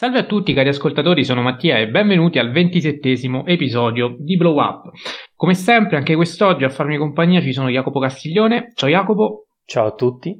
Salve 0.00 0.20
a 0.20 0.24
tutti 0.24 0.54
cari 0.54 0.70
ascoltatori, 0.70 1.24
sono 1.24 1.42
Mattia 1.42 1.76
e 1.76 1.86
benvenuti 1.86 2.38
al 2.38 2.52
ventisettesimo 2.52 3.44
episodio 3.44 4.16
di 4.18 4.38
Blow 4.38 4.58
Up. 4.58 4.92
Come 5.36 5.52
sempre, 5.52 5.98
anche 5.98 6.14
quest'oggi 6.14 6.64
a 6.64 6.70
farmi 6.70 6.96
compagnia 6.96 7.42
ci 7.42 7.52
sono 7.52 7.68
Jacopo 7.68 8.00
Castiglione. 8.00 8.72
Ciao 8.74 8.88
Jacopo. 8.88 9.48
Ciao 9.66 9.88
a 9.88 9.94
tutti. 9.94 10.34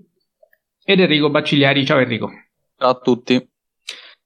Ed 0.83 1.01
Enrico 1.01 1.29
Baccigliari. 1.29 1.85
Ciao 1.85 1.99
Enrico. 1.99 2.31
Ciao 2.79 2.89
a 2.89 2.95
tutti. 2.95 3.49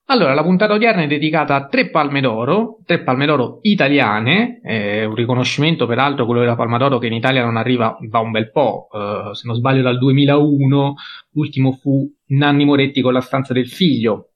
Allora, 0.04 0.34
la 0.34 0.44
puntata 0.44 0.74
odierna 0.74 1.02
è 1.02 1.08
dedicata 1.08 1.56
a 1.56 1.66
tre 1.66 1.90
palme 1.90 2.20
d'oro, 2.20 2.78
tre 2.86 3.02
palme 3.02 3.26
d'oro 3.26 3.58
italiane, 3.62 4.60
eh, 4.62 5.04
un 5.04 5.16
riconoscimento 5.16 5.86
peraltro 5.86 6.26
quello 6.26 6.42
della 6.42 6.54
palma 6.54 6.78
d'oro 6.78 6.98
che 6.98 7.08
in 7.08 7.12
Italia 7.12 7.42
non 7.42 7.56
arriva 7.56 7.96
da 8.08 8.20
un 8.20 8.30
bel 8.30 8.52
po', 8.52 8.86
eh, 8.92 9.34
se 9.34 9.48
non 9.48 9.56
sbaglio 9.56 9.82
dal 9.82 9.98
2001, 9.98 10.94
l'ultimo 11.32 11.72
fu 11.72 12.08
Nanni 12.26 12.64
Moretti 12.64 13.00
con 13.00 13.12
la 13.12 13.20
stanza 13.20 13.52
del 13.52 13.66
figlio, 13.66 14.33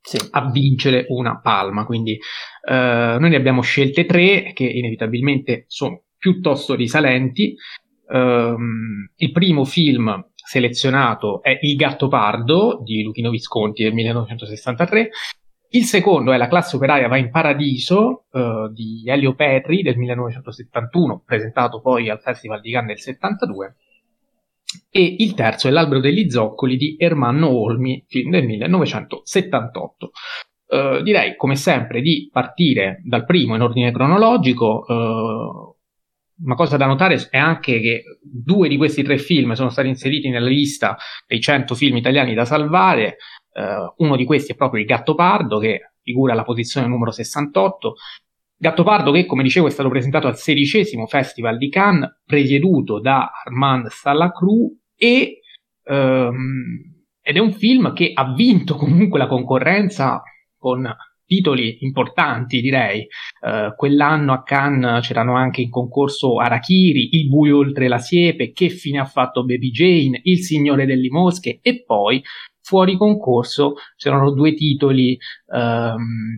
sì. 0.00 0.18
a 0.30 0.50
vincere 0.50 1.06
una 1.08 1.40
palma. 1.40 1.84
Quindi 1.84 2.12
eh, 2.12 3.16
noi 3.18 3.30
ne 3.30 3.36
abbiamo 3.36 3.62
scelte 3.62 4.04
tre 4.04 4.52
che 4.54 4.64
inevitabilmente 4.64 5.64
sono 5.68 6.02
piuttosto 6.16 6.74
risalenti. 6.74 7.54
Um, 8.06 9.08
il 9.16 9.30
primo 9.30 9.64
film 9.64 10.30
selezionato 10.34 11.42
è 11.42 11.58
Il 11.62 11.76
gatto 11.76 12.08
pardo 12.08 12.80
di 12.82 13.02
Luchino 13.02 13.30
Visconti 13.30 13.84
del 13.84 13.94
1963. 13.94 15.10
Il 15.72 15.84
secondo 15.84 16.32
è 16.32 16.36
La 16.36 16.48
classe 16.48 16.74
operaia 16.74 17.06
va 17.06 17.16
in 17.16 17.30
paradiso 17.30 18.24
uh, 18.32 18.68
di 18.72 19.04
Elio 19.06 19.34
Petri 19.34 19.82
del 19.82 19.96
1971, 19.96 21.22
presentato 21.24 21.80
poi 21.80 22.10
al 22.10 22.20
Festival 22.20 22.60
di 22.60 22.72
Cannes 22.72 22.88
del 22.88 22.98
72 22.98 23.76
e 24.90 25.16
il 25.18 25.34
terzo 25.34 25.68
è 25.68 25.70
L'albero 25.70 26.00
degli 26.00 26.30
zoccoli 26.30 26.76
di 26.76 26.96
Ermanno 26.98 27.48
Olmi, 27.48 28.04
film 28.06 28.30
del 28.30 28.44
1978. 28.46 30.10
Uh, 30.66 30.76
eh, 30.76 31.02
direi, 31.02 31.36
come 31.36 31.56
sempre, 31.56 32.00
di 32.00 32.28
partire 32.32 33.00
dal 33.04 33.24
primo 33.24 33.54
in 33.54 33.62
ordine 33.62 33.92
cronologico. 33.92 34.84
Uh, 34.86 35.78
una 36.42 36.54
cosa 36.54 36.76
da 36.76 36.86
notare 36.86 37.28
è 37.30 37.36
anche 37.36 37.80
che 37.80 38.02
due 38.22 38.68
di 38.68 38.76
questi 38.76 39.02
tre 39.02 39.18
film 39.18 39.52
sono 39.52 39.68
stati 39.68 39.88
inseriti 39.88 40.30
nella 40.30 40.48
lista 40.48 40.96
dei 41.26 41.40
100 41.40 41.74
film 41.74 41.96
italiani 41.96 42.34
da 42.34 42.44
salvare. 42.44 43.16
Uh, 43.52 44.04
uno 44.04 44.16
di 44.16 44.24
questi 44.24 44.52
è 44.52 44.54
proprio 44.54 44.80
Il 44.80 44.86
Gattopardo, 44.86 45.58
che 45.58 45.92
figura 46.02 46.32
alla 46.32 46.44
posizione 46.44 46.86
numero 46.86 47.10
68, 47.10 47.94
Gattopardo 48.62 49.10
che, 49.10 49.24
come 49.24 49.42
dicevo, 49.42 49.68
è 49.68 49.70
stato 49.70 49.88
presentato 49.88 50.26
al 50.26 50.36
sedicesimo 50.36 51.06
Festival 51.06 51.56
di 51.56 51.70
Cannes, 51.70 52.20
presieduto 52.26 53.00
da 53.00 53.30
Armand 53.42 53.86
Salacru 53.86 54.70
e, 54.94 55.40
um, 55.84 56.78
ed 57.22 57.36
è 57.36 57.38
un 57.38 57.52
film 57.54 57.94
che 57.94 58.10
ha 58.12 58.34
vinto 58.34 58.74
comunque 58.76 59.18
la 59.18 59.28
concorrenza 59.28 60.22
con 60.58 60.94
titoli 61.24 61.78
importanti, 61.84 62.60
direi. 62.60 63.06
Uh, 63.40 63.74
quell'anno 63.76 64.34
a 64.34 64.42
Cannes 64.42 65.06
c'erano 65.06 65.36
anche 65.36 65.62
in 65.62 65.70
concorso 65.70 66.36
Arachiri, 66.36 67.16
Il 67.16 67.28
buio 67.28 67.56
oltre 67.56 67.88
la 67.88 67.96
siepe, 67.96 68.52
Che 68.52 68.68
fine 68.68 68.98
ha 68.98 69.06
fatto 69.06 69.42
Baby 69.42 69.70
Jane, 69.70 70.20
Il 70.24 70.40
signore 70.40 70.84
delle 70.84 71.08
mosche 71.08 71.60
e 71.62 71.82
poi 71.82 72.22
fuori 72.60 72.98
concorso 72.98 73.76
c'erano 73.96 74.32
due 74.32 74.52
titoli 74.52 75.16
um, 75.46 76.36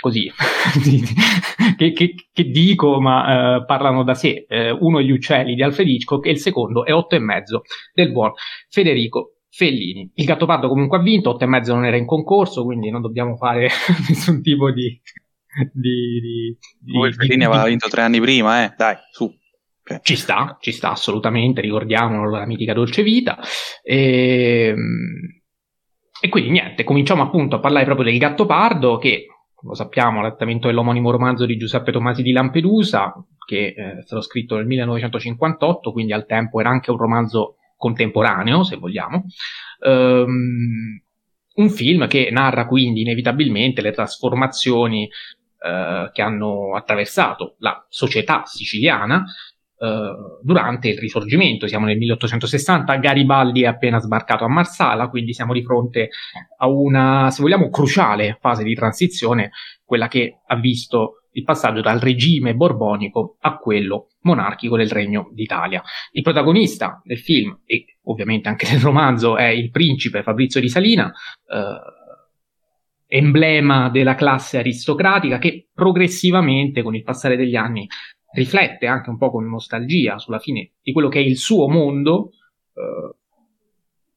così. 0.00 0.30
Che, 1.76 1.92
che, 1.92 2.14
che, 2.32 2.44
dico 2.44 3.00
ma 3.00 3.56
uh, 3.56 3.64
parlano 3.64 4.02
da 4.02 4.14
sé. 4.14 4.46
Uh, 4.48 4.76
uno 4.84 4.98
è 4.98 5.02
gli 5.02 5.10
uccelli 5.10 5.54
di 5.54 5.62
Alfred 5.62 5.88
Hitchcock 5.88 6.26
e 6.26 6.30
il 6.30 6.38
secondo 6.38 6.84
è 6.84 6.92
otto 6.92 7.14
e 7.14 7.18
mezzo 7.18 7.62
del 7.94 8.12
buon 8.12 8.32
Federico 8.68 9.36
Fellini. 9.48 10.10
Il 10.14 10.26
Gattopardo 10.26 10.68
comunque 10.68 10.98
ha 10.98 11.02
vinto 11.02 11.30
otto 11.30 11.44
e 11.44 11.46
mezzo 11.46 11.74
non 11.74 11.86
era 11.86 11.96
in 11.96 12.04
concorso 12.04 12.64
quindi 12.64 12.90
non 12.90 13.00
dobbiamo 13.00 13.36
fare 13.36 13.68
nessun 14.08 14.42
tipo 14.42 14.70
di 14.70 15.00
di, 15.72 16.20
di, 16.20 16.58
di 16.78 16.92
Poi 16.92 17.12
Fellini 17.12 17.44
aveva 17.44 17.64
vinto 17.64 17.88
tre 17.88 18.02
anni 18.02 18.20
prima 18.20 18.64
eh? 18.64 18.74
Dai 18.76 18.96
su. 19.10 19.32
Ci 20.02 20.14
sta, 20.14 20.56
ci 20.60 20.70
sta 20.70 20.90
assolutamente, 20.90 21.60
ricordiamolo 21.60 22.30
la 22.30 22.46
mitica 22.46 22.72
dolce 22.74 23.02
vita. 23.02 23.38
E, 23.82 24.66
ehm, 24.66 25.40
e 26.20 26.28
quindi 26.28 26.50
niente, 26.50 26.84
cominciamo 26.84 27.22
appunto 27.22 27.56
a 27.56 27.60
parlare 27.60 27.86
proprio 27.86 28.06
del 28.06 28.18
Gattopardo 28.18 28.98
che 28.98 29.26
lo 29.62 29.74
sappiamo, 29.74 30.22
l'adattamento 30.22 30.68
dell'omonimo 30.68 31.10
romanzo 31.10 31.46
di 31.46 31.56
Giuseppe 31.56 31.92
Tomasi 31.92 32.22
di 32.22 32.32
Lampedusa, 32.32 33.14
che 33.46 33.74
eh, 33.76 33.98
è 33.98 34.02
stato 34.02 34.22
scritto 34.22 34.56
nel 34.56 34.66
1958, 34.66 35.92
quindi 35.92 36.12
al 36.12 36.26
tempo 36.26 36.60
era 36.60 36.70
anche 36.70 36.90
un 36.90 36.96
romanzo 36.96 37.56
contemporaneo, 37.76 38.62
se 38.62 38.76
vogliamo. 38.76 39.24
Um, 39.80 41.00
un 41.52 41.70
film 41.70 42.06
che 42.06 42.28
narra 42.30 42.66
quindi 42.66 43.00
inevitabilmente 43.00 43.82
le 43.82 43.92
trasformazioni 43.92 45.04
uh, 45.04 46.10
che 46.12 46.22
hanno 46.22 46.74
attraversato 46.76 47.56
la 47.58 47.84
società 47.88 48.44
siciliana 48.44 49.24
Uh, 49.80 50.38
durante 50.42 50.90
il 50.90 50.98
risorgimento, 50.98 51.66
siamo 51.66 51.86
nel 51.86 51.96
1860, 51.96 52.96
Garibaldi 52.96 53.62
è 53.62 53.66
appena 53.66 53.98
sbarcato 53.98 54.44
a 54.44 54.48
Marsala, 54.48 55.08
quindi 55.08 55.32
siamo 55.32 55.54
di 55.54 55.62
fronte 55.62 56.10
a 56.58 56.68
una, 56.68 57.30
se 57.30 57.40
vogliamo, 57.40 57.70
cruciale 57.70 58.36
fase 58.42 58.62
di 58.62 58.74
transizione, 58.74 59.52
quella 59.82 60.06
che 60.06 60.40
ha 60.46 60.56
visto 60.56 61.22
il 61.32 61.44
passaggio 61.44 61.80
dal 61.80 61.98
regime 61.98 62.54
borbonico 62.54 63.36
a 63.40 63.56
quello 63.56 64.08
monarchico 64.20 64.76
del 64.76 64.90
Regno 64.90 65.30
d'Italia. 65.32 65.82
Il 66.12 66.22
protagonista 66.22 67.00
del 67.02 67.18
film 67.18 67.60
e 67.64 67.96
ovviamente 68.04 68.50
anche 68.50 68.68
del 68.68 68.80
romanzo 68.80 69.38
è 69.38 69.46
il 69.46 69.70
principe 69.70 70.22
Fabrizio 70.22 70.60
di 70.60 70.68
Salina, 70.68 71.06
uh, 71.06 71.98
emblema 73.06 73.88
della 73.88 74.14
classe 74.14 74.58
aristocratica 74.58 75.38
che 75.38 75.68
progressivamente 75.74 76.82
con 76.82 76.94
il 76.94 77.02
passare 77.02 77.36
degli 77.36 77.56
anni 77.56 77.88
riflette 78.32 78.86
anche 78.86 79.10
un 79.10 79.18
po' 79.18 79.30
con 79.30 79.48
nostalgia 79.48 80.18
sulla 80.18 80.38
fine 80.38 80.72
di 80.82 80.92
quello 80.92 81.08
che 81.08 81.18
è 81.18 81.22
il 81.22 81.36
suo 81.36 81.68
mondo, 81.68 82.32
eh, 82.74 83.14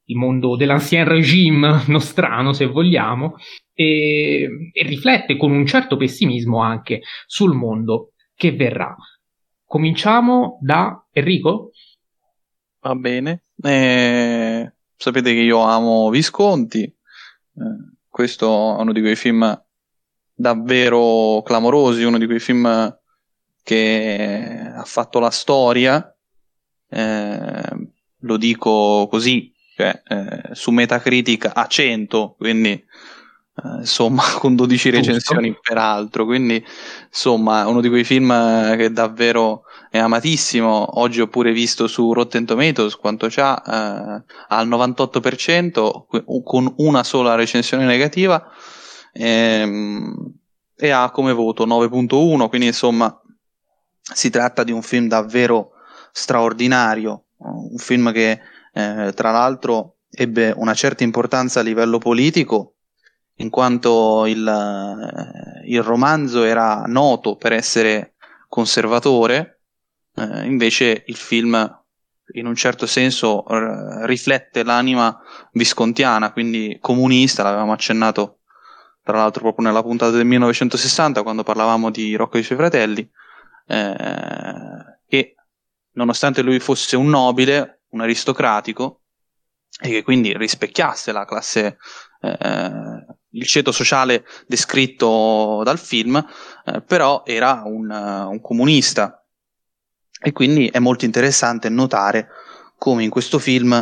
il 0.06 0.18
mondo 0.18 0.56
dell'ancien 0.56 1.06
regime 1.06 1.84
nostrano, 1.88 2.54
se 2.54 2.66
vogliamo, 2.66 3.36
e, 3.74 4.72
e, 4.72 4.84
riflette 4.84 5.38
con 5.38 5.52
un 5.52 5.66
certo 5.66 5.98
pessimismo 5.98 6.62
anche 6.62 7.02
sul 7.26 7.56
mondo 7.56 8.12
che 8.36 8.52
verrà. 8.52 8.96
Cominciamo 9.66 10.60
da 10.62 11.08
Enrico? 11.12 11.72
Va 12.82 12.96
bene. 12.96 13.46
Eh, 13.62 14.74
sapete 14.96 15.34
che 15.34 15.40
io 15.40 15.60
amo 15.60 16.10
Visconti. 16.10 16.84
Eh, 16.84 16.94
questo 18.08 18.78
è 18.78 18.82
uno 18.82 18.92
di 18.92 19.02
quei 19.02 19.16
film 19.16 19.60
davvero 20.36 21.42
clamorosi, 21.44 22.04
uno 22.04 22.18
di 22.18 22.26
quei 22.26 22.40
film 22.40 22.68
che 23.64 24.72
ha 24.76 24.84
fatto 24.84 25.20
la 25.20 25.32
storia, 25.32 26.14
eh, 26.90 27.90
lo 28.20 28.38
dico 28.38 29.08
così, 29.10 29.52
cioè, 29.76 30.02
eh, 30.08 30.50
su 30.54 30.72
Metacritic 30.72 31.50
a 31.52 31.66
100, 31.66 32.36
quindi 32.38 32.72
eh, 32.72 33.78
insomma 33.80 34.24
con 34.38 34.56
12 34.56 34.90
recensioni 34.90 35.58
peraltro, 35.60 36.26
quindi 36.26 36.64
insomma 37.08 37.66
uno 37.68 37.82
di 37.82 37.90
quei 37.90 38.04
film 38.04 38.76
che 38.76 38.92
davvero 38.92 39.64
è 39.90 39.98
amatissimo, 39.98 41.00
oggi 41.00 41.22
ho 41.22 41.28
pure 41.28 41.54
visto 41.54 41.88
su 41.88 42.12
Rotten 42.14 42.46
Tomatoes 42.46 42.96
quanto 42.96 43.28
c'ha, 43.30 43.62
eh, 43.62 44.24
al 44.50 44.68
98% 44.68 46.44
con 46.44 46.74
una 46.78 47.04
sola 47.04 47.36
recensione 47.36 47.86
negativa 47.86 48.46
ehm, 49.14 50.34
e 50.76 50.90
ha 50.90 51.12
come 51.12 51.32
voto 51.32 51.66
9.1, 51.66 52.50
quindi 52.50 52.68
insomma 52.68 53.18
si 54.14 54.30
tratta 54.30 54.64
di 54.64 54.72
un 54.72 54.82
film 54.82 55.08
davvero 55.08 55.72
straordinario, 56.12 57.26
un 57.38 57.78
film 57.78 58.12
che 58.12 58.40
eh, 58.74 59.12
tra 59.16 59.32
l'altro 59.32 59.98
ebbe 60.10 60.54
una 60.56 60.74
certa 60.74 61.04
importanza 61.04 61.60
a 61.60 61.64
livello 61.64 61.98
politico, 61.98 62.76
in 63.38 63.50
quanto 63.50 64.26
il, 64.26 64.48
eh, 64.48 65.70
il 65.72 65.82
romanzo 65.82 66.44
era 66.44 66.84
noto 66.86 67.36
per 67.36 67.54
essere 67.54 68.16
conservatore, 68.48 69.62
eh, 70.16 70.46
invece 70.46 71.04
il 71.08 71.16
film 71.16 71.82
in 72.36 72.46
un 72.46 72.56
certo 72.56 72.86
senso 72.86 73.44
r- 73.48 74.06
riflette 74.06 74.64
l'anima 74.64 75.20
viscontiana, 75.54 76.32
quindi 76.32 76.78
comunista, 76.80 77.44
l'avevamo 77.44 77.74
accennato 77.74 78.40
tra 79.04 79.18
l'altro 79.18 79.42
proprio 79.42 79.68
nella 79.68 79.84
puntata 79.84 80.16
del 80.16 80.26
1960 80.26 81.24
quando 81.24 81.44
parlavamo 81.44 81.92
di 81.92 82.16
Rocco 82.16 82.38
e 82.38 82.40
i 82.40 82.44
suoi 82.44 82.58
fratelli 82.58 83.10
eh, 83.66 85.00
che 85.08 85.36
nonostante 85.94 86.42
lui 86.42 86.60
fosse 86.60 86.96
un 86.96 87.10
nobile, 87.10 87.84
un 87.90 88.02
aristocratico, 88.02 89.02
e 89.82 89.90
che 89.90 90.04
quindi 90.04 90.36
rispecchiasse 90.38 91.12
la 91.12 91.26
classe, 91.26 91.78
eh, 92.22 93.06
il 93.30 93.46
ceto 93.46 93.72
sociale 93.72 94.26
descritto 94.48 95.62
dal 95.64 95.80
film, 95.80 96.24
eh, 96.66 96.82
però 96.82 97.24
era 97.26 97.64
un, 97.66 97.90
un 97.90 98.42
comunista. 98.42 99.18
E 100.26 100.32
quindi 100.32 100.68
è 100.68 100.80
molto 100.80 101.06
interessante 101.06 101.70
notare 101.70 102.30
come 102.78 103.04
in 103.04 103.10
questo 103.10 103.40
film 103.40 103.74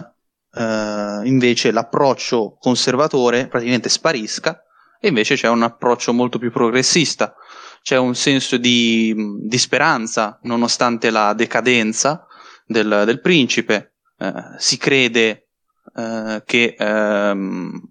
eh, 0.53 1.21
invece 1.23 1.71
l'approccio 1.71 2.57
conservatore 2.59 3.47
praticamente 3.47 3.89
sparisca 3.89 4.63
e 4.99 5.07
invece 5.07 5.35
c'è 5.35 5.47
un 5.47 5.63
approccio 5.63 6.13
molto 6.13 6.37
più 6.37 6.51
progressista, 6.51 7.35
c'è 7.81 7.97
un 7.97 8.15
senso 8.15 8.57
di, 8.57 9.13
di 9.41 9.57
speranza 9.57 10.39
nonostante 10.43 11.09
la 11.09 11.33
decadenza 11.33 12.25
del, 12.65 13.03
del 13.05 13.21
principe, 13.21 13.95
eh, 14.17 14.33
si 14.57 14.77
crede 14.77 15.47
eh, 15.95 16.43
che 16.45 16.75
ehm, 16.77 17.81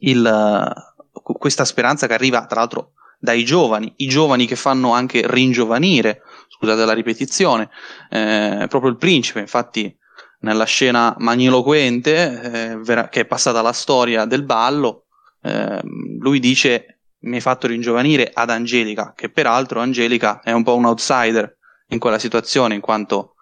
il, 0.00 0.72
questa 1.12 1.64
speranza 1.64 2.06
che 2.06 2.14
arriva 2.14 2.46
tra 2.46 2.60
l'altro 2.60 2.92
dai 3.18 3.44
giovani, 3.44 3.92
i 3.96 4.08
giovani 4.08 4.46
che 4.46 4.56
fanno 4.56 4.92
anche 4.92 5.22
ringiovanire, 5.26 6.22
scusate 6.48 6.86
la 6.86 6.94
ripetizione, 6.94 7.68
eh, 8.08 8.66
proprio 8.68 8.90
il 8.90 8.96
principe, 8.96 9.40
infatti 9.40 9.94
nella 10.40 10.64
scena 10.64 11.14
magniloquente 11.18 12.40
eh, 12.40 12.76
vera- 12.78 13.10
che 13.10 13.20
è 13.20 13.26
passata 13.26 13.58
alla 13.58 13.74
storia 13.74 14.24
del 14.24 14.44
ballo, 14.44 15.04
eh, 15.42 15.80
lui 16.18 16.40
dice 16.40 16.99
mi 17.20 17.36
hai 17.36 17.40
fatto 17.40 17.66
ringiovanire 17.66 18.30
ad 18.32 18.50
Angelica, 18.50 19.12
che 19.14 19.30
peraltro 19.30 19.80
Angelica 19.80 20.40
è 20.42 20.52
un 20.52 20.62
po' 20.62 20.76
un 20.76 20.86
outsider 20.86 21.56
in 21.88 21.98
quella 21.98 22.18
situazione, 22.18 22.74
in 22.74 22.80
quanto 22.80 23.34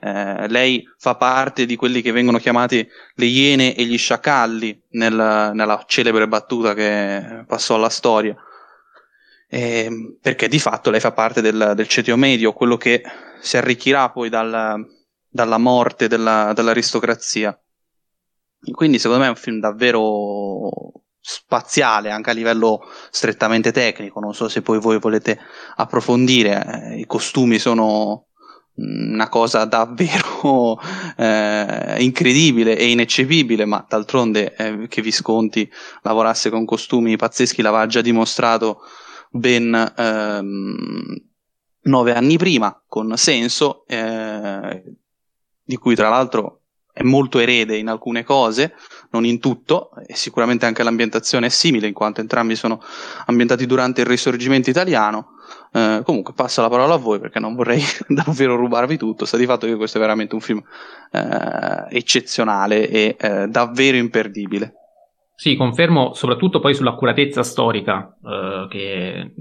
eh, 0.00 0.48
lei 0.48 0.84
fa 0.98 1.14
parte 1.16 1.66
di 1.66 1.76
quelli 1.76 2.02
che 2.02 2.12
vengono 2.12 2.38
chiamati 2.38 2.86
le 3.14 3.26
iene 3.26 3.74
e 3.74 3.84
gli 3.84 3.96
sciacalli 3.96 4.82
nel, 4.90 5.50
nella 5.54 5.84
celebre 5.86 6.28
battuta 6.28 6.74
che 6.74 7.44
passò 7.46 7.76
alla 7.76 7.88
storia 7.88 8.36
eh, 9.48 10.16
perché 10.20 10.48
di 10.48 10.58
fatto 10.58 10.90
lei 10.90 11.00
fa 11.00 11.12
parte 11.12 11.40
del, 11.40 11.72
del, 11.74 11.88
cetio 11.88 12.16
medio, 12.16 12.52
quello 12.52 12.76
che 12.76 13.02
si 13.40 13.56
arricchirà 13.56 14.10
poi 14.10 14.28
dal, 14.28 14.84
dalla 15.28 15.58
morte 15.58 16.08
della, 16.08 16.52
dell'aristocrazia. 16.54 17.58
Quindi 18.72 18.98
secondo 18.98 19.22
me 19.22 19.28
è 19.28 19.30
un 19.30 19.36
film 19.36 19.60
davvero 19.60 20.92
spaziale 21.28 22.12
anche 22.12 22.30
a 22.30 22.32
livello 22.32 22.82
strettamente 23.10 23.72
tecnico, 23.72 24.20
non 24.20 24.32
so 24.32 24.48
se 24.48 24.62
poi 24.62 24.78
voi 24.78 25.00
volete 25.00 25.36
approfondire, 25.74 26.92
eh, 26.92 27.00
i 27.00 27.06
costumi 27.06 27.58
sono 27.58 28.28
una 28.76 29.28
cosa 29.28 29.64
davvero 29.64 30.78
eh, 31.18 31.96
incredibile 31.98 32.76
e 32.76 32.90
ineccepibile, 32.90 33.64
ma 33.64 33.84
d'altronde 33.88 34.54
eh, 34.54 34.86
che 34.86 35.02
Visconti 35.02 35.68
lavorasse 36.02 36.48
con 36.48 36.64
costumi 36.64 37.16
pazzeschi 37.16 37.60
l'aveva 37.60 37.86
già 37.86 38.02
dimostrato 38.02 38.82
ben 39.28 39.74
ehm, 39.96 41.22
nove 41.82 42.14
anni 42.14 42.36
prima 42.36 42.80
con 42.86 43.16
Senso, 43.16 43.84
eh, 43.88 44.96
di 45.60 45.76
cui 45.76 45.96
tra 45.96 46.08
l'altro 46.08 46.65
è 46.96 47.02
molto 47.02 47.38
erede 47.40 47.76
in 47.76 47.88
alcune 47.88 48.24
cose, 48.24 48.72
non 49.10 49.26
in 49.26 49.38
tutto, 49.38 49.90
e 50.06 50.16
sicuramente 50.16 50.64
anche 50.64 50.82
l'ambientazione 50.82 51.48
è 51.48 51.50
simile, 51.50 51.86
in 51.86 51.92
quanto 51.92 52.22
entrambi 52.22 52.56
sono 52.56 52.80
ambientati 53.26 53.66
durante 53.66 54.00
il 54.00 54.06
risorgimento 54.06 54.70
italiano. 54.70 55.32
Eh, 55.72 56.00
comunque 56.06 56.32
passo 56.32 56.62
la 56.62 56.70
parola 56.70 56.94
a 56.94 56.96
voi 56.96 57.20
perché 57.20 57.38
non 57.38 57.54
vorrei 57.54 57.82
davvero 58.08 58.56
rubarvi 58.56 58.96
tutto, 58.96 59.26
sta 59.26 59.36
di 59.36 59.44
fatto 59.44 59.66
che 59.66 59.76
questo 59.76 59.98
è 59.98 60.00
veramente 60.00 60.34
un 60.34 60.40
film 60.40 60.62
eh, 61.10 61.84
eccezionale 61.90 62.88
e 62.88 63.16
eh, 63.20 63.46
davvero 63.46 63.98
imperdibile. 63.98 64.85
Sì, 65.38 65.54
confermo 65.54 66.14
soprattutto 66.14 66.60
poi 66.60 66.72
sull'accuratezza 66.72 67.42
storica, 67.42 68.16
eh, 68.24 68.66
che 68.70 69.34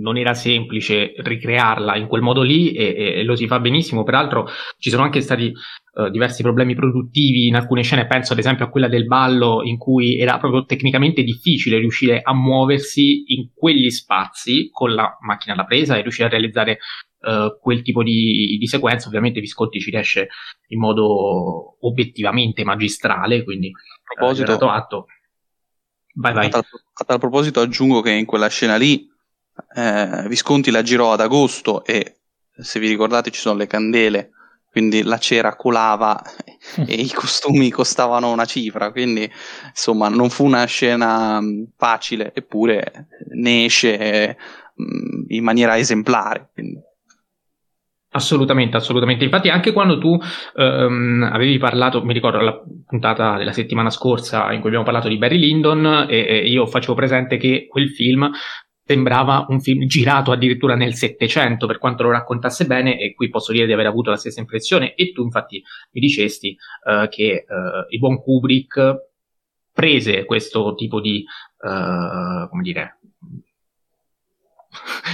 non 0.00 0.16
era 0.16 0.32
semplice 0.32 1.12
ricrearla 1.14 1.94
in 1.96 2.06
quel 2.06 2.22
modo 2.22 2.40
lì 2.40 2.72
e, 2.72 3.18
e 3.18 3.22
lo 3.22 3.36
si 3.36 3.46
fa 3.46 3.60
benissimo. 3.60 4.02
Peraltro 4.02 4.48
ci 4.78 4.88
sono 4.88 5.02
anche 5.02 5.20
stati 5.20 5.52
eh, 5.52 6.10
diversi 6.10 6.40
problemi 6.40 6.74
produttivi 6.74 7.48
in 7.48 7.56
alcune 7.56 7.82
scene, 7.82 8.06
penso 8.06 8.32
ad 8.32 8.38
esempio 8.38 8.64
a 8.64 8.70
quella 8.70 8.88
del 8.88 9.04
ballo 9.04 9.62
in 9.62 9.76
cui 9.76 10.18
era 10.18 10.38
proprio 10.38 10.64
tecnicamente 10.64 11.22
difficile 11.22 11.78
riuscire 11.78 12.22
a 12.22 12.32
muoversi 12.32 13.34
in 13.34 13.50
quegli 13.54 13.90
spazi 13.90 14.70
con 14.72 14.94
la 14.94 15.18
macchina 15.20 15.54
da 15.54 15.64
presa 15.64 15.98
e 15.98 16.02
riuscire 16.02 16.28
a 16.28 16.30
realizzare 16.30 16.78
Uh, 17.22 17.56
quel 17.60 17.82
tipo 17.82 18.02
di, 18.02 18.56
di, 18.58 18.66
sequenza. 18.66 19.06
Ovviamente 19.06 19.38
Visconti 19.38 19.78
ci 19.78 19.92
riesce 19.92 20.26
in 20.70 20.80
modo 20.80 21.76
obiettivamente 21.86 22.64
magistrale, 22.64 23.44
quindi 23.44 23.68
a 23.68 24.12
proposito, 24.12 24.56
uh, 24.56 24.68
atto. 24.70 25.06
Vai, 26.14 26.32
vai. 26.34 26.46
A, 26.46 26.50
tal, 26.50 26.62
a 26.92 27.04
tal 27.04 27.18
proposito 27.18 27.60
aggiungo 27.60 28.00
che 28.00 28.10
in 28.10 28.26
quella 28.26 28.48
scena 28.48 28.76
lì 28.76 29.08
eh, 29.74 30.24
Visconti 30.28 30.70
la 30.70 30.82
girò 30.82 31.12
ad 31.12 31.20
agosto 31.20 31.84
e 31.84 32.16
se 32.54 32.78
vi 32.80 32.88
ricordate 32.88 33.30
ci 33.30 33.40
sono 33.40 33.56
le 33.58 33.66
candele, 33.66 34.30
quindi 34.70 35.02
la 35.02 35.18
cera 35.18 35.56
colava 35.56 36.22
e 36.86 36.94
i 36.94 37.10
costumi 37.12 37.70
costavano 37.70 38.30
una 38.30 38.44
cifra, 38.44 38.90
quindi 38.90 39.30
insomma 39.68 40.08
non 40.08 40.30
fu 40.30 40.44
una 40.44 40.64
scena 40.64 41.40
mm, 41.40 41.64
facile, 41.76 42.32
eppure 42.34 43.08
ne 43.34 43.64
esce 43.64 44.36
mh, 44.74 45.24
in 45.28 45.44
maniera 45.44 45.78
esemplare. 45.78 46.50
Quindi. 46.52 46.80
Assolutamente, 48.14 48.76
assolutamente. 48.76 49.24
Infatti, 49.24 49.48
anche 49.48 49.72
quando 49.72 49.96
tu 49.96 50.18
um, 50.56 51.28
avevi 51.32 51.56
parlato, 51.56 52.04
mi 52.04 52.12
ricordo 52.12 52.40
la 52.40 52.62
puntata 52.86 53.38
della 53.38 53.52
settimana 53.52 53.88
scorsa 53.88 54.52
in 54.52 54.58
cui 54.58 54.68
abbiamo 54.68 54.84
parlato 54.84 55.08
di 55.08 55.16
Barry 55.16 55.38
Lyndon, 55.38 56.06
e, 56.10 56.26
e 56.26 56.48
io 56.48 56.66
facevo 56.66 56.92
presente 56.92 57.38
che 57.38 57.66
quel 57.66 57.88
film 57.88 58.30
sembrava 58.84 59.46
un 59.48 59.60
film 59.60 59.86
girato 59.86 60.30
addirittura 60.30 60.74
nel 60.74 60.92
Settecento 60.92 61.66
per 61.66 61.78
quanto 61.78 62.02
lo 62.02 62.10
raccontasse 62.10 62.66
bene, 62.66 62.98
e 62.98 63.14
qui 63.14 63.30
posso 63.30 63.50
dire 63.50 63.64
di 63.64 63.72
aver 63.72 63.86
avuto 63.86 64.10
la 64.10 64.16
stessa 64.16 64.40
impressione. 64.40 64.94
E 64.94 65.12
tu, 65.12 65.22
infatti, 65.22 65.62
mi 65.92 66.00
dicesti 66.00 66.54
uh, 66.84 67.08
che 67.08 67.46
uh, 67.48 67.86
il 67.88 67.98
buon 67.98 68.20
Kubrick 68.20 68.94
prese 69.72 70.26
questo 70.26 70.74
tipo 70.74 71.00
di, 71.00 71.24
uh, 71.60 72.46
come 72.50 72.62
dire, 72.62 72.98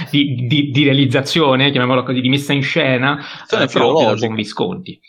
di, 0.09 0.45
di, 0.47 0.69
di, 0.71 0.83
realizzazione, 0.83 1.71
chiamiamolo 1.71 2.03
così, 2.03 2.21
di 2.21 2.29
messa 2.29 2.53
in 2.53 2.61
scena, 2.61 3.19
eh, 3.49 3.67
proprio 3.67 4.05
da 4.05 4.13
buon 4.15 4.35
Visconti. 4.35 4.99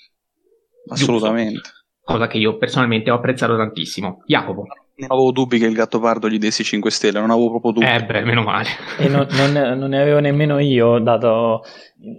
Assolutamente. 0.88 1.52
Giusto. 1.52 1.78
Cosa 2.02 2.26
che 2.26 2.38
io 2.38 2.56
personalmente 2.56 3.10
ho 3.10 3.16
apprezzato 3.16 3.56
tantissimo. 3.56 4.22
Jacopo. 4.26 4.66
Non 4.96 5.12
avevo 5.12 5.32
dubbi 5.32 5.58
che 5.58 5.66
il 5.66 5.74
gatto 5.74 5.98
pardo 5.98 6.28
gli 6.28 6.38
dessi 6.38 6.62
5 6.62 6.90
stelle, 6.90 7.20
non 7.20 7.30
avevo 7.30 7.50
proprio 7.50 7.72
dubbi. 7.72 7.86
Eh 7.86 8.04
beh, 8.04 8.24
meno 8.24 8.42
male. 8.42 8.68
E 8.98 9.08
non, 9.08 9.26
non, 9.30 9.78
non, 9.78 9.88
ne 9.90 10.00
avevo 10.00 10.18
nemmeno 10.18 10.58
io, 10.58 10.98
dato 10.98 11.62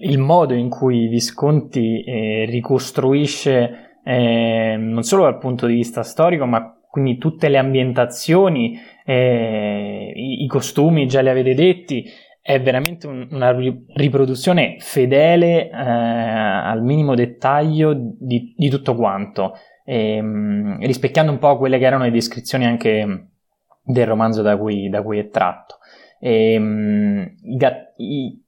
il 0.01 0.17
modo 0.17 0.53
in 0.53 0.69
cui 0.69 1.07
Visconti 1.07 2.03
eh, 2.03 2.45
ricostruisce 2.49 3.99
eh, 4.03 4.75
non 4.79 5.03
solo 5.03 5.23
dal 5.23 5.37
punto 5.37 5.67
di 5.67 5.75
vista 5.75 6.01
storico, 6.03 6.45
ma 6.45 6.75
quindi 6.89 7.17
tutte 7.17 7.47
le 7.47 7.57
ambientazioni, 7.57 8.79
eh, 9.05 10.11
i, 10.13 10.43
i, 10.43 10.47
costumi 10.47 11.07
già 11.07 11.21
li 11.21 11.29
avete 11.29 11.53
detti, 11.53 12.05
è 12.41 12.59
veramente 12.59 13.05
un, 13.07 13.27
una 13.29 13.55
riproduzione 13.95 14.77
fedele 14.79 15.69
eh, 15.69 15.73
al 15.73 16.81
minimo 16.81 17.13
dettaglio 17.13 17.93
di, 17.95 18.53
di 18.57 18.69
tutto 18.69 18.95
quanto, 18.95 19.57
ehm, 19.85 20.79
rispecchiando 20.79 21.31
un 21.31 21.37
po' 21.37 21.57
quelle 21.57 21.77
che 21.77 21.85
erano 21.85 22.03
le 22.03 22.11
descrizioni 22.11 22.65
anche 22.65 23.27
del 23.83 24.07
romanzo 24.07 24.41
da 24.41 24.57
cui, 24.57 24.89
da 24.89 25.03
cui 25.03 25.19
è 25.19 25.29
tratto. 25.29 25.77
E, 26.19 26.53
ehm, 26.53 27.35
i, 27.97 28.41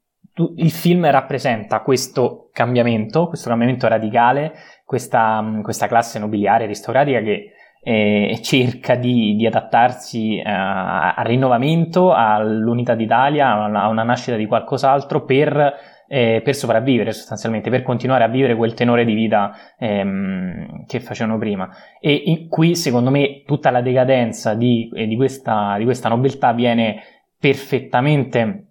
il 0.56 0.72
film 0.72 1.10
rappresenta 1.10 1.82
questo 1.82 2.50
cambiamento, 2.52 3.28
questo 3.28 3.50
cambiamento 3.50 3.88
radicale, 3.88 4.54
questa, 4.84 5.60
questa 5.62 5.88
classe 5.88 6.18
nobiliare 6.18 6.64
aristocratica 6.64 7.22
che 7.22 7.52
e 7.84 8.40
cerca 8.42 8.96
di, 8.96 9.36
di 9.36 9.46
adattarsi 9.46 10.42
uh, 10.44 10.50
al 10.50 11.26
rinnovamento, 11.26 12.14
all'unità 12.14 12.96
d'Italia, 12.96 13.50
a 13.50 13.68
una, 13.68 13.84
a 13.84 13.88
una 13.90 14.04
nascita 14.04 14.38
di 14.38 14.46
qualcos'altro 14.46 15.26
per, 15.26 15.74
eh, 16.08 16.42
per, 16.42 16.56
sopravvivere 16.56 17.12
sostanzialmente, 17.12 17.70
per 17.70 17.84
continuare 17.84 18.24
a 18.24 18.30
vivere 18.30 18.56
quel 18.56 18.74
tenore 18.74 19.04
di 19.04 19.14
vita 19.14 19.52
ehm, 19.78 20.86
che 20.86 21.02
facevano 21.02 21.38
prima. 21.38 21.70
E 22.00 22.14
in, 22.14 22.48
qui 22.48 22.76
secondo 22.76 23.10
me 23.10 23.44
tutta 23.46 23.70
la 23.70 23.82
decadenza 23.82 24.54
di, 24.54 24.90
eh, 24.96 25.06
di, 25.06 25.18
questa, 25.18 25.76
di 25.78 25.84
questa, 25.84 26.08
nobiltà 26.08 26.54
viene 26.54 27.02
perfettamente 27.38 28.68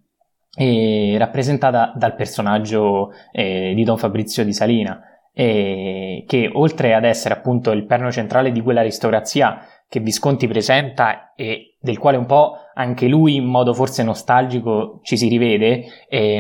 eh, 0.57 1.17
rappresentata 1.19 1.93
dal 1.95 2.15
personaggio 2.15 3.11
eh, 3.31 3.73
di 3.75 3.85
Don 3.85 3.99
Fabrizio 3.99 4.43
di 4.43 4.55
Salina 4.55 5.07
che 5.35 6.51
oltre 6.53 6.95
ad 6.95 7.05
essere 7.05 7.35
appunto 7.35 7.71
il 7.71 7.87
perno 7.87 8.11
centrale 8.11 8.53
di 8.53 8.61
quell'aristocrazia 8.61 9.67
che 9.89 10.01
Visconti 10.01 10.47
presenta 10.47 11.33
e 11.35 11.77
del 11.81 11.99
quale 11.99 12.17
un 12.17 12.27
po' 12.27 12.57
anche 12.75 13.09
lui 13.09 13.37
in 13.37 13.45
modo 13.45 13.75
forse 13.75 14.03
nostalgico 14.03 15.01
ci 15.03 15.17
si 15.17 15.29
rivede, 15.29 15.85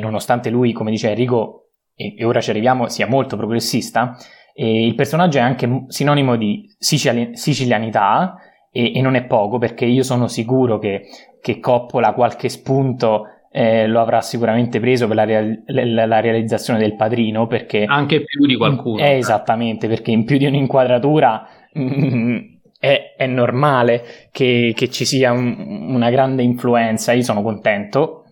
nonostante 0.01 0.51
lui, 0.51 0.73
come 0.73 0.91
dice 0.91 1.11
Enrico, 1.11 1.69
e, 1.95 2.15
e 2.17 2.25
ora 2.25 2.41
ci 2.41 2.51
arriviamo, 2.51 2.89
sia 2.89 3.07
molto 3.07 3.37
progressista, 3.37 4.17
il 4.55 4.95
personaggio 4.95 5.39
è 5.39 5.43
anche 5.43 5.85
sinonimo 5.89 6.37
di 6.37 6.67
sicili- 6.79 7.37
sicilianità 7.37 8.37
e, 8.71 8.97
e, 8.97 9.01
non 9.01 9.15
è 9.15 9.25
poco 9.25 9.59
perché 9.59 9.85
io 9.85 10.03
sono 10.03 10.29
sicuro 10.29 10.79
che, 10.79 11.07
che 11.41 11.59
Coppola 11.59 12.13
qualche 12.13 12.49
spunto 12.49 13.25
eh, 13.53 13.87
lo 13.87 14.01
avrà 14.01 14.23
sicuramente 14.23 14.81
preso 14.81 15.07
per 15.07 15.17
la, 15.17 15.25
real- 15.25 15.63
la, 15.67 16.21
realizzazione 16.21 16.79
del 16.79 16.97
padrino 16.97 17.47
perché 17.47 17.85
anche 17.85 18.25
più 18.25 18.47
di 18.47 18.57
qualcuno 18.57 19.03
eh, 19.03 19.19
esattamente 19.19 19.89
perché 19.89 20.11
in 20.11 20.25
più 20.25 20.39
di 20.39 20.47
un'inquadratura 20.47 21.47
mm, 21.79 22.39
è, 22.81 23.15
è 23.17 23.27
normale 23.27 24.29
che, 24.33 24.73
che, 24.75 24.89
ci 24.91 25.05
sia 25.05 25.31
un, 25.33 25.91
una 25.91 26.11
grande 26.11 26.43
influenza, 26.43 27.13
io 27.13 27.23
sono 27.23 27.43
contento 27.43 28.25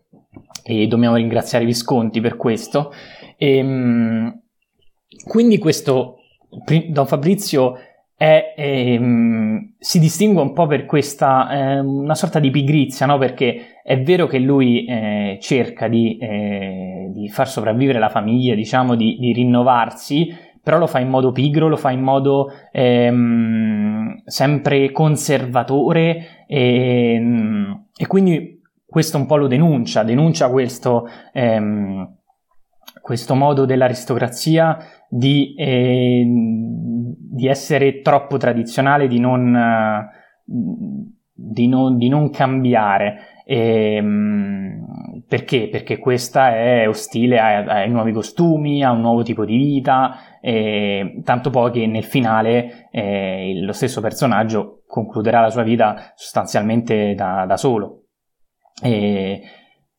e 0.65 0.87
dobbiamo 0.87 1.17
ringraziare 1.17 1.65
Visconti 1.65 2.21
per 2.21 2.37
questo. 2.37 2.93
E, 3.37 3.57
ehm, 3.59 4.41
quindi 5.25 5.59
questo 5.59 6.17
Don 6.89 7.07
Fabrizio 7.07 7.77
è, 8.21 8.53
è, 8.55 8.63
ehm, 8.63 9.77
si 9.79 9.99
distingue 9.99 10.43
un 10.43 10.53
po' 10.53 10.67
per 10.67 10.85
questa 10.85 11.49
eh, 11.51 11.79
una 11.79 12.15
sorta 12.15 12.39
di 12.39 12.51
pigrizia, 12.51 13.07
no? 13.07 13.17
perché 13.17 13.79
è 13.83 13.99
vero 14.03 14.27
che 14.27 14.39
lui 14.39 14.85
eh, 14.85 15.39
cerca 15.41 15.89
di, 15.89 16.19
eh, 16.19 17.09
di, 17.15 17.31
far 17.31 17.49
sopravvivere 17.49 17.99
la 17.99 18.11
famiglia, 18.11 18.55
diciamo, 18.55 18.95
di, 18.95 19.17
di, 19.19 19.33
rinnovarsi, 19.33 20.37
però 20.63 20.77
lo 20.77 20.87
fa 20.87 20.99
in 20.99 21.09
modo 21.09 21.33
pigro, 21.33 21.69
lo 21.69 21.79
fa 21.79 21.93
in 21.93 22.03
modo 22.03 22.53
ehm, 22.73 24.21
sempre 24.27 24.93
conservatore 24.93 26.45
e, 26.47 27.15
ehm, 27.15 27.85
e, 27.97 28.07
quindi 28.07 28.61
questo 28.85 29.17
un 29.17 29.25
po' 29.25 29.37
lo 29.37 29.47
denuncia, 29.47 30.03
denuncia 30.03 30.51
questo, 30.51 31.09
ehm, 31.33 32.17
questo 33.11 33.35
modo 33.35 33.65
dell'aristocrazia 33.65 34.79
di, 35.09 35.53
eh, 35.57 36.25
di, 36.25 37.49
essere 37.49 38.03
troppo 38.03 38.37
tradizionale, 38.37 39.09
di 39.09 39.19
non, 39.19 40.09
di 40.45 41.67
non, 41.67 41.97
di 41.97 42.09
non 42.09 42.31
cambiare. 42.31 43.43
E, 43.45 43.97
ehm, 43.97 45.25
perché? 45.27 45.69
Perché 45.69 45.99
questa 45.99 46.55
è 46.55 46.87
ostile 46.87 47.41
ai, 47.41 47.91
nuovi 47.91 48.13
costumi, 48.13 48.85
a 48.85 48.93
un 48.93 49.01
nuovo 49.01 49.25
tipo 49.25 49.45
di 49.45 49.57
vita, 49.57 50.39
e, 50.41 51.21
tanto 51.25 51.51
poi 51.51 51.73
che 51.73 51.87
nel 51.89 52.05
finale 52.05 52.91
eh, 52.93 53.61
lo 53.61 53.73
stesso 53.73 54.01
personaggio 54.01 54.85
concluderà 54.87 55.41
la 55.41 55.51
sua 55.51 55.65
vita 55.65 56.13
sostanzialmente 56.15 57.17
da, 57.17 57.45
da 57.45 57.57
solo. 57.57 58.05
E, 58.81 59.41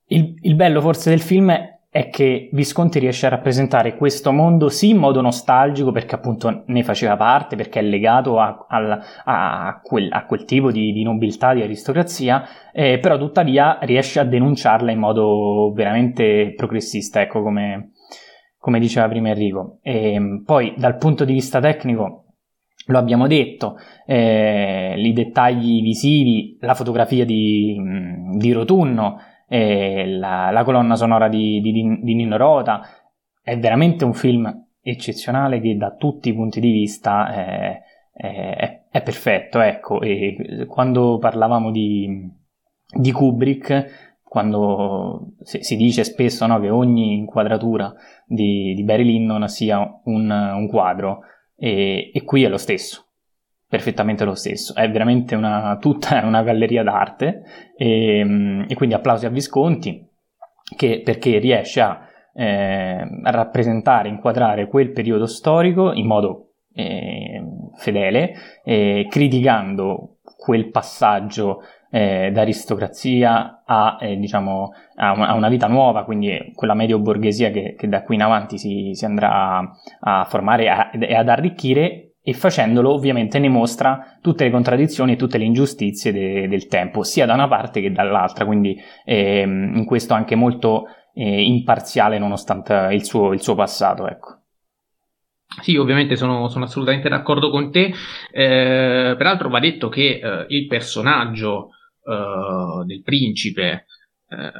il, 0.05 0.33
il 0.43 0.55
bello 0.55 0.79
forse 0.79 1.09
del 1.09 1.19
film 1.19 1.51
è 1.51 1.79
è 1.93 2.09
che 2.09 2.47
Visconti 2.53 2.99
riesce 2.99 3.25
a 3.25 3.29
rappresentare 3.29 3.97
questo 3.97 4.31
mondo 4.31 4.69
sì 4.69 4.91
in 4.91 4.97
modo 4.97 5.19
nostalgico 5.19 5.91
perché 5.91 6.15
appunto 6.15 6.63
ne 6.67 6.83
faceva 6.83 7.17
parte, 7.17 7.57
perché 7.57 7.79
è 7.79 7.83
legato 7.83 8.39
a, 8.39 8.65
a, 8.69 8.99
a, 9.25 9.81
quel, 9.83 10.07
a 10.09 10.25
quel, 10.25 10.45
tipo 10.45 10.71
di, 10.71 10.93
di, 10.93 11.03
nobiltà, 11.03 11.53
di 11.53 11.61
aristocrazia, 11.61 12.47
eh, 12.71 12.97
però 12.99 13.17
tuttavia 13.17 13.77
riesce 13.81 14.21
a 14.21 14.23
denunciarla 14.23 14.89
in 14.89 14.99
modo 14.99 15.73
veramente 15.75 16.53
progressista, 16.55 17.19
ecco 17.19 17.43
come, 17.43 17.91
come 18.57 18.79
diceva 18.79 19.09
prima 19.09 19.27
Enrico. 19.27 19.79
E, 19.81 20.13
ehm, 20.13 20.43
poi 20.45 20.73
dal 20.77 20.95
punto 20.95 21.25
di 21.25 21.33
vista 21.33 21.59
tecnico 21.59 22.27
lo 22.85 22.97
abbiamo 22.97 23.27
detto, 23.27 23.75
eh, 24.05 24.95
i 24.97 25.11
dettagli 25.11 25.81
visivi, 25.81 26.57
la 26.61 26.73
fotografia 26.73 27.25
di, 27.25 27.77
di 28.37 28.51
Rotunno, 28.53 29.17
la, 29.57 30.49
la, 30.51 30.63
colonna 30.63 30.95
sonora 30.95 31.27
di, 31.27 31.59
di, 31.61 31.71
di 31.71 32.15
Nino 32.15 32.37
Rota. 32.37 32.81
È 33.41 33.57
veramente 33.57 34.05
un 34.05 34.13
film 34.13 34.67
eccezionale 34.81 35.59
che 35.59 35.75
da 35.75 35.95
tutti 35.95 36.29
i 36.29 36.33
punti 36.33 36.59
di 36.59 36.71
vista 36.71 37.33
è, 37.33 37.81
è, 38.13 38.83
è 38.89 39.01
perfetto. 39.01 39.59
Ecco, 39.59 40.01
e 40.01 40.65
quando 40.67 41.17
parlavamo 41.17 41.71
di, 41.71 42.29
di 42.93 43.11
Kubrick, 43.11 44.19
quando 44.23 45.33
si, 45.41 45.75
dice 45.75 46.03
spesso 46.03 46.45
no, 46.45 46.59
che 46.59 46.69
ogni 46.69 47.15
inquadratura 47.15 47.93
di, 48.25 48.73
di 48.73 48.83
Barry 48.83 49.03
Lyndon 49.03 49.49
sia 49.49 49.79
un, 50.05 50.29
un 50.29 50.67
quadro, 50.67 51.23
e, 51.57 52.11
e 52.13 52.23
qui 52.23 52.43
è 52.43 52.47
lo 52.47 52.57
stesso 52.57 53.10
perfettamente 53.71 54.25
lo 54.25 54.35
stesso. 54.35 54.75
È 54.75 54.91
veramente 54.91 55.33
una, 55.33 55.77
tutta 55.79 56.19
una 56.27 56.43
galleria 56.43 56.83
d'arte 56.83 57.43
e, 57.77 58.19
ehm, 58.19 58.65
e 58.67 58.75
quindi 58.75 58.95
applausi 58.95 59.25
a 59.25 59.29
Visconti 59.29 60.05
che, 60.75 61.01
perché 61.01 61.37
riesce 61.37 61.79
a, 61.79 62.01
eh, 62.33 63.01
a, 63.23 63.31
rappresentare, 63.31 64.09
inquadrare 64.09 64.67
quel 64.67 64.91
periodo 64.91 65.25
storico 65.25 65.93
in 65.93 66.05
modo 66.05 66.49
eh, 66.73 67.41
fedele, 67.77 68.33
eh, 68.65 69.07
criticando 69.09 70.17
quel 70.35 70.69
passaggio 70.69 71.61
eh, 71.89 72.29
d'aristocrazia 72.33 73.63
a, 73.65 73.97
eh, 74.01 74.17
diciamo, 74.17 74.73
a, 74.95 75.13
una, 75.13 75.27
a, 75.27 75.33
una, 75.35 75.47
vita 75.47 75.67
nuova, 75.67 76.03
quindi 76.03 76.51
quella 76.55 76.73
medio 76.73 76.99
borghesia 76.99 77.51
che, 77.51 77.75
che 77.77 77.87
da 77.87 78.03
qui 78.03 78.15
in 78.15 78.21
avanti 78.21 78.57
si, 78.57 78.89
si 78.93 79.05
andrà 79.05 79.59
a, 79.59 79.71
a 80.01 80.25
formare 80.25 80.91
e 80.99 81.15
ad 81.15 81.29
arricchire 81.29 82.10
e 82.23 82.33
facendolo 82.33 82.93
ovviamente 82.93 83.39
ne 83.39 83.49
mostra 83.49 84.17
tutte 84.21 84.43
le 84.43 84.51
contraddizioni 84.51 85.13
e 85.13 85.15
tutte 85.15 85.37
le 85.37 85.45
ingiustizie 85.45 86.11
de- 86.11 86.47
del 86.47 86.67
tempo, 86.67 87.03
sia 87.03 87.25
da 87.25 87.33
una 87.33 87.47
parte 87.47 87.81
che 87.81 87.91
dall'altra, 87.91 88.45
quindi 88.45 88.79
ehm, 89.05 89.75
in 89.75 89.85
questo 89.85 90.13
anche 90.13 90.35
molto 90.35 90.85
eh, 91.13 91.43
imparziale 91.43 92.19
nonostante 92.19 92.89
il 92.91 93.03
suo, 93.03 93.33
il 93.33 93.41
suo 93.41 93.55
passato. 93.55 94.07
Ecco. 94.07 94.39
Sì, 95.61 95.75
ovviamente 95.75 96.15
sono, 96.15 96.47
sono, 96.47 96.65
assolutamente 96.65 97.09
d'accordo 97.09 97.49
con 97.49 97.71
te. 97.71 97.93
Eh, 98.31 99.15
peraltro 99.17 99.49
va 99.49 99.59
detto 99.59 99.89
che 99.89 100.19
eh, 100.21 100.45
il 100.49 100.67
personaggio 100.67 101.71
eh, 102.05 102.85
del 102.85 103.01
principe 103.01 103.85
eh, 104.29 104.51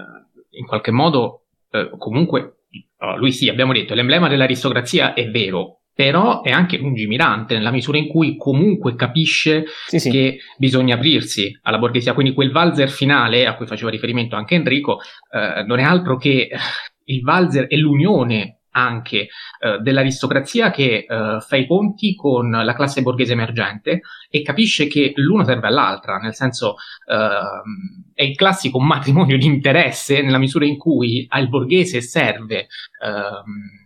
in 0.57 0.65
qualche 0.65 0.91
modo 0.91 1.45
eh, 1.69 1.91
comunque 1.97 2.55
lui 3.17 3.31
sì, 3.31 3.49
abbiamo 3.49 3.73
detto, 3.73 3.95
l'emblema 3.95 4.27
dell'aristocrazia 4.27 5.13
è 5.13 5.29
vero, 5.29 5.80
però 6.01 6.41
è 6.41 6.49
anche 6.49 6.79
lungimirante 6.79 7.53
nella 7.53 7.69
misura 7.69 7.99
in 7.99 8.07
cui 8.07 8.35
comunque 8.35 8.95
capisce 8.95 9.65
sì, 9.85 9.99
sì. 9.99 10.09
che 10.09 10.39
bisogna 10.57 10.95
aprirsi 10.95 11.55
alla 11.61 11.77
borghesia. 11.77 12.15
Quindi 12.15 12.33
quel 12.33 12.49
valzer 12.49 12.89
finale 12.89 13.45
a 13.45 13.53
cui 13.53 13.67
faceva 13.67 13.91
riferimento 13.91 14.35
anche 14.35 14.55
Enrico 14.55 14.97
eh, 15.31 15.61
non 15.63 15.77
è 15.77 15.83
altro 15.83 16.17
che 16.17 16.49
il 17.03 17.21
valzer 17.21 17.67
e 17.69 17.77
l'unione 17.77 18.61
anche 18.71 19.27
eh, 19.59 19.77
dell'aristocrazia 19.79 20.71
che 20.71 21.05
eh, 21.07 21.37
fa 21.39 21.55
i 21.55 21.67
conti 21.67 22.15
con 22.15 22.49
la 22.49 22.73
classe 22.73 23.03
borghese 23.03 23.33
emergente 23.33 24.01
e 24.27 24.41
capisce 24.41 24.87
che 24.87 25.11
l'uno 25.17 25.43
serve 25.43 25.67
all'altra, 25.67 26.17
nel 26.17 26.33
senso 26.33 26.77
eh, 27.05 28.11
è 28.15 28.23
il 28.23 28.35
classico 28.35 28.79
matrimonio 28.81 29.37
di 29.37 29.45
interesse 29.45 30.23
nella 30.23 30.39
misura 30.39 30.65
in 30.65 30.77
cui 30.79 31.27
al 31.29 31.47
borghese 31.47 32.01
serve 32.01 32.69
ehm, 33.03 33.80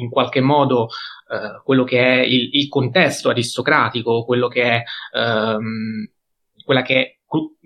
in 0.00 0.10
qualche 0.10 0.40
modo 0.40 0.88
eh, 1.30 1.60
quello 1.62 1.84
che 1.84 2.00
è 2.00 2.20
il, 2.20 2.50
il, 2.52 2.68
contesto 2.68 3.28
aristocratico, 3.28 4.24
quello 4.24 4.48
che 4.48 4.62
è 4.62 4.82
ehm, 5.16 6.10
quella 6.64 6.82
che 6.82 6.94
è 6.94 7.18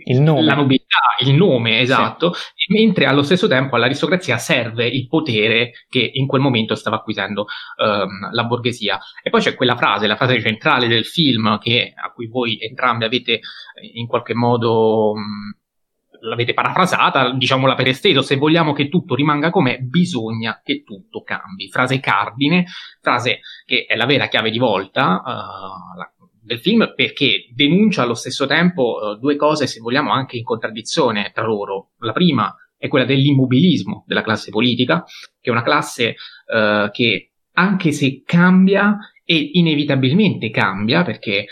il 0.07 0.21
nome. 0.21 0.43
la 0.43 0.55
nobiltà, 0.55 0.99
il 1.21 1.33
nome 1.35 1.81
esatto, 1.81 2.35
sì. 2.35 2.73
mentre 2.75 3.07
allo 3.07 3.23
stesso 3.23 3.47
tempo 3.47 3.77
all'aristocrazia 3.77 4.37
serve 4.37 4.87
il 4.87 5.09
potere 5.09 5.73
che 5.89 6.11
in 6.13 6.27
quel 6.27 6.43
momento 6.43 6.75
stava 6.75 6.97
acquisendo 6.97 7.47
ehm, 7.83 8.33
la 8.33 8.45
borghesia. 8.45 9.01
E 9.23 9.31
poi 9.31 9.41
c'è 9.41 9.55
quella 9.55 9.77
frase, 9.77 10.07
la 10.07 10.17
frase 10.17 10.41
centrale 10.41 10.87
del 10.87 11.07
film, 11.07 11.59
che, 11.59 11.95
a 11.97 12.13
cui 12.13 12.27
voi 12.27 12.59
entrambi 12.61 13.05
avete 13.05 13.41
in 13.95 14.07
qualche 14.07 14.35
modo 14.35 15.15
mh, 15.15 15.64
l'avete 16.25 16.55
parafrasata, 16.55 17.33
diciamola 17.33 17.75
per 17.75 17.89
esteso, 17.89 18.23
se 18.23 18.37
vogliamo 18.37 18.73
che 18.73 18.89
tutto 18.89 19.15
rimanga 19.15 19.51
com'è, 19.51 19.79
bisogna 19.79 20.61
che 20.63 20.83
tutto 20.83 21.23
cambi. 21.23 21.69
Frase 21.69 22.01
cardine, 22.01 22.67
frase 23.01 23.41
che 23.65 23.85
è 23.87 23.95
la 23.95 24.07
vera 24.07 24.29
chiave 24.29 24.51
di 24.51 24.59
volta 24.59 25.23
uh, 25.25 25.99
la, 25.99 26.13
del 26.43 26.61
film 26.61 26.93
perché 26.95 27.47
denuncia 27.55 28.03
allo 28.03 28.15
stesso 28.15 28.47
tempo 28.47 28.99
uh, 29.01 29.19
due 29.19 29.37
cose, 29.37 29.67
se 29.67 29.81
vogliamo, 29.81 30.13
anche 30.13 30.37
in 30.37 30.45
contraddizione 30.45 31.31
tra 31.33 31.45
loro. 31.45 31.91
La 31.99 32.13
prima 32.13 32.55
è 32.77 32.89
quella 32.89 33.05
dell'immobilismo 33.05 34.05
della 34.07 34.23
classe 34.23 34.51
politica, 34.51 35.05
che 35.41 35.51
è 35.51 35.53
una 35.53 35.63
classe 35.63 36.17
uh, 36.47 36.91
che 36.91 37.33
anche 37.57 37.93
se 37.93 38.23
cambia 38.25 38.97
e 39.27 39.51
inevitabilmente 39.53 40.51
cambia 40.51 41.03
perché 41.03 41.47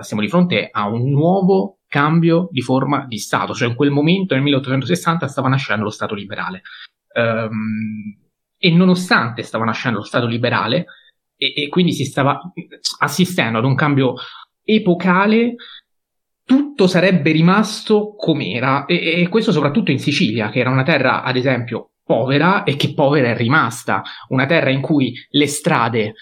siamo 0.00 0.20
di 0.20 0.28
fronte 0.28 0.68
a 0.70 0.88
un 0.88 1.08
nuovo 1.08 1.77
cambio 1.88 2.48
di 2.50 2.60
forma 2.60 3.06
di 3.06 3.18
Stato, 3.18 3.54
cioè 3.54 3.68
in 3.68 3.74
quel 3.74 3.90
momento 3.90 4.34
nel 4.34 4.42
1860 4.44 5.26
stava 5.26 5.48
nascendo 5.48 5.84
lo 5.84 5.90
Stato 5.90 6.14
liberale. 6.14 6.62
Um, 7.14 8.16
e 8.58 8.70
nonostante 8.70 9.42
stava 9.42 9.64
nascendo 9.64 9.98
lo 9.98 10.04
Stato 10.04 10.26
liberale, 10.26 10.86
e, 11.36 11.52
e, 11.56 11.68
quindi 11.68 11.92
si 11.92 12.04
stava 12.04 12.40
assistendo 12.98 13.58
ad 13.58 13.64
un 13.64 13.74
cambio 13.74 14.14
epocale, 14.62 15.54
tutto 16.44 16.86
sarebbe 16.86 17.30
rimasto 17.32 18.14
com'era, 18.16 18.84
e, 18.84 19.22
e 19.22 19.28
questo 19.28 19.52
soprattutto 19.52 19.90
in 19.90 19.98
Sicilia, 19.98 20.50
che 20.50 20.60
era 20.60 20.70
una 20.70 20.82
terra, 20.82 21.22
ad 21.22 21.36
esempio, 21.36 21.92
povera 22.04 22.64
e 22.64 22.76
che 22.76 22.94
povera 22.94 23.28
è 23.28 23.36
rimasta, 23.36 24.02
una 24.28 24.46
terra 24.46 24.70
in 24.70 24.80
cui 24.80 25.14
le 25.30 25.46
strade 25.46 26.14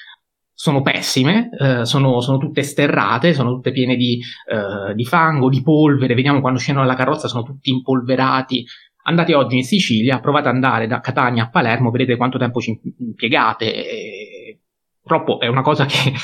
sono 0.58 0.80
pessime, 0.80 1.50
eh, 1.60 1.84
sono, 1.84 2.22
sono, 2.22 2.38
tutte 2.38 2.62
sterrate, 2.62 3.34
sono 3.34 3.52
tutte 3.52 3.72
piene 3.72 3.94
di, 3.94 4.18
eh, 4.48 4.94
di, 4.94 5.04
fango, 5.04 5.50
di 5.50 5.62
polvere, 5.62 6.14
vediamo 6.14 6.40
quando 6.40 6.58
scendono 6.58 6.86
dalla 6.86 6.96
carrozza 6.96 7.28
sono 7.28 7.42
tutti 7.42 7.68
impolverati. 7.68 8.64
Andate 9.02 9.34
oggi 9.34 9.56
in 9.56 9.64
Sicilia, 9.64 10.18
provate 10.18 10.48
ad 10.48 10.54
andare 10.54 10.86
da 10.86 11.00
Catania 11.00 11.44
a 11.44 11.50
Palermo, 11.50 11.90
vedete 11.90 12.16
quanto 12.16 12.38
tempo 12.38 12.60
ci 12.60 12.80
impiegate. 13.00 13.74
E... 13.74 14.60
Purtroppo 15.02 15.40
è 15.40 15.46
una 15.46 15.60
cosa 15.60 15.84
che 15.84 16.14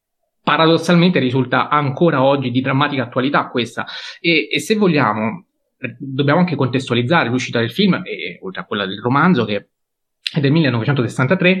paradossalmente 0.42 1.18
risulta 1.18 1.68
ancora 1.68 2.22
oggi 2.22 2.50
di 2.50 2.62
drammatica 2.62 3.02
attualità 3.02 3.48
questa. 3.48 3.84
E, 4.20 4.48
e 4.50 4.58
se 4.58 4.74
vogliamo, 4.74 5.44
dobbiamo 5.98 6.40
anche 6.40 6.56
contestualizzare 6.56 7.28
l'uscita 7.28 7.60
del 7.60 7.70
film, 7.70 8.00
e, 8.06 8.38
oltre 8.40 8.62
a 8.62 8.64
quella 8.64 8.86
del 8.86 9.02
romanzo, 9.02 9.44
che 9.44 9.68
è 10.32 10.40
del 10.40 10.50
1963, 10.50 11.60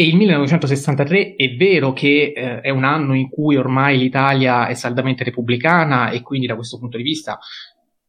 e 0.00 0.06
il 0.06 0.14
1963 0.14 1.34
è 1.34 1.56
vero 1.56 1.92
che 1.92 2.32
eh, 2.32 2.60
è 2.60 2.70
un 2.70 2.84
anno 2.84 3.14
in 3.14 3.28
cui 3.28 3.56
ormai 3.56 3.98
l'Italia 3.98 4.68
è 4.68 4.74
saldamente 4.74 5.24
repubblicana 5.24 6.10
e 6.10 6.22
quindi 6.22 6.46
da 6.46 6.54
questo 6.54 6.78
punto 6.78 6.96
di 6.96 7.02
vista 7.02 7.36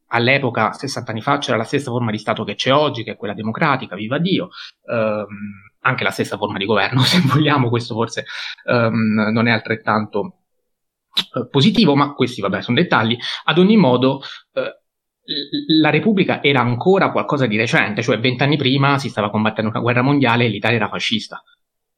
all'epoca, 0.10 0.72
60 0.72 1.10
anni 1.10 1.22
fa, 1.22 1.40
c'era 1.40 1.58
la 1.58 1.64
stessa 1.64 1.90
forma 1.90 2.12
di 2.12 2.20
Stato 2.20 2.44
che 2.44 2.54
c'è 2.54 2.72
oggi, 2.72 3.04
che 3.04 3.14
è 3.14 3.16
quella 3.16 3.34
democratica, 3.34 3.96
viva 3.96 4.20
Dio, 4.20 4.50
ehm, 4.86 5.26
anche 5.80 6.04
la 6.04 6.12
stessa 6.12 6.38
forma 6.38 6.60
di 6.60 6.66
governo, 6.66 7.02
se 7.02 7.22
vogliamo, 7.22 7.70
questo 7.70 7.96
forse 7.96 8.26
ehm, 8.66 9.32
non 9.34 9.48
è 9.48 9.52
altrettanto 9.52 10.42
eh, 11.34 11.48
positivo, 11.50 11.96
ma 11.96 12.14
questi, 12.14 12.40
vabbè, 12.40 12.62
sono 12.62 12.78
dettagli. 12.78 13.18
Ad 13.46 13.58
ogni 13.58 13.78
modo, 13.78 14.22
eh, 14.54 14.82
la 15.80 15.90
Repubblica 15.90 16.44
era 16.44 16.60
ancora 16.60 17.12
qualcosa 17.12 17.48
di 17.48 17.58
recente, 17.58 18.04
cioè 18.04 18.20
vent'anni 18.20 18.58
prima 18.58 19.00
si 19.00 19.10
stava 19.10 19.32
combattendo 19.32 19.72
una 19.72 19.80
guerra 19.80 20.04
mondiale 20.04 20.46
e 20.46 20.50
l'Italia 20.50 20.78
era 20.78 20.88
fascista. 20.88 21.42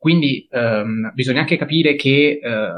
Quindi 0.02 0.48
ehm, 0.50 1.12
bisogna 1.14 1.42
anche 1.42 1.58
capire 1.58 1.94
che 1.94 2.40
eh, 2.42 2.70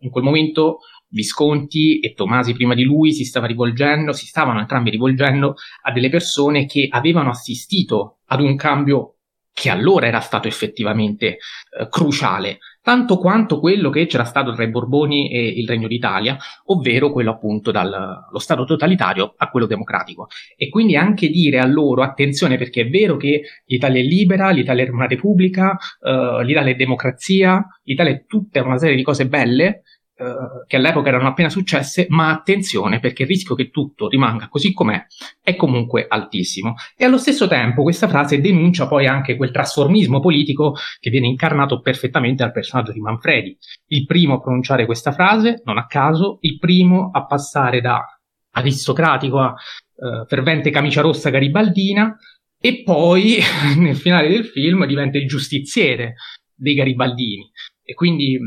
in 0.00 0.10
quel 0.10 0.24
momento 0.24 0.78
Visconti 1.10 2.00
e 2.00 2.12
Tomasi 2.12 2.54
prima 2.54 2.74
di 2.74 2.82
lui 2.82 3.12
si 3.12 3.22
stava 3.24 3.46
rivolgendo, 3.46 4.12
si 4.12 4.26
stavano 4.26 4.58
entrambi 4.58 4.90
rivolgendo 4.90 5.54
a 5.82 5.92
delle 5.92 6.08
persone 6.08 6.66
che 6.66 6.88
avevano 6.90 7.30
assistito 7.30 8.18
ad 8.26 8.40
un 8.40 8.56
cambio 8.56 9.18
che 9.52 9.70
allora 9.70 10.08
era 10.08 10.18
stato 10.18 10.48
effettivamente 10.48 11.36
eh, 11.36 11.88
cruciale, 11.88 12.58
tanto 12.82 13.16
quanto 13.16 13.60
quello 13.60 13.90
che 13.90 14.06
c'era 14.06 14.24
stato 14.24 14.52
tra 14.52 14.64
i 14.64 14.70
Borboni 14.70 15.30
e 15.30 15.46
il 15.46 15.68
Regno 15.68 15.86
d'Italia, 15.86 16.36
ovvero 16.66 17.10
quello 17.12 17.30
appunto 17.30 17.70
dallo 17.70 18.38
Stato 18.38 18.64
totalitario 18.64 19.34
a 19.36 19.48
quello 19.48 19.66
democratico. 19.66 20.28
E 20.56 20.68
quindi 20.68 20.96
anche 20.96 21.28
dire 21.28 21.58
a 21.58 21.66
loro, 21.66 22.02
attenzione 22.02 22.58
perché 22.58 22.82
è 22.82 22.88
vero 22.88 23.16
che 23.16 23.42
l'Italia 23.66 24.00
è 24.00 24.04
libera, 24.04 24.50
l'Italia 24.50 24.84
è 24.84 24.90
una 24.90 25.06
repubblica, 25.06 25.78
eh, 26.00 26.44
l'Italia 26.44 26.72
è 26.72 26.76
democrazia, 26.76 27.64
l'Italia 27.84 28.12
è 28.12 28.24
tutta 28.26 28.62
una 28.62 28.78
serie 28.78 28.96
di 28.96 29.02
cose 29.02 29.26
belle, 29.26 29.82
eh, 30.14 30.66
che 30.66 30.76
all'epoca 30.76 31.08
erano 31.08 31.28
appena 31.28 31.48
successe, 31.48 32.06
ma 32.10 32.30
attenzione 32.30 33.00
perché 33.00 33.22
il 33.22 33.28
rischio 33.28 33.54
che 33.54 33.70
tutto 33.70 34.08
rimanga 34.08 34.48
così 34.48 34.72
com'è 34.74 35.06
è 35.42 35.56
comunque 35.56 36.04
altissimo. 36.06 36.74
E 36.96 37.06
allo 37.06 37.16
stesso 37.16 37.48
tempo 37.48 37.82
questa 37.82 38.08
frase 38.08 38.40
denuncia 38.40 38.86
poi 38.86 39.06
anche 39.06 39.36
quel 39.36 39.50
trasformismo 39.50 40.20
politico 40.20 40.74
che 41.00 41.08
viene 41.08 41.28
incarnato 41.28 41.80
perfettamente 41.80 42.42
dal 42.42 42.52
personaggio 42.52 42.92
di 42.92 43.00
Manfredi. 43.00 43.56
Il 43.86 44.04
primo 44.04 44.34
a 44.34 44.40
pronunciare 44.40 44.84
questa 44.84 45.12
frase, 45.12 45.62
non 45.64 45.78
a 45.78 45.86
caso, 45.86 46.38
il 46.42 46.58
primo 46.58 47.10
a 47.10 47.24
passare 47.24 47.80
da 47.80 48.04
aristocratico 48.50 49.38
a 49.38 49.54
uh, 49.54 50.26
fervente 50.26 50.70
camicia 50.70 51.00
rossa 51.00 51.30
garibaldina 51.30 52.14
e 52.60 52.82
poi 52.82 53.38
nel 53.78 53.96
finale 53.96 54.28
del 54.28 54.44
film 54.44 54.84
diventa 54.84 55.16
il 55.16 55.26
giustiziere 55.26 56.16
dei 56.54 56.74
garibaldini. 56.74 57.50
E 57.82 57.94
quindi 57.94 58.38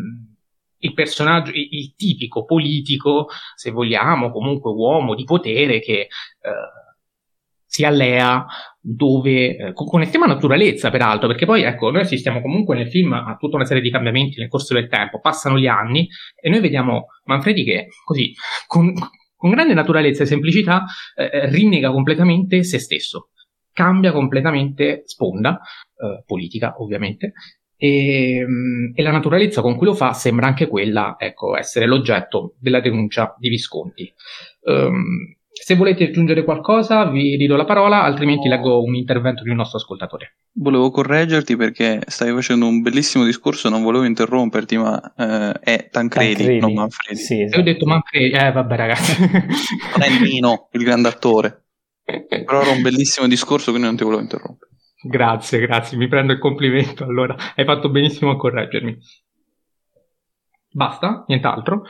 il 0.86 0.94
personaggio, 0.94 1.52
il, 1.52 1.68
il, 1.70 1.96
tipico 1.96 2.46
politico, 2.46 3.28
se 3.56 3.72
vogliamo, 3.72 4.32
comunque 4.32 4.72
uomo 4.72 5.16
di 5.16 5.24
potere 5.24 5.80
che 5.80 5.94
eh, 5.94 6.08
si 7.76 7.84
allea 7.84 8.46
dove, 8.80 9.58
eh, 9.58 9.74
con, 9.74 9.86
con, 9.88 10.02
estrema 10.02 10.26
naturalezza 10.26 10.90
peraltro, 10.90 11.28
perché 11.28 11.46
poi 11.46 11.64
ecco, 11.64 11.92
noi 11.92 12.02
assistiamo 12.04 12.40
comunque 12.40 12.76
nel 12.76 12.90
film 12.90 13.12
a 13.12 13.36
tutta 13.38 13.58
una 13.58 13.66
serie 13.66 13.82
di 13.82 13.92
cambiamenti 13.92 14.40
nel 14.40 14.48
corso 14.48 14.74
del 14.74 14.88
tempo, 14.88 15.20
passano 15.20 15.58
gli 15.58 15.68
anni 15.68 16.08
e 16.40 16.50
noi 16.50 16.62
vediamo 16.62 17.08
Manfredi 17.26 17.66
che 17.66 17.88
così, 18.06 18.34
con, 18.68 18.94
con 19.36 19.50
grande 19.50 19.74
naturalezza 19.74 20.24
e 20.24 20.28
semplicità, 20.28 20.86
eh, 21.16 21.50
rinnega 21.50 21.92
completamente 21.92 22.64
se 22.64 22.80
stesso, 22.80 23.32
cambia 23.74 24.14
completamente 24.14 25.02
sponda, 25.06 25.60
eh, 25.98 26.24
politica 26.26 26.76
ovviamente, 26.78 27.34
e, 27.78 28.38
ehm, 28.38 28.92
e, 28.96 29.02
la 29.02 29.12
naturalezza 29.12 29.62
con 29.62 29.76
cui 29.76 29.88
lo 29.88 29.94
fa 29.94 30.14
sembra 30.14 30.48
anche 30.48 30.68
quella, 30.68 31.16
ecco, 31.18 31.58
essere 31.58 31.86
l'oggetto 31.86 32.56
della 32.60 32.80
denuncia 32.80 33.36
di 33.38 33.50
Visconti. 33.50 34.14
Um, 34.62 35.36
se 35.58 35.76
volete 35.76 36.04
aggiungere 36.04 36.44
qualcosa 36.44 37.10
vi 37.10 37.38
ridò 37.38 37.56
la 37.56 37.64
parola, 37.64 38.04
altrimenti 38.04 38.50
leggo 38.50 38.84
un 38.84 38.94
intervento 38.94 39.42
di 39.42 39.50
un 39.50 39.56
nostro 39.56 39.78
ascoltatore. 39.78 40.36
Volevo 40.52 40.92
correggerti 40.92 41.56
perché 41.56 42.02
stavi 42.06 42.34
facendo 42.34 42.68
un 42.68 42.82
bellissimo 42.82 43.24
discorso, 43.24 43.70
non 43.70 43.82
volevo 43.82 44.04
interromperti, 44.04 44.78
ma 44.78 45.14
eh, 45.18 45.54
è 45.60 45.90
Tancredi, 45.90 46.36
Tancredi. 46.36 46.60
non 46.60 46.74
Manfredi. 46.74 47.20
Sì, 47.20 47.42
esatto. 47.42 47.58
E 47.58 47.62
ho 47.62 47.64
detto 47.64 47.86
Manfredi, 47.86 48.36
eh 48.36 48.52
vabbè 48.52 48.76
ragazzi. 48.76 49.22
non 49.22 50.02
è 50.02 50.20
Nino, 50.20 50.68
il 50.74 50.84
grande 50.84 51.08
attore. 51.08 51.64
Però 52.04 52.62
era 52.62 52.72
un 52.72 52.82
bellissimo 52.82 53.28
discorso, 53.28 53.72
quindi 53.72 53.88
non 53.88 53.98
ti 53.98 54.04
volevo 54.04 54.22
interrompere. 54.22 54.72
Grazie, 55.08 55.60
grazie, 55.60 55.98
mi 55.98 56.08
prendo 56.08 56.34
il 56.34 56.40
complimento. 56.40 57.04
Allora, 57.04 57.36
hai 57.56 57.64
fatto 57.64 57.90
benissimo 57.90 58.32
a 58.32 58.38
correggermi. 58.38 58.98
Basta? 60.72 61.26
Nient'altro? 61.28 61.84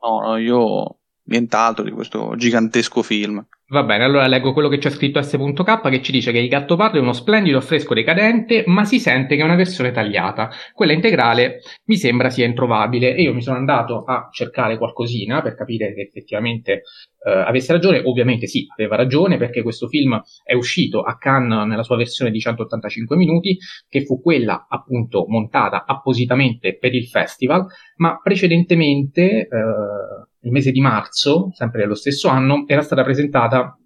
No, 0.00 0.20
no, 0.20 0.36
io 0.38 0.96
nient'altro 1.24 1.84
di 1.84 1.90
questo 1.90 2.34
gigantesco 2.36 3.02
film. 3.02 3.46
Va 3.72 3.84
bene, 3.84 4.04
allora 4.04 4.26
leggo 4.26 4.52
quello 4.52 4.68
che 4.68 4.76
c'è 4.76 4.90
scritto 4.90 5.22
S.K 5.22 5.88
che 5.88 6.02
ci 6.02 6.12
dice 6.12 6.30
che 6.30 6.40
il 6.40 6.48
Gattopardo 6.48 6.98
è 6.98 7.00
uno 7.00 7.14
splendido 7.14 7.56
affresco 7.56 7.94
decadente, 7.94 8.64
ma 8.66 8.84
si 8.84 9.00
sente 9.00 9.34
che 9.34 9.40
è 9.40 9.44
una 9.46 9.54
versione 9.54 9.92
tagliata. 9.92 10.50
Quella 10.74 10.92
integrale 10.92 11.60
mi 11.86 11.96
sembra 11.96 12.28
sia 12.28 12.44
introvabile 12.44 13.14
e 13.14 13.22
io 13.22 13.32
mi 13.32 13.40
sono 13.40 13.56
andato 13.56 14.04
a 14.04 14.28
cercare 14.30 14.76
qualcosina 14.76 15.40
per 15.40 15.54
capire 15.54 15.94
che 15.94 16.02
effettivamente 16.02 16.82
eh, 17.24 17.30
avesse 17.30 17.72
ragione. 17.72 18.02
Ovviamente 18.04 18.46
sì, 18.46 18.66
aveva 18.76 18.96
ragione 18.96 19.38
perché 19.38 19.62
questo 19.62 19.88
film 19.88 20.20
è 20.44 20.52
uscito 20.52 21.00
a 21.00 21.16
Cannes 21.16 21.66
nella 21.66 21.82
sua 21.82 21.96
versione 21.96 22.30
di 22.30 22.40
185 22.40 23.16
minuti, 23.16 23.56
che 23.88 24.04
fu 24.04 24.20
quella 24.20 24.66
appunto 24.68 25.24
montata 25.28 25.86
appositamente 25.86 26.76
per 26.76 26.94
il 26.94 27.06
festival, 27.06 27.64
ma 27.96 28.20
precedentemente... 28.22 29.48
Eh, 29.48 30.30
il 30.42 30.50
mese 30.50 30.70
di 30.70 30.80
marzo, 30.80 31.50
sempre 31.52 31.82
dello 31.82 31.94
stesso 31.94 32.28
anno, 32.28 32.64
era 32.66 32.82
stata 32.82 33.02
presentata 33.02 33.76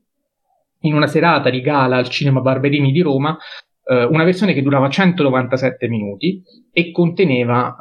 in 0.81 0.95
una 0.95 1.07
serata 1.07 1.51
di 1.51 1.61
gala 1.61 1.97
al 1.97 2.09
Cinema 2.09 2.41
Barberini 2.41 2.93
di 2.93 3.01
Roma 3.01 3.37
eh, 3.89 4.05
una 4.05 4.25
versione 4.25 4.53
che 4.53 4.63
durava 4.63 4.89
197 4.89 5.89
minuti 5.89 6.43
e 6.73 6.91
conteneva 6.91 7.77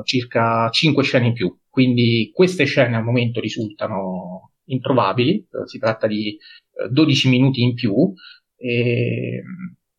eh, 0.00 0.04
circa 0.04 0.68
5 0.70 1.02
scene 1.02 1.26
in 1.26 1.32
più. 1.34 1.54
Quindi 1.68 2.30
queste 2.32 2.64
scene 2.64 2.96
al 2.96 3.04
momento 3.04 3.40
risultano 3.40 4.52
introvabili, 4.64 5.36
eh, 5.36 5.66
si 5.66 5.78
tratta 5.78 6.06
di 6.06 6.36
12 6.90 7.26
eh, 7.26 7.30
minuti 7.30 7.62
in 7.62 7.74
più. 7.74 8.12
E 8.56 9.42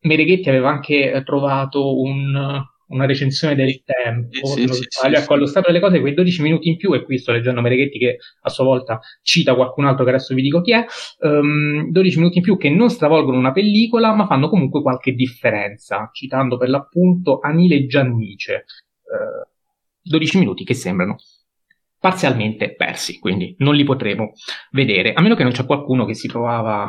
Mereghetti 0.00 0.48
aveva 0.48 0.70
anche 0.70 1.22
trovato 1.24 2.00
un, 2.00 2.60
una 2.94 3.06
recensione 3.06 3.54
del 3.54 3.82
tempo, 3.84 4.46
sì, 4.46 4.66
sì, 4.68 4.84
sì, 4.88 5.06
ecco, 5.06 5.34
allo 5.34 5.46
stato 5.46 5.66
delle 5.66 5.80
cose 5.80 6.00
quei 6.00 6.14
12 6.14 6.42
minuti 6.42 6.68
in 6.68 6.76
più, 6.76 6.94
e 6.94 7.02
qui 7.02 7.18
sto 7.18 7.32
leggendo 7.32 7.60
Mereghetti 7.60 7.98
che 7.98 8.18
a 8.42 8.48
sua 8.48 8.64
volta 8.64 9.00
cita 9.22 9.54
qualcun 9.54 9.84
altro 9.84 10.04
che 10.04 10.10
adesso 10.10 10.34
vi 10.34 10.42
dico 10.42 10.60
chi 10.60 10.72
è, 10.72 10.84
um, 11.20 11.84
ehm, 11.84 11.90
12 11.90 12.18
minuti 12.18 12.38
in 12.38 12.44
più 12.44 12.56
che 12.56 12.70
non 12.70 12.88
stravolgono 12.88 13.36
una 13.36 13.52
pellicola, 13.52 14.14
ma 14.14 14.26
fanno 14.26 14.48
comunque 14.48 14.80
qualche 14.80 15.12
differenza, 15.12 16.08
citando 16.12 16.56
per 16.56 16.68
l'appunto 16.68 17.40
Anile 17.40 17.86
Giannice, 17.86 18.64
uh, 19.02 19.48
12 20.02 20.38
minuti 20.38 20.64
che 20.64 20.74
sembrano 20.74 21.16
parzialmente 21.98 22.74
persi, 22.74 23.18
quindi 23.18 23.54
non 23.58 23.74
li 23.74 23.82
potremo 23.82 24.32
vedere, 24.70 25.14
a 25.14 25.22
meno 25.22 25.34
che 25.34 25.42
non 25.42 25.52
c'è 25.52 25.64
qualcuno 25.64 26.04
che 26.04 26.14
si 26.14 26.28
trovava 26.28 26.88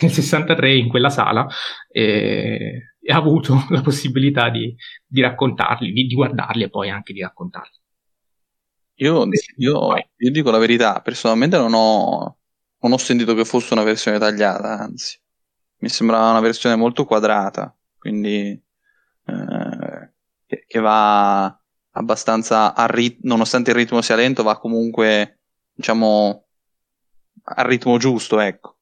nel 0.00 0.10
63 0.10 0.76
in 0.76 0.88
quella 0.88 1.10
sala 1.10 1.46
e, 1.88 2.94
e 3.00 3.12
ha 3.12 3.16
avuto 3.16 3.64
la 3.70 3.80
possibilità 3.80 4.48
di, 4.50 4.74
di 5.06 5.20
raccontarli, 5.20 5.92
di, 5.92 6.06
di, 6.06 6.14
guardarli 6.14 6.64
e 6.64 6.70
poi 6.70 6.90
anche 6.90 7.12
di 7.12 7.20
raccontarli. 7.20 7.82
Io, 8.98 9.24
io, 9.56 9.94
io 10.16 10.30
dico 10.30 10.50
la 10.50 10.58
verità, 10.58 11.00
personalmente 11.00 11.56
non 11.56 11.74
ho, 11.74 12.38
non 12.78 12.92
ho, 12.92 12.96
sentito 12.96 13.34
che 13.34 13.44
fosse 13.44 13.74
una 13.74 13.82
versione 13.82 14.18
tagliata, 14.18 14.78
anzi, 14.78 15.18
mi 15.78 15.88
sembrava 15.88 16.30
una 16.30 16.40
versione 16.40 16.76
molto 16.76 17.04
quadrata, 17.04 17.76
quindi 17.98 18.50
eh, 19.26 20.12
che, 20.46 20.64
che, 20.66 20.78
va 20.78 21.60
abbastanza 21.90 22.72
a 22.74 22.86
ritmo, 22.86 23.30
nonostante 23.30 23.70
il 23.70 23.76
ritmo 23.76 24.00
sia 24.00 24.14
lento, 24.14 24.44
va 24.44 24.58
comunque, 24.58 25.40
diciamo, 25.72 26.46
al 27.42 27.64
ritmo 27.64 27.98
giusto, 27.98 28.38
ecco. 28.38 28.74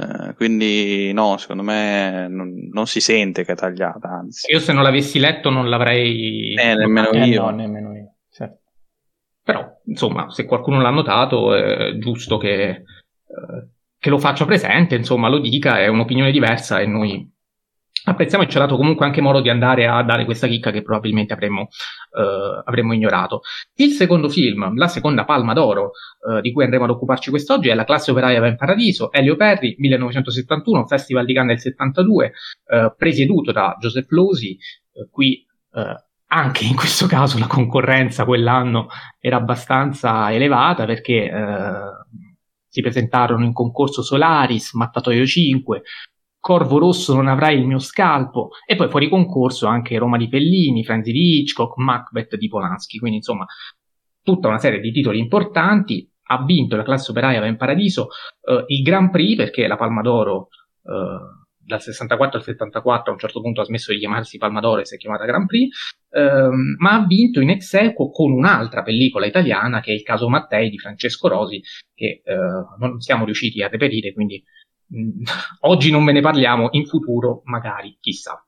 Eh, 0.00 0.34
quindi 0.34 1.12
no, 1.12 1.36
secondo 1.38 1.64
me 1.64 2.28
non, 2.28 2.68
non, 2.70 2.86
si 2.86 3.00
sente 3.00 3.44
che 3.44 3.52
è 3.52 3.56
tagliata, 3.56 4.08
anzi. 4.08 4.52
Io 4.52 4.60
se 4.60 4.72
non 4.72 4.84
l'avessi 4.84 5.18
letto 5.18 5.50
non 5.50 5.68
l'avrei... 5.68 6.54
Eh, 6.54 6.74
nemmeno 6.74 7.10
eh, 7.10 7.26
io. 7.26 7.42
No, 7.42 7.50
nemmeno 7.50 7.96
io. 7.96 8.14
Certo. 8.30 8.60
Però, 9.42 9.80
insomma, 9.86 10.30
se 10.30 10.44
qualcuno 10.44 10.80
l'ha 10.80 10.90
notato 10.90 11.52
è 11.52 11.98
giusto 11.98 12.36
che, 12.36 12.68
eh, 12.68 12.84
che, 13.98 14.10
lo 14.10 14.18
faccia 14.18 14.44
presente, 14.44 14.94
insomma, 14.94 15.28
lo 15.28 15.40
dica, 15.40 15.80
è 15.80 15.88
un'opinione 15.88 16.30
diversa 16.30 16.78
e 16.78 16.86
noi 16.86 17.28
apprezziamo 18.04 18.44
e 18.44 18.48
ci 18.48 18.56
ha 18.56 18.60
dato 18.60 18.76
comunque 18.76 19.06
anche 19.06 19.20
modo 19.20 19.40
di 19.40 19.48
andare 19.48 19.86
a 19.86 20.02
dare 20.02 20.24
questa 20.24 20.46
chicca 20.46 20.70
che 20.70 20.82
probabilmente 20.82 21.32
avremmo, 21.32 21.68
eh, 22.16 22.62
avremmo 22.64 22.92
ignorato. 22.92 23.40
Il 23.74 23.90
secondo 23.90 24.28
film, 24.28 24.76
la 24.76 24.88
seconda 24.88 25.24
palma 25.24 25.52
d'oro 25.52 25.92
eh, 26.28 26.40
di 26.40 26.52
cui 26.52 26.64
andremo 26.64 26.84
ad 26.84 26.90
occuparci 26.90 27.30
quest'oggi 27.30 27.68
è 27.68 27.74
La 27.74 27.84
classe 27.84 28.10
operaia 28.10 28.40
va 28.40 28.48
in 28.48 28.56
paradiso, 28.56 29.12
Elio 29.12 29.36
Perry, 29.36 29.74
1971, 29.78 30.86
Festival 30.86 31.24
di 31.24 31.34
Cannes 31.34 31.62
del 31.62 31.72
72, 31.72 32.32
eh, 32.66 32.94
presieduto 32.96 33.52
da 33.52 33.76
Joseph 33.78 34.10
Losi, 34.10 34.52
eh, 34.52 35.08
qui 35.10 35.44
eh, 35.72 36.06
anche 36.30 36.64
in 36.64 36.76
questo 36.76 37.06
caso 37.06 37.38
la 37.38 37.46
concorrenza 37.46 38.24
quell'anno 38.24 38.88
era 39.18 39.36
abbastanza 39.36 40.30
elevata 40.30 40.84
perché 40.84 41.24
eh, 41.24 41.72
si 42.68 42.82
presentarono 42.82 43.44
in 43.44 43.52
concorso 43.52 44.02
Solaris, 44.02 44.74
Mattatoio 44.74 45.24
5, 45.24 45.82
Corvo 46.40 46.78
Rosso 46.78 47.14
non 47.14 47.26
avrai 47.26 47.58
il 47.58 47.66
mio 47.66 47.78
scalpo 47.78 48.50
e 48.66 48.76
poi 48.76 48.88
fuori 48.88 49.08
concorso 49.08 49.66
anche 49.66 49.98
Roma 49.98 50.16
di 50.16 50.28
Fellini, 50.28 50.84
Frenzy 50.84 51.12
di 51.12 51.40
Hitchcock, 51.40 51.76
Macbeth 51.76 52.36
di 52.36 52.48
Polanski, 52.48 52.98
quindi 52.98 53.18
insomma 53.18 53.44
tutta 54.22 54.48
una 54.48 54.58
serie 54.58 54.80
di 54.80 54.92
titoli 54.92 55.18
importanti. 55.18 56.10
Ha 56.30 56.44
vinto 56.44 56.76
la 56.76 56.82
classe 56.82 57.10
operaia 57.10 57.40
va 57.40 57.56
paradiso 57.56 58.08
eh, 58.42 58.64
il 58.66 58.82
Grand 58.82 59.10
Prix 59.10 59.34
perché 59.36 59.66
la 59.66 59.76
Palma 59.76 60.02
d'Oro 60.02 60.48
eh, 60.82 61.46
dal 61.68 61.82
64 61.82 62.38
al 62.38 62.44
74 62.44 63.10
a 63.10 63.12
un 63.12 63.18
certo 63.18 63.42
punto 63.42 63.60
ha 63.60 63.64
smesso 63.64 63.92
di 63.92 63.98
chiamarsi 63.98 64.38
Palma 64.38 64.60
d'Oro 64.60 64.80
e 64.80 64.86
si 64.86 64.94
è 64.94 64.98
chiamata 64.98 65.26
Grand 65.26 65.46
Prix, 65.46 65.68
ehm, 66.10 66.76
ma 66.78 66.94
ha 66.94 67.06
vinto 67.06 67.40
in 67.40 67.50
ex 67.50 67.74
equo 67.74 68.10
con 68.10 68.32
un'altra 68.32 68.82
pellicola 68.82 69.26
italiana 69.26 69.80
che 69.80 69.92
è 69.92 69.94
il 69.94 70.02
caso 70.02 70.30
Mattei 70.30 70.70
di 70.70 70.78
Francesco 70.78 71.28
Rosi, 71.28 71.60
che 71.94 72.22
eh, 72.24 72.34
non 72.78 73.00
siamo 73.00 73.26
riusciti 73.26 73.62
a 73.62 73.68
reperire, 73.68 74.14
quindi 74.14 74.42
oggi 75.60 75.90
non 75.90 76.04
ve 76.04 76.12
ne 76.12 76.20
parliamo, 76.20 76.68
in 76.72 76.86
futuro 76.86 77.42
magari, 77.44 77.96
chissà. 78.00 78.42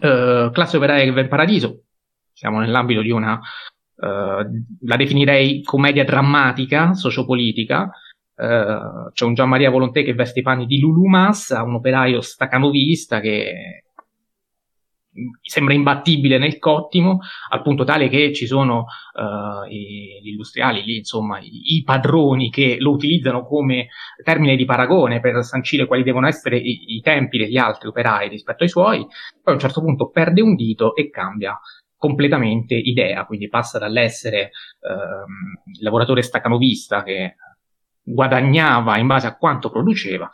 Uh, 0.00 0.50
classe 0.50 0.76
operaia 0.76 1.02
in 1.02 1.28
paradiso, 1.28 1.84
siamo 2.32 2.60
nell'ambito 2.60 3.02
di 3.02 3.10
una, 3.10 3.34
uh, 3.34 4.64
la 4.82 4.96
definirei 4.96 5.62
commedia 5.62 6.04
drammatica, 6.04 6.94
sociopolitica, 6.94 7.90
Uh, 8.40 9.10
c'è 9.12 9.26
un 9.26 9.34
Gian 9.34 9.50
Maria 9.50 9.68
Volontè 9.68 10.02
che 10.02 10.14
veste 10.14 10.38
i 10.38 10.42
panni 10.42 10.64
di 10.64 10.78
Lulu 10.78 11.04
Massa, 11.04 11.62
un 11.62 11.74
operaio 11.74 12.22
stacanovista 12.22 13.20
che 13.20 13.84
sembra 15.42 15.74
imbattibile 15.74 16.38
nel 16.38 16.58
cottimo, 16.58 17.18
al 17.50 17.62
punto 17.62 17.84
tale 17.84 18.08
che 18.08 18.32
ci 18.32 18.46
sono 18.46 18.86
uh, 19.14 19.68
gli 19.68 20.28
industriali 20.28 20.82
lì, 20.82 20.98
insomma, 20.98 21.38
i, 21.40 21.76
i, 21.76 21.82
padroni 21.82 22.50
che 22.50 22.76
lo 22.78 22.92
utilizzano 22.92 23.44
come 23.44 23.88
termine 24.22 24.56
di 24.56 24.64
paragone 24.64 25.20
per 25.20 25.42
sancire 25.44 25.86
quali 25.86 26.02
devono 26.02 26.26
essere 26.26 26.56
i, 26.56 26.96
i, 26.96 27.00
tempi 27.00 27.38
degli 27.38 27.56
altri 27.56 27.88
operai 27.88 28.28
rispetto 28.28 28.62
ai 28.62 28.68
suoi, 28.68 28.98
poi 28.98 29.08
a 29.44 29.52
un 29.52 29.58
certo 29.58 29.80
punto 29.80 30.10
perde 30.10 30.40
un 30.40 30.54
dito 30.54 30.94
e 30.94 31.10
cambia 31.10 31.58
completamente 31.96 32.74
idea, 32.74 33.26
quindi 33.26 33.48
passa 33.48 33.78
dall'essere 33.78 34.52
uh, 34.80 35.82
lavoratore 35.82 36.22
stacanovista 36.22 37.02
che 37.02 37.34
guadagnava 38.02 38.96
in 38.98 39.06
base 39.06 39.26
a 39.26 39.36
quanto 39.36 39.70
produceva 39.70 40.30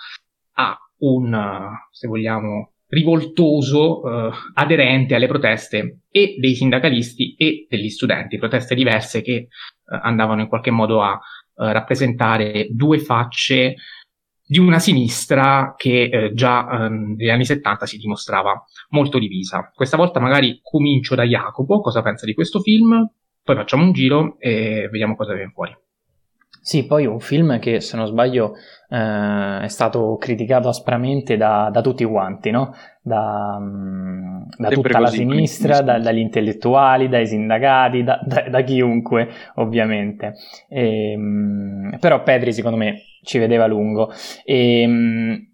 a 0.59 0.79
un, 0.99 1.71
se 1.91 2.07
vogliamo, 2.07 2.73
rivoltoso 2.88 4.03
eh, 4.03 4.31
aderente 4.55 5.14
alle 5.14 5.27
proteste 5.27 6.01
e 6.11 6.37
dei 6.38 6.55
sindacalisti 6.55 7.35
e 7.37 7.66
degli 7.68 7.88
studenti, 7.88 8.38
proteste 8.38 8.75
diverse 8.75 9.22
che 9.22 9.33
eh, 9.35 9.49
andavano 9.87 10.42
in 10.42 10.49
qualche 10.49 10.70
modo 10.70 11.03
a 11.03 11.14
eh, 11.14 11.72
rappresentare 11.72 12.68
due 12.70 12.99
facce 12.99 13.77
di 14.49 14.59
una 14.61 14.79
sinistra 14.79 15.75
che 15.77 16.05
eh, 16.05 16.33
già 16.33 16.87
ehm, 16.87 17.16
negli 17.16 17.31
anni 17.31 17.44
70 17.44 17.87
si 17.87 17.99
dimostrava 17.99 18.64
molto 18.90 19.18
divisa. 19.18 19.72
Questa 19.75 19.96
volta 19.96 20.20
magari 20.20 20.61
comincio 20.62 21.16
da 21.16 21.25
Jacopo, 21.25 21.81
cosa 21.81 22.03
pensa 22.03 22.27
di 22.27 22.35
questo 22.35 22.61
film, 22.61 23.11
poi 23.42 23.57
facciamo 23.57 23.85
un 23.85 23.92
giro 23.92 24.37
e 24.38 24.88
vediamo 24.90 25.16
cosa 25.16 25.35
viene 25.35 25.51
fuori. 25.53 25.77
Sì, 26.66 26.85
poi 26.85 27.07
un 27.07 27.20
film 27.20 27.61
che 27.61 27.81
se 27.81 27.96
non 27.96 28.09
sbaglio 28.09 28.57
eh, 28.88 29.61
è 29.62 29.68
stato 29.68 30.16
criticato 30.16 30.66
aspramente 30.66 31.37
da, 31.37 31.70
da 31.72 31.81
tutti 31.81 32.05
quanti, 32.05 32.50
no? 32.50 32.74
da, 33.00 33.57
mm, 33.61 34.42
da 34.59 34.68
tutta 34.70 34.98
la 34.98 35.07
sinistra, 35.07 35.81
da, 35.81 36.00
dagli 36.00 36.18
intellettuali, 36.18 37.09
dai 37.09 37.29
sindacati, 37.29 38.02
da, 38.02 38.20
da 38.50 38.62
chiunque 38.62 39.29
ovviamente. 39.55 40.35
E, 40.68 41.12
ehm, 41.12 41.98
però 42.00 42.24
Petri 42.24 42.52
secondo 42.52 42.76
me 42.76 42.96
ci 43.22 43.38
vedeva 43.38 43.66
lungo. 43.66 44.11
E, 44.44 44.81
ehm, 44.81 45.48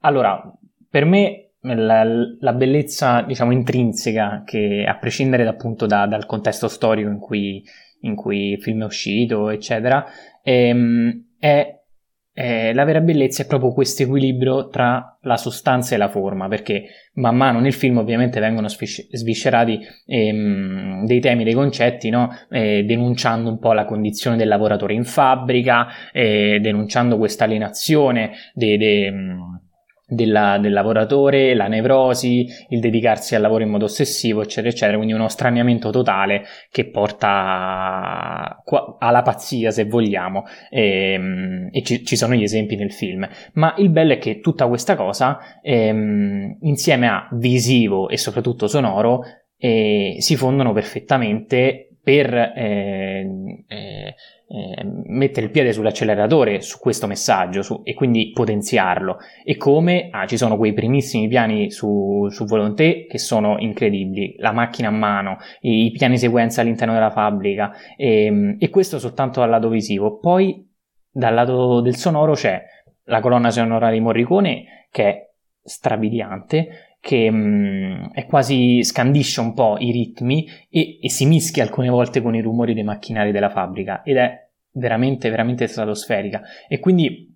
allora, 0.00 0.52
per 0.90 1.06
me 1.06 1.52
la, 1.60 2.04
la, 2.04 2.52
bellezza 2.52 3.22
diciamo 3.22 3.52
intrinseca 3.52 4.42
che 4.44 4.84
a 4.86 4.98
prescindere 4.98 5.48
appunto 5.48 5.86
dal 5.86 6.26
contesto 6.26 6.68
storico 6.68 7.08
in 7.08 7.18
cui 7.18 7.64
in 8.06 8.14
cui 8.14 8.52
il 8.52 8.62
film 8.62 8.82
è 8.82 8.86
uscito, 8.86 9.50
eccetera, 9.50 10.04
ehm, 10.42 11.24
è, 11.38 11.74
è, 12.32 12.72
la 12.72 12.84
vera 12.84 13.00
bellezza 13.00 13.42
è 13.42 13.46
proprio 13.46 13.72
questo 13.72 14.04
equilibrio 14.04 14.68
tra 14.68 15.18
la 15.22 15.36
sostanza 15.36 15.94
e 15.94 15.98
la 15.98 16.08
forma, 16.08 16.48
perché 16.48 16.84
man 17.14 17.36
mano 17.36 17.60
nel 17.60 17.72
film 17.72 17.98
ovviamente 17.98 18.40
vengono 18.40 18.68
svis- 18.68 19.08
sviscerati 19.10 19.80
ehm, 20.06 21.04
dei 21.04 21.20
temi, 21.20 21.44
dei 21.44 21.54
concetti, 21.54 22.10
no? 22.10 22.30
eh, 22.50 22.84
denunciando 22.84 23.50
un 23.50 23.58
po' 23.58 23.72
la 23.72 23.84
condizione 23.84 24.36
del 24.36 24.48
lavoratore 24.48 24.94
in 24.94 25.04
fabbrica, 25.04 25.86
eh, 26.12 26.58
denunciando 26.60 27.18
questa 27.18 27.44
alienazione 27.44 28.32
dei... 28.54 28.76
De, 28.76 29.14
della, 30.06 30.58
del 30.58 30.72
lavoratore, 30.72 31.54
la 31.54 31.66
nevrosi, 31.66 32.46
il 32.68 32.80
dedicarsi 32.80 33.34
al 33.34 33.42
lavoro 33.42 33.64
in 33.64 33.70
modo 33.70 33.86
ossessivo, 33.86 34.42
eccetera, 34.42 34.68
eccetera, 34.68 34.96
quindi 34.96 35.14
uno 35.14 35.28
straniamento 35.28 35.90
totale 35.90 36.44
che 36.70 36.86
porta 36.86 38.62
alla 38.98 39.22
pazzia, 39.22 39.70
se 39.70 39.84
vogliamo, 39.84 40.44
e, 40.70 41.12
ehm, 41.12 41.68
e 41.72 41.82
ci, 41.82 42.04
ci, 42.04 42.16
sono 42.16 42.34
gli 42.34 42.44
esempi 42.44 42.76
nel 42.76 42.92
film. 42.92 43.28
Ma 43.54 43.74
il 43.78 43.90
bello 43.90 44.12
è 44.12 44.18
che 44.18 44.40
tutta 44.40 44.68
questa 44.68 44.94
cosa, 44.94 45.38
ehm, 45.62 46.58
insieme 46.60 47.08
a 47.08 47.28
visivo 47.32 48.08
e 48.08 48.16
soprattutto 48.16 48.68
sonoro, 48.68 49.22
eh, 49.58 50.16
si 50.18 50.36
fondono 50.36 50.72
perfettamente 50.72 51.88
per 52.02 52.32
eh, 52.32 53.26
eh, 53.66 54.14
eh, 54.48 54.84
mettere 55.06 55.46
il 55.46 55.52
piede 55.52 55.72
sull'acceleratore 55.72 56.60
su 56.60 56.78
questo 56.78 57.06
messaggio 57.06 57.62
su, 57.62 57.80
e 57.82 57.94
quindi 57.94 58.30
potenziarlo. 58.32 59.18
E 59.44 59.56
come 59.56 60.08
ah, 60.10 60.26
ci 60.26 60.36
sono 60.36 60.56
quei 60.56 60.72
primissimi 60.72 61.26
piani 61.26 61.70
su, 61.70 62.28
su 62.30 62.44
Volonté 62.44 63.06
che 63.06 63.18
sono 63.18 63.56
incredibili, 63.58 64.36
la 64.38 64.52
macchina 64.52 64.88
a 64.88 64.92
mano, 64.92 65.38
i, 65.60 65.86
i 65.86 65.90
piani 65.90 66.16
sequenza 66.16 66.60
all'interno 66.60 66.94
della 66.94 67.10
fabbrica, 67.10 67.72
e, 67.96 68.24
ehm, 68.24 68.56
e 68.58 68.70
questo 68.70 68.98
soltanto 68.98 69.40
dal 69.40 69.50
lato 69.50 69.68
visivo. 69.68 70.18
Poi 70.18 70.64
dal 71.10 71.34
lato 71.34 71.80
del 71.80 71.96
sonoro 71.96 72.34
c'è 72.34 72.62
la 73.04 73.20
colonna 73.20 73.50
sonora 73.50 73.90
di 73.90 74.00
Morricone 74.00 74.86
che 74.90 75.04
è 75.04 75.30
strabiliante, 75.62 76.85
che 77.00 77.30
mh, 77.30 77.36
mm, 77.36 78.04
è 78.12 78.26
quasi 78.26 78.82
scandisce 78.82 79.40
un 79.40 79.54
po' 79.54 79.76
i 79.78 79.90
ritmi 79.90 80.48
e, 80.68 80.98
e, 81.00 81.10
si 81.10 81.26
mischia 81.26 81.62
alcune 81.62 81.88
volte 81.88 82.20
con 82.20 82.34
i 82.34 82.40
rumori 82.40 82.74
dei 82.74 82.82
macchinari 82.82 83.32
della 83.32 83.50
fabbrica 83.50 84.02
ed 84.02 84.16
è 84.16 84.48
veramente, 84.72 85.30
veramente 85.30 85.66
stratosferica. 85.66 86.42
E 86.68 86.78
quindi 86.78 87.34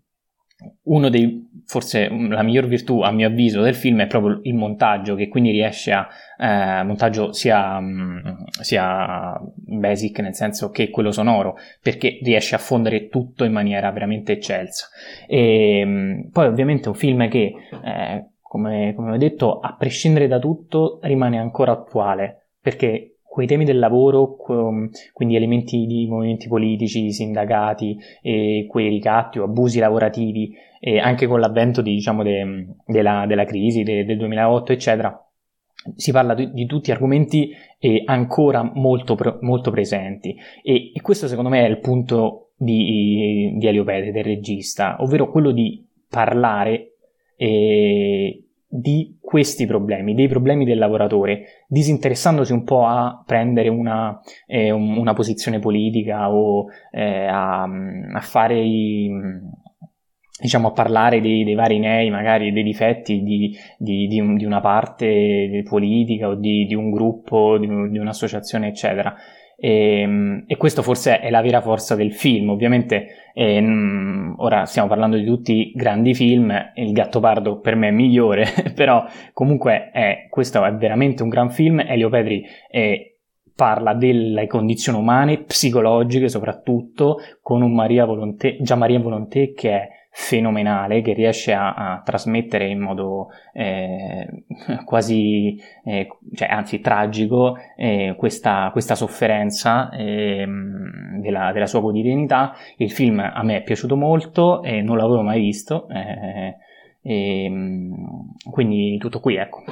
uno 0.85 1.09
dei, 1.09 1.49
forse 1.65 2.09
la 2.09 2.43
miglior 2.43 2.67
virtù 2.67 3.01
a 3.01 3.11
mio 3.11 3.29
avviso 3.29 3.63
del 3.63 3.75
film 3.75 4.03
è 4.03 4.07
proprio 4.07 4.41
il 4.43 4.55
montaggio, 4.55 5.15
che 5.15 5.29
quindi 5.29 5.51
riesce 5.51 5.93
a, 5.93 6.07
eh, 6.39 6.83
montaggio 6.85 7.33
sia, 7.33 7.81
mm, 7.81 8.19
sia 8.61 9.41
basic 9.55 10.19
nel 10.21 10.35
senso 10.35 10.71
che 10.71 10.91
quello 10.91 11.13
sonoro, 11.13 11.57
perché 11.81 12.19
riesce 12.23 12.55
a 12.55 12.59
fondere 12.59 13.09
tutto 13.09 13.45
in 13.45 13.53
maniera 13.53 13.91
veramente 13.91 14.33
eccelsa. 14.33 14.89
E, 15.27 15.83
mm, 15.85 16.21
poi 16.31 16.47
ovviamente 16.47 16.89
un 16.89 16.95
film 16.95 17.29
che 17.29 17.53
eh, 17.85 18.25
come, 18.51 18.95
come 18.97 19.13
ho 19.13 19.17
detto, 19.17 19.61
a 19.61 19.77
prescindere 19.79 20.27
da 20.27 20.41
tutto, 20.41 20.99
rimane 21.03 21.39
ancora 21.39 21.71
attuale, 21.71 22.49
perché 22.61 23.19
quei 23.23 23.47
temi 23.47 23.65
del 23.65 23.79
lavoro, 23.79 24.35
quindi 25.13 25.37
elementi 25.37 25.87
di 25.87 26.09
movimenti 26.09 26.49
politici, 26.49 27.13
sindacati, 27.13 27.97
e 28.21 28.67
quei 28.69 28.89
ricatti 28.89 29.39
o 29.39 29.45
abusi 29.45 29.79
lavorativi, 29.79 30.53
e 30.81 30.99
anche 30.99 31.29
con 31.29 31.39
l'avvento 31.39 31.81
di, 31.81 31.95
diciamo, 31.95 32.25
de, 32.25 32.75
della, 32.87 33.25
della, 33.29 33.45
crisi 33.45 33.85
de, 33.85 34.05
del 34.05 34.19
2008, 34.19 34.73
eccetera, 34.73 35.31
si 35.95 36.11
parla 36.11 36.35
di, 36.35 36.51
di 36.51 36.67
tutti 36.67 36.91
argomenti 36.91 37.53
eh, 37.79 38.03
ancora 38.05 38.69
molto, 38.75 39.17
molto 39.43 39.71
presenti. 39.71 40.37
E, 40.61 40.91
e, 40.93 41.01
questo 41.03 41.29
secondo 41.29 41.51
me 41.51 41.65
è 41.65 41.69
il 41.69 41.79
punto 41.79 42.51
di, 42.57 43.55
di 43.57 43.67
Elio 43.69 43.85
Pete, 43.85 44.11
del 44.11 44.25
regista, 44.25 44.97
ovvero 44.99 45.31
quello 45.31 45.53
di 45.53 45.87
parlare 46.09 46.90
eh, 47.41 48.45
di 48.69 49.17
questi 49.19 49.65
problemi, 49.67 50.15
dei 50.15 50.29
problemi 50.29 50.67
del 50.67 50.77
lavoratore, 50.77 51.65
disinteressandosi 51.67 52.53
un 52.53 52.65
po' 52.65 52.85
a 52.85 53.23
prendere 53.25 53.71
una, 53.71 54.21
eh, 54.47 54.71
una 54.71 55.15
posizione 55.15 55.59
politica 55.59 56.31
o 56.31 56.67
eh, 56.93 57.27
a, 57.27 57.63
a, 57.63 58.21
fare 58.21 58.61
i, 58.61 59.11
diciamo, 60.39 60.69
a 60.69 60.73
parlare 60.73 61.23
dei, 61.23 61.43
dei, 61.45 61.55
vari 61.55 61.79
nei, 61.79 62.11
magari 62.11 62.53
dei 62.53 62.63
difetti 62.63 63.23
di, 63.23 63.57
di, 63.79 64.07
di, 64.07 64.21
un, 64.21 64.37
di 64.37 64.45
una 64.45 64.61
parte 64.61 65.63
politica 65.67 66.29
o 66.29 66.35
di, 66.35 66.75
un 66.75 66.91
gruppo, 66.91 67.57
di, 67.57 67.67
un'associazione, 67.67 68.69
eccetera. 68.69 69.15
E, 69.61 70.01
ehm, 70.01 70.45
e, 70.47 70.57
questo 70.57 70.83
forse 70.83 71.21
è 71.21 71.31
la 71.31 71.43
vera 71.43 71.61
forza 71.61 71.95
del 71.95 72.13
film. 72.13 72.49
Ovviamente, 72.49 73.31
eh, 73.35 73.63
ora 74.37 74.65
stiamo 74.65 74.89
parlando 74.89 75.17
di 75.17 75.25
tutti 75.25 75.71
grandi 75.75 76.15
film, 76.15 76.53
Il 76.75 76.93
Gattopardo 76.93 77.61
per 77.61 77.77
me 77.77 77.89
è 77.89 77.93
migliore, 77.93 78.47
però 78.75 79.05
comunque 79.33 79.91
è, 79.93 80.27
questo 80.31 80.65
è 80.65 80.75
veramente 80.75 81.23
un 81.23 81.29
gran 81.29 81.51
film. 81.51 81.81
Elio 81.81 82.09
Petri 82.09 82.45
è 82.69 83.09
parla 83.55 83.93
delle 83.93 84.47
condizioni 84.47 84.97
umane, 84.97 85.43
psicologiche 85.43 86.31
soprattutto, 86.31 87.19
con 87.43 87.61
un 87.61 87.75
Maria 87.75 88.07
Volonté, 88.07 88.57
Gian 88.63 88.79
Maria 88.79 88.99
Volonté 88.99 89.53
che 89.53 89.71
è 89.71 89.89
fenomenale 90.13 91.03
che 91.03 91.13
riesce 91.13 91.53
a, 91.53 91.73
a 91.73 92.03
trasmettere 92.05 92.67
in 92.67 92.81
modo 92.81 93.29
eh, 93.53 94.45
quasi, 94.85 95.57
eh, 95.85 96.09
cioè, 96.35 96.49
anzi 96.49 96.81
tragico, 96.81 97.57
eh, 97.77 98.15
questa, 98.19 98.71
questa, 98.73 98.97
sofferenza 98.97 99.89
ehm, 99.91 101.21
della, 101.21 101.53
della, 101.53 101.67
sua 101.67 101.81
quotidianità. 101.81 102.55
Il 102.77 102.91
film 102.91 103.21
a 103.21 103.43
me 103.45 103.59
è 103.59 103.63
piaciuto 103.63 103.97
molto 103.97 104.63
e 104.63 104.83
non 104.83 104.97
l'avevo 104.97 105.23
mai 105.23 105.41
visto, 105.41 105.89
e, 105.89 106.57
ehm, 107.03 108.35
quindi 108.51 108.99
tutto 108.99 109.21
qui, 109.21 109.37
ecco. 109.37 109.63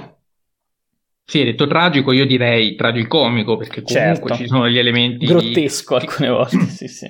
Sì, 1.24 1.40
hai 1.40 1.44
detto 1.44 1.66
tragico, 1.66 2.12
io 2.12 2.24
direi 2.24 2.74
tragicomico, 2.74 3.56
perché 3.58 3.82
comunque 3.82 4.28
certo. 4.28 4.34
ci 4.34 4.46
sono 4.46 4.66
gli 4.66 4.78
elementi... 4.78 5.26
Grottesco 5.26 5.96
alcune 5.96 6.30
volte, 6.30 6.60
sì, 6.70 6.88
sì. 6.88 7.06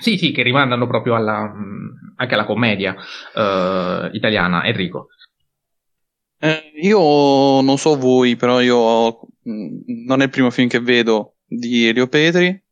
Sì, 0.00 0.16
sì, 0.16 0.30
che 0.30 0.42
rimandano 0.42 0.86
proprio 0.86 1.16
alla, 1.16 1.52
anche 2.16 2.34
alla 2.34 2.44
commedia 2.44 2.94
uh, 2.94 4.14
italiana. 4.14 4.64
Enrico. 4.64 5.08
Eh, 6.38 6.70
io 6.80 7.60
non 7.60 7.76
so 7.78 7.96
voi, 7.96 8.36
però 8.36 8.60
io 8.60 9.18
non 9.42 10.20
è 10.20 10.24
il 10.24 10.30
primo 10.30 10.50
film 10.50 10.68
che 10.68 10.78
vedo 10.78 11.34
di 11.44 11.88
Elio 11.88 12.06
Petri. 12.06 12.62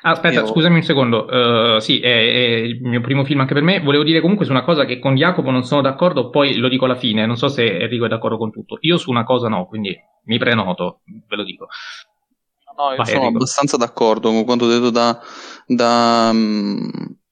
Ah, 0.00 0.12
aspetta, 0.12 0.40
io... 0.40 0.46
scusami 0.46 0.76
un 0.76 0.82
secondo. 0.82 1.26
Uh, 1.26 1.78
sì, 1.78 2.00
è, 2.00 2.08
è, 2.08 2.56
il 2.58 2.80
mio 2.80 3.02
primo 3.02 3.24
film 3.24 3.40
anche 3.40 3.52
per 3.52 3.62
me. 3.62 3.80
Volevo 3.80 4.02
dire 4.02 4.22
comunque 4.22 4.46
su 4.46 4.50
una 4.50 4.64
cosa 4.64 4.86
che 4.86 4.98
con 4.98 5.14
Jacopo 5.14 5.50
non 5.50 5.62
sono 5.62 5.82
d'accordo, 5.82 6.30
poi 6.30 6.56
lo 6.56 6.68
dico 6.68 6.86
alla 6.86 6.96
fine. 6.96 7.26
Non 7.26 7.36
so 7.36 7.48
se 7.48 7.66
Enrico 7.80 8.06
è 8.06 8.08
d'accordo 8.08 8.38
con 8.38 8.50
tutto. 8.50 8.78
Io 8.80 8.96
su 8.96 9.10
una 9.10 9.24
cosa 9.24 9.48
no, 9.48 9.66
quindi 9.66 9.94
mi 10.24 10.38
prenoto, 10.38 11.02
ve 11.04 11.36
lo 11.36 11.44
dico. 11.44 11.68
No, 12.76 12.90
io 12.90 12.96
Vai, 12.96 13.06
sono 13.06 13.20
Enrico. 13.20 13.36
abbastanza 13.36 13.76
d'accordo 13.76 14.30
con 14.30 14.44
quanto 14.44 14.68
detto 14.68 14.90
da, 14.90 15.18
da, 15.66 16.30
mm, 16.32 16.88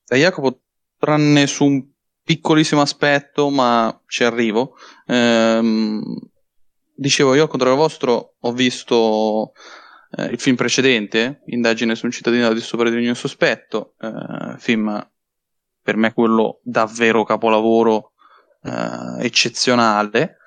da, 0.07 0.16
Jacopo, 0.16 0.61
tranne 0.98 1.46
su 1.46 1.64
un 1.64 1.87
piccolissimo 2.22 2.80
aspetto, 2.80 3.50
ma 3.50 4.00
ci 4.07 4.24
arrivo. 4.24 4.76
Ehm, 5.07 6.02
dicevo, 6.94 7.35
io 7.35 7.42
al 7.42 7.48
contrario 7.48 7.76
vostro 7.76 8.35
ho 8.40 8.52
visto 8.52 9.52
eh, 10.16 10.26
il 10.26 10.40
film 10.40 10.57
precedente, 10.57 11.42
Indagine 11.46 11.94
su 11.94 12.07
un 12.07 12.12
cittadino 12.12 12.52
di 12.52 12.61
sopra 12.61 12.88
di 12.88 12.96
ogni 12.96 13.14
sospetto, 13.14 13.94
eh, 14.00 14.59
film 14.59 15.07
per 15.83 15.96
me 15.96 16.14
quello 16.14 16.61
davvero 16.62 17.24
capolavoro 17.24 18.12
eh, 18.62 19.24
eccezionale. 19.24 20.38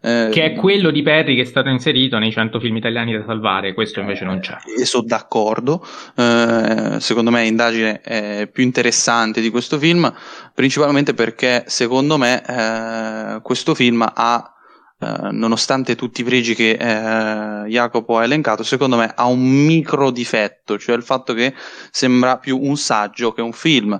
Eh, 0.00 0.28
che 0.30 0.44
è 0.44 0.54
quello 0.54 0.90
di 0.90 1.02
Perry 1.02 1.34
che 1.34 1.42
è 1.42 1.46
stato 1.46 1.68
inserito 1.68 2.18
nei 2.18 2.30
100 2.30 2.60
film 2.60 2.76
italiani 2.76 3.16
da 3.16 3.24
salvare, 3.24 3.72
questo 3.74 4.00
invece 4.00 4.24
non 4.24 4.40
c'è. 4.40 4.56
E 4.78 4.84
sono 4.84 5.04
d'accordo, 5.06 5.84
eh, 6.16 6.96
secondo 7.00 7.30
me 7.30 7.42
l'indagine 7.42 8.00
è 8.00 8.48
più 8.52 8.62
interessante 8.62 9.40
di 9.40 9.50
questo 9.50 9.78
film, 9.78 10.12
principalmente 10.54 11.14
perché 11.14 11.64
secondo 11.66 12.18
me 12.18 12.42
eh, 12.46 13.40
questo 13.42 13.74
film 13.74 14.06
ha 14.12 14.48
Uh, 14.96 15.30
nonostante 15.32 15.96
tutti 15.96 16.20
i 16.20 16.24
pregi 16.24 16.54
che 16.54 16.78
uh, 16.80 17.66
Jacopo 17.66 18.16
ha 18.16 18.22
elencato, 18.22 18.62
secondo 18.62 18.96
me 18.96 19.12
ha 19.14 19.26
un 19.26 19.40
micro 19.40 20.10
difetto, 20.10 20.78
cioè 20.78 20.96
il 20.96 21.02
fatto 21.02 21.34
che 21.34 21.52
sembra 21.90 22.38
più 22.38 22.58
un 22.58 22.76
saggio 22.76 23.32
che 23.32 23.42
un 23.42 23.52
film, 23.52 23.92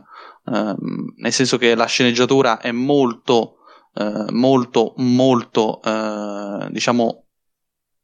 uh, 0.44 0.74
nel 1.16 1.32
senso 1.32 1.58
che 1.58 1.74
la 1.74 1.86
sceneggiatura 1.86 2.58
è 2.60 2.70
molto 2.70 3.63
eh, 3.94 4.24
molto 4.30 4.94
molto 4.96 5.80
eh, 5.82 6.68
diciamo 6.70 7.24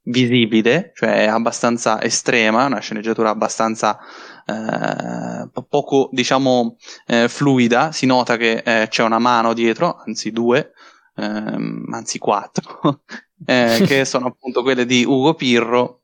visibile, 0.04 0.92
cioè 0.94 1.26
abbastanza 1.26 2.02
estrema, 2.02 2.66
una 2.66 2.80
sceneggiatura 2.80 3.30
abbastanza 3.30 3.98
eh, 4.46 5.48
poco 5.68 6.08
diciamo 6.12 6.76
eh, 7.06 7.28
fluida, 7.28 7.92
si 7.92 8.06
nota 8.06 8.36
che 8.36 8.62
eh, 8.64 8.88
c'è 8.88 9.02
una 9.02 9.18
mano 9.18 9.52
dietro, 9.52 9.96
anzi 10.04 10.30
due, 10.30 10.72
ehm, 11.16 11.86
anzi 11.92 12.18
quattro, 12.18 13.02
eh, 13.44 13.82
che 13.86 14.04
sono 14.04 14.28
appunto 14.28 14.62
quelle 14.62 14.86
di 14.86 15.04
Ugo 15.04 15.34
Pirro 15.34 15.99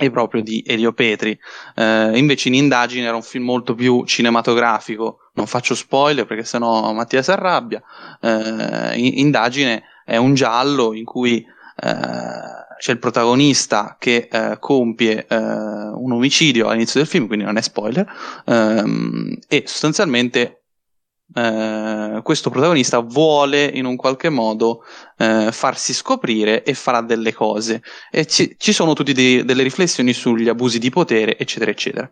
e 0.00 0.10
proprio 0.12 0.42
di 0.42 0.62
Elio 0.64 0.92
Petri. 0.92 1.36
Eh, 1.74 2.12
invece 2.16 2.46
in 2.46 2.54
Indagine 2.54 3.06
era 3.06 3.16
un 3.16 3.22
film 3.22 3.44
molto 3.44 3.74
più 3.74 4.04
cinematografico, 4.04 5.30
non 5.34 5.46
faccio 5.46 5.74
spoiler 5.74 6.24
perché 6.24 6.44
sennò 6.44 6.92
Mattia 6.92 7.20
si 7.20 7.32
arrabbia. 7.32 7.82
Eh, 8.20 8.96
Indagine 8.96 9.82
è 10.04 10.16
un 10.16 10.34
giallo 10.34 10.94
in 10.94 11.04
cui 11.04 11.38
eh, 11.38 12.66
c'è 12.78 12.92
il 12.92 12.98
protagonista 13.00 13.96
che 13.98 14.28
eh, 14.30 14.56
compie 14.60 15.26
eh, 15.28 15.36
un 15.36 16.12
omicidio 16.12 16.68
all'inizio 16.68 17.00
del 17.00 17.08
film, 17.08 17.26
quindi 17.26 17.44
non 17.44 17.56
è 17.56 17.60
spoiler, 17.60 18.06
ehm, 18.46 19.36
e 19.48 19.64
sostanzialmente 19.66 20.57
eh, 21.34 22.20
questo 22.22 22.50
protagonista 22.50 23.00
vuole 23.00 23.64
in 23.64 23.84
un 23.84 23.96
qualche 23.96 24.30
modo 24.30 24.84
eh, 25.16 25.50
farsi 25.52 25.92
scoprire 25.92 26.62
e 26.62 26.74
farà 26.74 27.02
delle 27.02 27.32
cose. 27.32 27.82
E 28.10 28.26
ci, 28.26 28.54
ci 28.58 28.72
sono 28.72 28.94
tutte 28.94 29.12
delle 29.12 29.62
riflessioni 29.62 30.12
sugli 30.12 30.48
abusi 30.48 30.78
di 30.78 30.90
potere 30.90 31.36
eccetera 31.38 31.70
eccetera. 31.70 32.10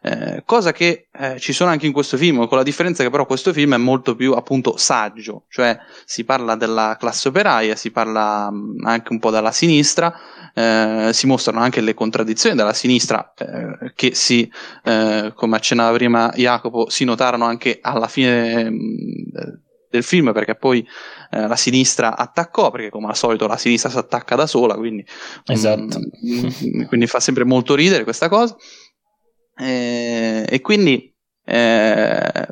Eh, 0.00 0.42
cosa 0.44 0.72
che 0.72 1.08
eh, 1.12 1.40
ci 1.40 1.52
sono 1.52 1.70
anche 1.70 1.86
in 1.86 1.92
questo 1.92 2.16
film, 2.16 2.46
con 2.46 2.56
la 2.56 2.62
differenza 2.62 3.02
che 3.02 3.10
però 3.10 3.26
questo 3.26 3.52
film 3.52 3.74
è 3.74 3.78
molto 3.78 4.14
più 4.14 4.32
appunto 4.32 4.76
saggio, 4.76 5.44
cioè 5.48 5.76
si 6.04 6.24
parla 6.24 6.54
della 6.54 6.96
classe 6.98 7.28
operaia, 7.28 7.74
si 7.74 7.90
parla 7.90 8.48
mh, 8.50 8.56
mm, 8.56 8.86
anche 8.86 9.12
un 9.12 9.18
po' 9.18 9.30
della 9.30 9.50
sinistra, 9.50 10.14
eh, 10.54 11.10
si 11.12 11.26
mostrano 11.26 11.60
anche 11.60 11.80
le 11.80 11.94
contraddizioni 11.94 12.56
della 12.56 12.72
sinistra 12.72 13.32
eh, 13.36 13.92
che 13.94 14.14
si, 14.14 14.50
eh, 14.84 15.32
come 15.34 15.56
accennava 15.56 15.96
prima 15.96 16.32
Jacopo, 16.34 16.88
si 16.88 17.04
notarono 17.04 17.44
anche 17.44 17.78
alla 17.80 18.08
fine 18.08 18.70
mh, 18.70 18.74
mm, 18.74 18.78
del 19.90 20.02
film 20.02 20.32
perché 20.32 20.54
poi 20.54 20.86
eh, 21.30 21.46
la 21.46 21.56
sinistra 21.56 22.16
attaccò 22.16 22.70
perché 22.70 22.90
come 22.90 23.06
al 23.06 23.16
solito 23.16 23.46
la 23.46 23.56
sinistra 23.56 23.90
si 23.90 23.98
attacca 23.98 24.34
da 24.36 24.46
sola 24.46 24.74
quindi, 24.74 25.04
esatto. 25.46 25.98
mh, 25.98 26.86
quindi 26.86 27.06
fa 27.06 27.20
sempre 27.20 27.44
molto 27.44 27.74
ridere 27.74 28.04
questa 28.04 28.28
cosa 28.28 28.56
eh, 29.56 30.44
e 30.48 30.60
quindi 30.60 31.12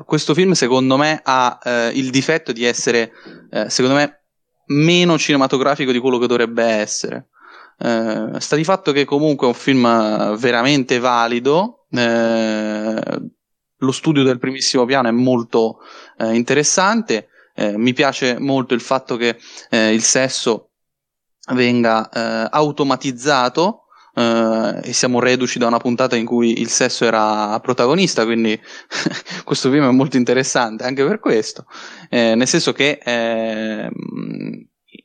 questo 0.06 0.32
film 0.32 0.52
secondo 0.52 0.96
me 0.96 1.20
ha 1.22 1.90
il 1.92 2.09
difetto 2.09 2.52
di 2.52 2.64
essere, 2.64 3.12
secondo 3.66 3.94
me, 3.94 4.24
meno 4.68 5.18
cinematografico 5.18 5.92
di 5.92 5.98
quello 5.98 6.16
che 6.16 6.26
dovrebbe 6.26 6.64
essere. 6.64 7.28
Eh, 7.79 8.41
sta 8.41 8.57
di 8.57 8.65
fatto 8.65 8.93
che 8.93 9.05
comunque 9.05 9.47
è 9.47 9.51
un 9.51 9.57
film 9.57 10.37
veramente 10.37 10.99
valido. 10.99 11.87
Eh, 11.91 13.01
lo 13.79 13.93
studio 13.93 14.23
del 14.23 14.39
primissimo 14.39 14.85
piano 14.85 15.09
è 15.09 15.12
molto 15.12 15.79
interessante. 16.19 17.29
mi 17.57 17.93
piace 17.95 18.39
molto 18.39 18.75
il 18.75 18.81
fatto 18.81 19.17
che 19.17 19.39
il 19.71 20.03
sesso 20.03 20.73
venga 21.53 22.11
automatizzato 22.51 23.87
Uh, 24.17 24.81
e 24.83 24.95
siamo 24.95 25.21
reduci 25.21 25.59
da 25.59 25.67
una 25.67 25.77
puntata 25.77 26.17
in 26.17 26.25
cui 26.25 26.59
il 26.59 26.71
sesso 26.71 27.05
era 27.05 27.61
protagonista, 27.61 28.25
quindi 28.25 28.59
questo 29.45 29.71
film 29.71 29.87
è 29.87 29.91
molto 29.91 30.17
interessante 30.17 30.85
anche 30.85 31.05
per 31.05 31.21
questo, 31.21 31.67
eh, 32.09 32.35
nel 32.35 32.47
senso 32.47 32.73
che 32.73 32.99
eh, 33.05 33.91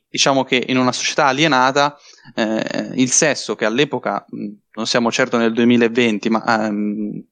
diciamo 0.08 0.44
che 0.44 0.64
in 0.66 0.78
una 0.78 0.92
società 0.92 1.26
alienata 1.26 1.98
eh, 2.34 2.90
il 2.94 3.10
sesso 3.10 3.54
che 3.54 3.64
all'epoca, 3.64 4.24
non 4.28 4.86
siamo 4.86 5.10
certo 5.10 5.36
nel 5.36 5.52
2020, 5.52 6.30
ma 6.30 6.66
um, 6.68 7.22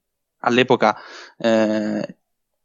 all'epoca 0.40 0.96
eh, 1.38 2.16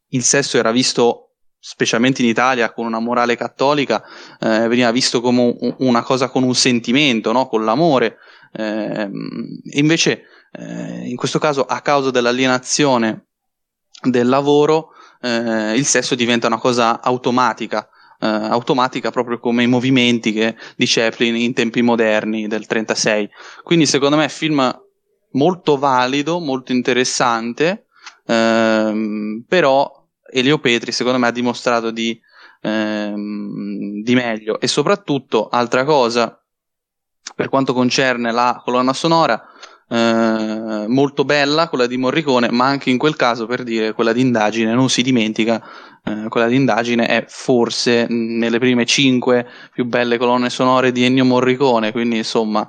il 0.09 0.23
sesso 0.23 0.57
era 0.57 0.71
visto 0.71 1.25
specialmente 1.59 2.21
in 2.21 2.27
Italia 2.27 2.71
con 2.71 2.85
una 2.85 2.99
morale 2.99 3.35
cattolica, 3.35 4.03
eh, 4.39 4.67
veniva 4.67 4.91
visto 4.91 5.19
come 5.19 5.55
un, 5.59 5.75
una 5.79 6.03
cosa 6.03 6.29
con 6.29 6.43
un 6.43 6.53
sentimento, 6.53 7.31
no? 7.31 7.47
con 7.47 7.65
l'amore. 7.65 8.17
Eh, 8.51 9.09
invece, 9.71 10.23
eh, 10.51 11.09
in 11.09 11.15
questo 11.15 11.39
caso, 11.39 11.65
a 11.65 11.81
causa 11.81 12.11
dell'alienazione 12.11 13.25
del 14.03 14.27
lavoro, 14.27 14.91
eh, 15.21 15.73
il 15.75 15.85
sesso 15.85 16.13
diventa 16.13 16.45
una 16.47 16.59
cosa 16.59 17.01
automatica. 17.01 17.89
Eh, 18.25 18.47
automatica 18.47 19.11
proprio 19.11 19.39
come 19.39 19.63
i 19.63 19.67
movimenti 19.67 20.31
che, 20.31 20.55
di 20.75 20.85
Chaplin 20.87 21.35
in 21.35 21.53
tempi 21.53 21.81
moderni 21.81 22.47
del 22.47 22.65
36 22.65 23.29
quindi 23.63 23.85
secondo 23.85 24.17
me 24.17 24.25
è 24.25 24.29
film 24.29 24.81
molto 25.31 25.77
valido 25.77 26.39
molto 26.39 26.71
interessante 26.71 27.85
ehm, 28.25 29.45
però 29.47 30.03
Elio 30.31 30.59
Petri 30.59 30.91
secondo 30.91 31.19
me 31.19 31.27
ha 31.27 31.31
dimostrato 31.31 31.91
di, 31.91 32.19
ehm, 32.61 34.01
di 34.01 34.15
meglio. 34.15 34.59
E 34.59 34.67
soprattutto 34.67 35.47
altra 35.47 35.83
cosa 35.83 36.39
per 37.35 37.49
quanto 37.49 37.73
concerne 37.73 38.31
la 38.31 38.61
colonna 38.63 38.93
sonora 38.93 39.41
eh, 39.87 40.85
molto 40.87 41.25
bella 41.25 41.69
quella 41.69 41.85
di 41.85 41.97
Morricone 41.97 42.49
ma 42.49 42.65
anche 42.65 42.89
in 42.89 42.97
quel 42.97 43.15
caso 43.15 43.45
per 43.45 43.63
dire 43.63 43.93
quella 43.93 44.13
di 44.13 44.21
indagine 44.21 44.73
non 44.73 44.89
si 44.89 45.03
dimentica 45.03 45.63
eh, 46.03 46.27
quella 46.27 46.47
di 46.47 46.55
indagine 46.55 47.05
è 47.05 47.25
forse 47.27 48.07
nelle 48.09 48.57
prime 48.57 48.85
cinque 48.85 49.45
più 49.71 49.85
belle 49.85 50.17
colonne 50.17 50.49
sonore 50.49 50.91
di 50.91 51.03
Ennio 51.03 51.25
Morricone 51.25 51.91
quindi 51.91 52.17
insomma 52.17 52.67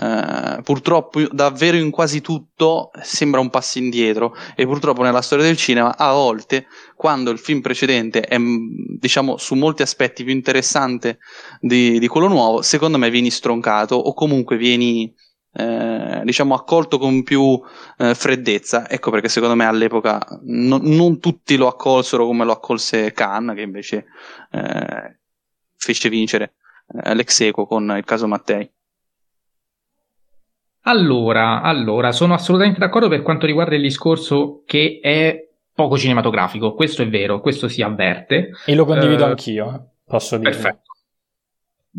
eh, 0.00 0.60
purtroppo 0.62 1.26
davvero 1.30 1.76
in 1.76 1.90
quasi 1.90 2.20
tutto 2.20 2.90
sembra 3.02 3.40
un 3.40 3.50
passo 3.50 3.78
indietro 3.78 4.34
e 4.54 4.64
purtroppo 4.64 5.02
nella 5.02 5.22
storia 5.22 5.44
del 5.44 5.56
cinema 5.56 5.96
a 5.96 6.12
volte 6.12 6.66
quando 6.94 7.30
il 7.30 7.38
film 7.38 7.60
precedente 7.60 8.20
è 8.20 8.36
diciamo 8.38 9.36
su 9.36 9.54
molti 9.54 9.82
aspetti 9.82 10.24
più 10.24 10.32
interessante 10.32 11.18
di, 11.60 11.98
di 11.98 12.06
quello 12.06 12.28
nuovo 12.28 12.62
secondo 12.62 12.98
me 12.98 13.10
vieni 13.10 13.30
stroncato 13.30 13.96
o 13.96 14.14
comunque 14.14 14.56
vieni 14.56 15.12
eh, 15.58 16.20
diciamo 16.22 16.54
accolto 16.54 16.98
con 16.98 17.24
più 17.24 17.60
eh, 17.98 18.14
freddezza 18.14 18.88
ecco 18.88 19.10
perché 19.10 19.28
secondo 19.28 19.56
me 19.56 19.64
all'epoca 19.64 20.24
no, 20.42 20.78
non 20.80 21.18
tutti 21.18 21.56
lo 21.56 21.66
accolsero 21.66 22.26
come 22.26 22.44
lo 22.44 22.52
accolse 22.52 23.12
Khan 23.12 23.52
che 23.56 23.62
invece 23.62 24.06
eh, 24.52 25.18
fece 25.76 26.08
vincere 26.08 26.54
eh, 27.02 27.14
l'ex 27.14 27.40
eco 27.40 27.66
con 27.66 27.92
il 27.96 28.04
caso 28.04 28.28
Mattei 28.28 28.70
allora, 30.82 31.60
allora, 31.60 32.12
sono 32.12 32.32
assolutamente 32.32 32.78
d'accordo 32.78 33.08
per 33.08 33.20
quanto 33.20 33.44
riguarda 33.44 33.74
il 33.74 33.82
discorso 33.82 34.62
che 34.64 35.00
è 35.02 35.48
poco 35.74 35.98
cinematografico, 35.98 36.72
questo 36.72 37.02
è 37.02 37.08
vero, 37.08 37.40
questo 37.40 37.68
si 37.68 37.82
avverte. 37.82 38.52
E 38.64 38.74
lo 38.74 38.86
condivido 38.86 39.24
uh, 39.24 39.28
anch'io, 39.28 39.90
posso 40.06 40.38
dire. 40.38 40.48
Perfetto. 40.48 40.92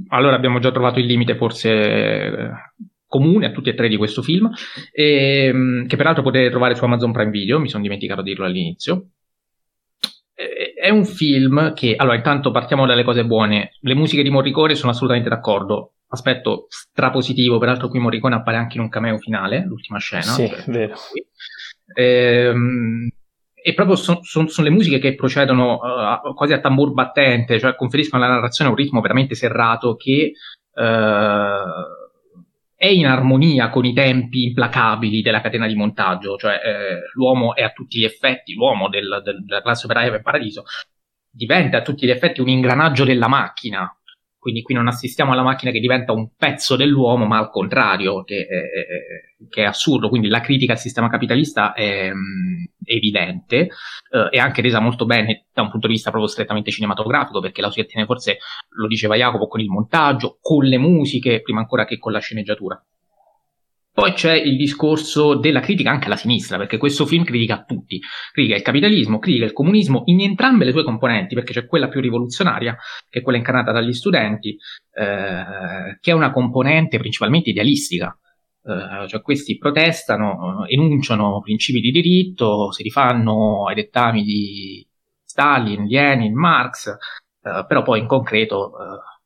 Allora 0.08 0.36
abbiamo 0.36 0.58
già 0.58 0.72
trovato 0.72 0.98
il 0.98 1.06
limite 1.06 1.36
forse 1.36 2.74
comune 3.10 3.48
a 3.48 3.52
tutti 3.52 3.68
e 3.68 3.74
tre 3.74 3.90
di 3.90 3.98
questo 3.98 4.22
film, 4.22 4.50
e, 4.94 5.48
ehm, 5.48 5.88
che 5.88 5.98
peraltro 5.98 6.24
potete 6.24 6.50
trovare 6.50 6.76
su 6.76 6.86
Amazon 6.86 7.12
Prime 7.12 7.32
Video, 7.32 7.60
mi 7.60 7.68
sono 7.68 7.84
dimenticato 7.84 8.22
di 8.22 8.30
dirlo 8.30 8.46
all'inizio. 8.46 9.08
È 10.80 10.90
un 10.90 11.04
film 11.04 11.74
che, 11.74 11.96
allora 11.98 12.16
intanto 12.16 12.52
partiamo 12.52 12.86
dalle 12.86 13.04
cose 13.04 13.26
buone, 13.26 13.72
le 13.82 13.94
musiche 13.94 14.24
di 14.24 14.30
Morricone 14.30 14.74
sono 14.76 14.92
assolutamente 14.92 15.28
d'accordo, 15.28 15.96
aspetto 16.08 16.68
strapositivo, 16.70 17.58
peraltro 17.58 17.90
qui 17.90 18.00
Morricone 18.00 18.36
appare 18.36 18.56
anche 18.56 18.78
in 18.78 18.84
un 18.84 18.90
cameo 18.90 19.18
finale, 19.18 19.66
l'ultima 19.66 20.00
scena. 20.00 20.22
Sì, 20.22 20.48
cioè, 20.48 20.64
vero. 20.68 20.96
Ehm, 21.94 23.10
e 23.62 23.74
proprio 23.74 23.98
sono 23.98 24.20
son, 24.22 24.48
son 24.48 24.64
le 24.64 24.70
musiche 24.70 25.00
che 25.00 25.16
procedono 25.16 25.80
uh, 26.24 26.34
quasi 26.34 26.54
a 26.54 26.62
tambur 26.62 26.94
battente, 26.94 27.60
cioè 27.60 27.76
conferiscono 27.76 28.24
alla 28.24 28.34
narrazione 28.36 28.70
un 28.70 28.78
ritmo 28.78 29.02
veramente 29.02 29.36
serrato 29.36 29.96
che 29.96 30.32
uh, 30.76 30.82
è 32.80 32.88
in 32.88 33.08
armonia 33.08 33.70
con 33.70 33.84
i 33.84 33.92
tempi 33.92 34.44
implacabili 34.44 35.22
della 35.22 35.42
catena 35.42 35.68
di 35.68 35.76
montaggio, 35.76 36.38
cioè 36.38 36.54
eh, 36.54 37.00
l'uomo 37.12 37.54
è 37.54 37.62
a 37.62 37.72
tutti 37.72 38.00
gli 38.00 38.06
effetti, 38.06 38.54
l'uomo 38.54 38.88
del, 38.88 39.20
del, 39.22 39.44
della 39.44 39.62
classe 39.62 39.84
operaia 39.84 40.10
per 40.10 40.22
paradiso, 40.22 40.64
diventa 41.30 41.80
a 41.80 41.82
tutti 41.82 42.06
gli 42.06 42.10
effetti 42.10 42.40
un 42.40 42.48
ingranaggio 42.48 43.04
della 43.04 43.28
macchina, 43.28 43.99
quindi 44.40 44.62
qui 44.62 44.74
non 44.74 44.88
assistiamo 44.88 45.34
alla 45.34 45.44
macchina 45.44 45.72
che 45.72 45.82
diventa 45.82 46.14
un 46.14 46.30
pezzo 46.36 46.78
dell'uomo, 46.78 47.26
ma 47.26 47.38
al 47.38 47.50
contrario, 47.50 48.24
che 48.24 48.48
è, 48.48 49.48
che 49.50 49.64
è 49.64 49.66
assurdo. 49.66 50.08
Quindi 50.08 50.30
la 50.30 50.40
critica 50.40 50.72
al 50.72 50.80
sistema 50.80 51.10
capitalista 51.10 51.74
è, 51.74 52.10
mm, 52.12 52.64
evidente 52.86 53.70
eh, 54.12 54.28
e 54.32 54.40
anche 54.40 54.62
resa 54.62 54.80
molto 54.80 55.06
bene 55.06 55.48
da 55.54 55.62
un 55.62 55.70
punto 55.70 55.88
di 55.88 55.94
vista 55.94 56.10
proprio 56.10 56.32
strettamente 56.32 56.72
cinematografico, 56.72 57.42
perché 57.42 57.62
la 57.62 57.70
si 57.70 57.82
ottiene 57.82 58.06
forse, 58.06 58.38
lo 58.70 58.88
diceva 58.88 59.16
Jacopo, 59.16 59.48
con 59.48 59.60
il 59.60 59.68
montaggio, 59.68 60.38
con 60.42 60.64
le 60.64 60.78
musiche, 60.78 61.42
prima 61.42 61.60
ancora 61.60 61.86
che 61.86 61.98
con 61.98 62.14
la 62.14 62.20
sceneggiatura. 62.20 62.82
Poi 63.92 64.14
c'è 64.14 64.34
il 64.34 64.56
discorso 64.56 65.36
della 65.36 65.60
critica 65.60 65.90
anche 65.92 66.06
alla 66.06 66.16
sinistra, 66.16 66.58
perché 66.58 66.78
questo 66.78 67.06
film 67.06 67.24
critica 67.24 67.64
tutti. 67.66 68.00
Critica 68.32 68.56
il 68.56 68.62
capitalismo, 68.62 69.20
critica 69.20 69.46
il 69.46 69.54
comunismo 69.54 70.04
in 70.06 70.22
entrambe 70.22 70.66
le 70.66 70.72
sue 70.72 70.84
componenti, 70.84 71.36
perché 71.36 71.54
c'è 71.54 71.66
quella 71.66 71.90
più 71.90 72.00
rivoluzionaria, 72.00 72.78
che 73.10 73.20
è 73.20 73.22
quella 73.22 73.38
incarnata 73.38 73.72
dagli 73.72 73.94
studenti, 73.94 74.58
eh, 74.94 75.98
che 76.00 76.12
è 76.12 76.14
una 76.14 76.32
componente 76.32 76.98
principalmente 76.98 77.50
idealistica. 77.50 78.18
Eh, 78.64 79.08
cioè 79.08 79.22
questi 79.22 79.58
protestano, 79.58 80.66
eh, 80.66 80.74
enunciano 80.74 81.42
principi 81.42 81.80
di 81.80 81.92
diritto, 81.92 82.72
si 82.72 82.84
rifanno 82.84 83.68
ai 83.68 83.76
dettami 83.76 84.24
di 84.24 84.88
Stalin, 85.24 85.86
Lenin, 85.86 86.34
Marx, 86.34 86.88
eh, 86.88 87.66
però 87.68 87.82
poi 87.84 88.00
in 88.00 88.08
concreto 88.08 88.72
eh, 88.72 89.19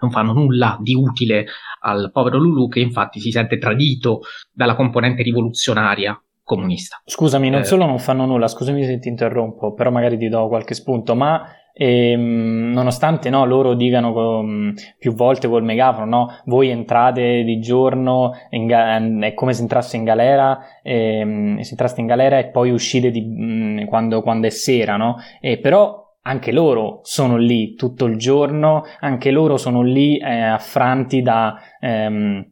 non 0.00 0.10
fanno 0.10 0.32
nulla 0.32 0.78
di 0.80 0.94
utile 0.94 1.46
al 1.80 2.10
povero 2.12 2.38
Lulu 2.38 2.68
che 2.68 2.80
infatti 2.80 3.20
si 3.20 3.30
sente 3.30 3.58
tradito 3.58 4.20
dalla 4.52 4.74
componente 4.74 5.22
rivoluzionaria 5.22 6.20
comunista. 6.42 7.02
Scusami, 7.04 7.50
non 7.50 7.62
eh. 7.62 7.64
solo 7.64 7.86
non 7.86 7.98
fanno 7.98 8.24
nulla, 8.24 8.46
scusami 8.46 8.84
se 8.84 9.00
ti 9.00 9.08
interrompo, 9.08 9.74
però 9.74 9.90
magari 9.90 10.16
ti 10.16 10.28
do 10.28 10.46
qualche 10.46 10.74
spunto, 10.74 11.16
ma 11.16 11.44
ehm, 11.74 12.70
nonostante 12.72 13.30
no, 13.30 13.44
loro 13.44 13.74
dicano 13.74 14.12
com, 14.12 14.72
più 14.96 15.12
volte 15.12 15.48
col 15.48 15.64
megafono, 15.64 16.06
no, 16.06 16.28
voi 16.44 16.68
entrate 16.68 17.42
di 17.42 17.58
giorno, 17.58 18.30
ga- 18.48 18.96
è 18.96 19.34
come 19.34 19.54
se 19.54 19.62
entraste 19.62 19.96
in 19.96 20.04
galera, 20.04 20.58
ehm, 20.84 21.58
se 21.60 21.70
entraste 21.70 22.00
in 22.00 22.06
galera 22.06 22.38
e 22.38 22.46
poi 22.46 22.70
uscite 22.70 23.10
di, 23.10 23.22
mh, 23.22 23.86
quando, 23.86 24.22
quando, 24.22 24.46
è 24.46 24.50
sera, 24.50 24.96
no? 24.96 25.16
E 25.40 25.58
però 25.58 26.05
anche 26.26 26.50
loro 26.50 27.00
sono 27.04 27.36
lì 27.36 27.74
tutto 27.76 28.04
il 28.06 28.16
giorno, 28.18 28.82
anche 29.00 29.30
loro 29.30 29.56
sono 29.56 29.82
lì 29.82 30.18
eh, 30.18 30.42
affranti 30.42 31.22
da, 31.22 31.56
ehm, 31.78 32.44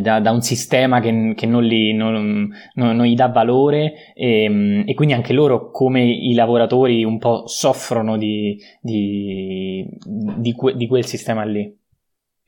da, 0.00 0.18
da, 0.18 0.30
un 0.32 0.40
sistema 0.42 1.00
che, 1.00 1.32
che 1.36 1.46
non, 1.46 1.62
li, 1.62 1.94
non, 1.94 2.48
non, 2.74 2.96
non, 2.96 3.06
gli 3.06 3.14
dà 3.14 3.28
valore 3.28 4.12
e, 4.12 4.42
ehm, 4.42 4.82
e, 4.86 4.94
quindi 4.94 5.14
anche 5.14 5.32
loro 5.32 5.70
come 5.70 6.02
i 6.02 6.34
lavoratori 6.34 7.04
un 7.04 7.18
po' 7.18 7.44
soffrono 7.46 8.16
di, 8.16 8.58
di, 8.80 9.86
di, 10.04 10.52
que, 10.52 10.74
di 10.74 10.88
quel 10.88 11.06
sistema 11.06 11.44
lì. 11.44 11.74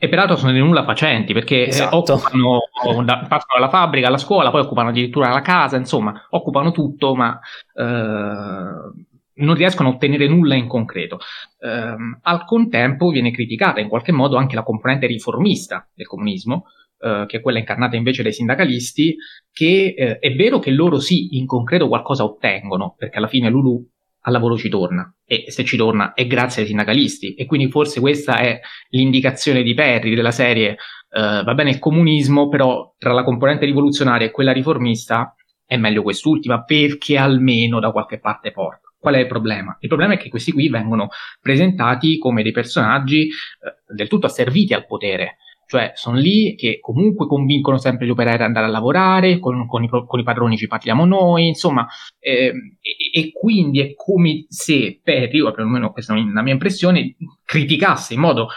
E 0.01 0.09
peraltro 0.09 0.37
sono 0.37 0.53
di 0.53 0.61
nulla 0.61 0.85
facenti 0.85 1.33
perché 1.33 1.67
esatto. 1.67 1.97
occupano, 1.97 2.61
passano 2.83 3.59
dalla 3.59 3.69
fabbrica 3.69 4.07
alla 4.07 4.17
scuola, 4.17 4.51
poi 4.51 4.61
occupano 4.61 4.91
addirittura 4.91 5.29
la 5.29 5.41
casa, 5.41 5.77
insomma, 5.77 6.27
occupano 6.31 6.71
tutto, 6.71 7.17
ma 7.17 7.37
eh, 7.75 9.07
non 9.39 9.55
riescono 9.55 9.89
a 9.89 9.93
ottenere 9.93 10.29
nulla 10.29 10.55
in 10.55 10.67
concreto. 10.67 11.19
Um, 11.61 12.19
al 12.23 12.45
contempo 12.45 13.11
viene 13.11 13.31
criticata 13.31 13.81
in 13.81 13.89
qualche 13.89 14.13
modo 14.13 14.37
anche 14.37 14.55
la 14.55 14.63
componente 14.63 15.07
riformista 15.07 15.89
del 15.95 16.07
comunismo, 16.07 16.65
uh, 16.99 17.27
che 17.27 17.39
è 17.39 17.41
quella 17.41 17.59
incarnata 17.59 17.97
invece 17.97 18.23
dai 18.23 18.33
sindacalisti, 18.33 19.17
che 19.53 19.95
uh, 19.97 20.25
è 20.25 20.35
vero 20.35 20.59
che 20.59 20.71
loro 20.71 20.99
sì, 20.99 21.37
in 21.37 21.47
concreto 21.47 21.89
qualcosa 21.89 22.25
ottengono, 22.25 22.95
perché 22.97 23.19
alla 23.19 23.29
fine 23.29 23.51
Lulu 23.51 23.85
al 24.23 24.33
lavoro 24.33 24.57
ci 24.57 24.69
torna 24.69 25.13
e 25.25 25.45
se 25.49 25.65
ci 25.65 25.77
torna 25.77 26.13
è 26.13 26.27
grazie 26.27 26.63
ai 26.63 26.69
sindacalisti 26.69 27.35
e 27.35 27.47
quindi 27.47 27.71
forse 27.71 28.01
questa 28.01 28.39
è 28.39 28.61
l'indicazione 28.91 29.63
di 29.63 29.75
Perry 29.75 30.15
della 30.15 30.33
serie 30.33 30.73
uh, 30.73 31.45
va 31.45 31.55
bene 31.55 31.71
il 31.71 31.79
comunismo 31.79 32.49
però 32.49 32.95
tra 32.99 33.13
la 33.13 33.25
componente 33.25 33.65
rivoluzionaria 33.65 34.27
e 34.27 34.31
quella 34.31 34.53
riformista 34.53 35.35
è 35.65 35.77
meglio 35.77 36.03
quest'ultima 36.03 36.65
perché 36.65 37.17
almeno 37.17 37.79
da 37.81 37.91
qualche 37.91 38.19
parte 38.19 38.51
porta 38.51 38.88
Qual 38.99 39.15
è 39.15 39.19
il 39.19 39.27
problema? 39.27 39.77
Il 39.81 39.89
problema 39.89 40.15
è 40.15 40.17
che 40.17 40.29
questi 40.29 40.53
qui 40.53 40.69
vengono 40.69 41.09
presentati 41.41 42.19
come 42.19 42.43
dei 42.43 42.53
personaggi 42.53 43.29
eh, 43.29 43.95
del 43.95 44.09
tutto 44.09 44.27
asserviti 44.27 44.75
al 44.75 44.87
potere, 44.87 45.37
cioè 45.69 45.93
sono 45.95 46.17
lì 46.17 46.55
che 46.57 46.79
comunque 46.81 47.27
convincono 47.27 47.77
sempre 47.77 48.07
gli 48.07 48.11
operai 48.11 48.35
ad 48.35 48.41
andare 48.41 48.65
a 48.65 48.71
lavorare, 48.71 49.39
con, 49.39 49.67
con, 49.67 49.85
i, 49.85 49.89
con 49.89 50.19
i, 50.19 50.23
padroni 50.23 50.57
ci 50.57 50.67
parliamo 50.67 51.05
noi, 51.05 51.47
insomma, 51.47 51.87
eh, 52.19 52.53
e, 52.81 53.11
e, 53.13 53.33
quindi 53.33 53.81
è 53.81 53.95
come 53.95 54.47
se 54.49 54.99
Perry, 55.03 55.41
o 55.41 55.53
perlomeno 55.53 55.93
questa 55.93 56.15
è 56.15 56.21
la 56.33 56.43
mia 56.43 56.55
impressione, 56.55 57.17
criticasse 57.45 58.15
in 58.15 58.21
modo 58.21 58.49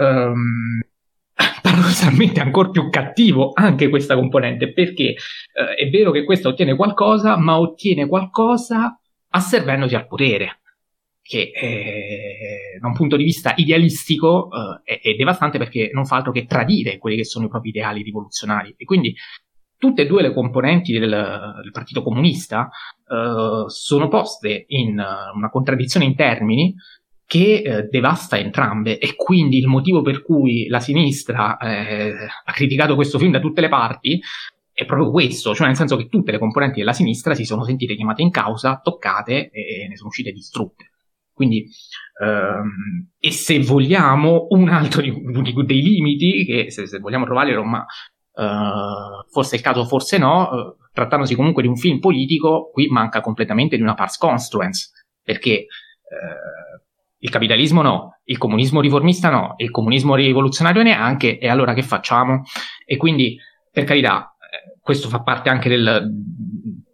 um, 0.00 0.80
paradossalmente 1.60 2.38
ancora 2.38 2.70
più 2.70 2.88
cattivo 2.88 3.50
anche 3.52 3.88
questa 3.88 4.14
componente, 4.14 4.72
perché 4.72 5.08
eh, 5.08 5.74
è 5.76 5.90
vero 5.90 6.12
che 6.12 6.22
questa 6.22 6.48
ottiene 6.48 6.76
qualcosa, 6.76 7.36
ma 7.36 7.58
ottiene 7.58 8.06
qualcosa 8.06 8.96
asservendosi 9.30 9.94
al 9.94 10.06
potere, 10.06 10.60
che 11.22 11.52
eh, 11.54 12.78
da 12.80 12.86
un 12.86 12.94
punto 12.94 13.16
di 13.16 13.24
vista 13.24 13.52
idealistico 13.56 14.48
eh, 14.50 14.80
è, 14.82 15.00
è, 15.00 15.14
devastante 15.14 15.58
perché 15.58 15.90
non 15.92 16.06
fa 16.06 16.16
altro 16.16 16.32
che 16.32 16.46
tradire 16.46 16.98
quelli 16.98 17.16
che 17.16 17.24
sono 17.24 17.46
i 17.46 17.48
propri 17.48 17.68
ideali 17.68 18.02
rivoluzionari. 18.02 18.74
E 18.76 18.84
quindi 18.84 19.14
tutte 19.76 20.02
e 20.02 20.06
due 20.06 20.22
le 20.22 20.32
componenti 20.32 20.92
del, 20.92 21.08
del 21.08 21.70
Partito 21.70 22.02
Comunista 22.02 22.68
eh, 23.08 23.64
sono 23.66 24.08
poste 24.08 24.64
in 24.68 24.98
uh, 24.98 25.36
una 25.36 25.50
contraddizione 25.50 26.06
in 26.06 26.16
termini 26.16 26.74
che 27.28 27.62
eh, 27.62 27.82
devasta 27.90 28.38
entrambe 28.38 28.98
e 28.98 29.14
quindi 29.14 29.58
il 29.58 29.66
motivo 29.66 30.00
per 30.00 30.22
cui 30.22 30.66
la 30.68 30.80
sinistra 30.80 31.58
eh, 31.58 32.14
ha 32.44 32.52
criticato 32.52 32.94
questo 32.94 33.18
film 33.18 33.32
da 33.32 33.38
tutte 33.38 33.60
le 33.60 33.68
parti 33.68 34.18
è 34.78 34.84
proprio 34.84 35.10
questo, 35.10 35.56
cioè 35.56 35.66
nel 35.66 35.74
senso 35.74 35.96
che 35.96 36.06
tutte 36.06 36.30
le 36.30 36.38
componenti 36.38 36.78
della 36.78 36.92
sinistra 36.92 37.34
si 37.34 37.44
sono 37.44 37.64
sentite 37.64 37.96
chiamate 37.96 38.22
in 38.22 38.30
causa, 38.30 38.78
toccate 38.80 39.50
e 39.50 39.88
ne 39.88 39.96
sono 39.96 40.08
uscite 40.08 40.30
distrutte. 40.30 40.92
Quindi, 41.32 41.66
ehm, 42.22 43.08
e 43.18 43.32
se 43.32 43.58
vogliamo, 43.58 44.46
un 44.50 44.68
altro 44.68 45.02
di, 45.02 45.12
di, 45.12 45.64
dei 45.64 45.82
limiti, 45.82 46.44
che 46.44 46.70
se, 46.70 46.86
se 46.86 47.00
vogliamo 47.00 47.24
trovarlo, 47.24 47.64
ma 47.64 47.84
eh, 48.34 49.26
forse 49.28 49.56
è 49.56 49.58
il 49.58 49.64
caso, 49.64 49.84
forse 49.84 50.16
no, 50.16 50.48
eh, 50.48 50.76
trattandosi 50.92 51.34
comunque 51.34 51.62
di 51.62 51.68
un 51.68 51.76
film 51.76 51.98
politico, 51.98 52.70
qui 52.72 52.86
manca 52.86 53.20
completamente 53.20 53.74
di 53.74 53.82
una 53.82 53.94
pars 53.94 54.16
construence, 54.16 54.90
perché 55.20 55.54
eh, 55.54 55.66
il 57.18 57.30
capitalismo 57.30 57.82
no, 57.82 58.20
il 58.26 58.38
comunismo 58.38 58.80
riformista 58.80 59.28
no, 59.28 59.54
il 59.56 59.72
comunismo 59.72 60.14
rivoluzionario 60.14 60.84
neanche, 60.84 61.38
e 61.38 61.48
allora 61.48 61.74
che 61.74 61.82
facciamo? 61.82 62.42
E 62.84 62.96
quindi, 62.96 63.36
per 63.72 63.82
carità, 63.82 64.36
questo 64.88 65.10
fa 65.10 65.20
parte 65.20 65.50
anche 65.50 65.68
del, 65.68 66.10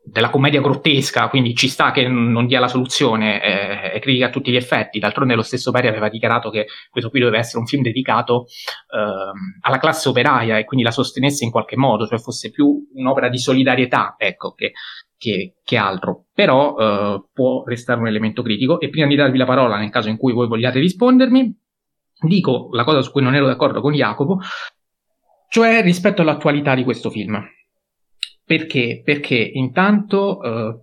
della 0.04 0.28
commedia 0.28 0.60
grottesca, 0.60 1.28
quindi 1.28 1.54
ci 1.54 1.68
sta 1.68 1.92
che 1.92 2.08
non 2.08 2.48
dia 2.48 2.58
la 2.58 2.66
soluzione, 2.66 3.40
eh, 3.40 3.92
è 3.92 4.00
critica 4.00 4.26
a 4.26 4.30
tutti 4.30 4.50
gli 4.50 4.56
effetti. 4.56 4.98
D'altronde 4.98 5.36
lo 5.36 5.42
stesso 5.42 5.70
Peri 5.70 5.86
aveva 5.86 6.08
dichiarato 6.08 6.50
che 6.50 6.66
questo 6.90 7.08
qui 7.08 7.20
doveva 7.20 7.38
essere 7.38 7.60
un 7.60 7.66
film 7.66 7.84
dedicato 7.84 8.46
eh, 8.46 9.30
alla 9.60 9.78
classe 9.78 10.08
operaia 10.08 10.58
e 10.58 10.64
quindi 10.64 10.84
la 10.84 10.90
sostenesse 10.90 11.44
in 11.44 11.52
qualche 11.52 11.76
modo, 11.76 12.04
cioè 12.08 12.18
fosse 12.18 12.50
più 12.50 12.84
un'opera 12.94 13.28
di 13.28 13.38
solidarietà, 13.38 14.16
ecco, 14.18 14.54
che, 14.54 14.72
che, 15.16 15.54
che 15.62 15.76
altro. 15.76 16.24
Però 16.34 16.76
eh, 16.76 17.24
può 17.32 17.62
restare 17.64 18.00
un 18.00 18.08
elemento 18.08 18.42
critico. 18.42 18.80
E 18.80 18.88
prima 18.88 19.06
di 19.06 19.14
darvi 19.14 19.38
la 19.38 19.46
parola, 19.46 19.76
nel 19.76 19.90
caso 19.90 20.08
in 20.08 20.16
cui 20.16 20.32
voi 20.32 20.48
vogliate 20.48 20.80
rispondermi, 20.80 21.56
dico 22.26 22.70
la 22.72 22.82
cosa 22.82 23.02
su 23.02 23.12
cui 23.12 23.22
non 23.22 23.36
ero 23.36 23.46
d'accordo 23.46 23.80
con 23.80 23.92
Jacopo, 23.92 24.40
cioè 25.48 25.80
rispetto 25.82 26.22
all'attualità 26.22 26.74
di 26.74 26.82
questo 26.82 27.08
film. 27.08 27.40
Perché? 28.44 29.00
Perché 29.04 29.36
intanto 29.36 30.42
eh, 30.42 30.80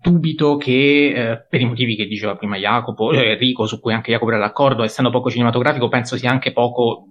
dubito 0.00 0.56
che, 0.56 1.12
eh, 1.14 1.46
per 1.48 1.60
i 1.60 1.66
motivi 1.66 1.96
che 1.96 2.06
diceva 2.06 2.36
prima 2.36 2.56
Jacopo, 2.56 3.12
eh, 3.12 3.32
Enrico, 3.32 3.66
su 3.66 3.80
cui 3.80 3.92
anche 3.92 4.12
Jacopo 4.12 4.30
era 4.30 4.40
d'accordo, 4.40 4.82
essendo 4.82 5.10
poco 5.10 5.30
cinematografico, 5.30 5.88
penso 5.88 6.16
sia 6.16 6.30
anche 6.30 6.52
poco 6.52 7.08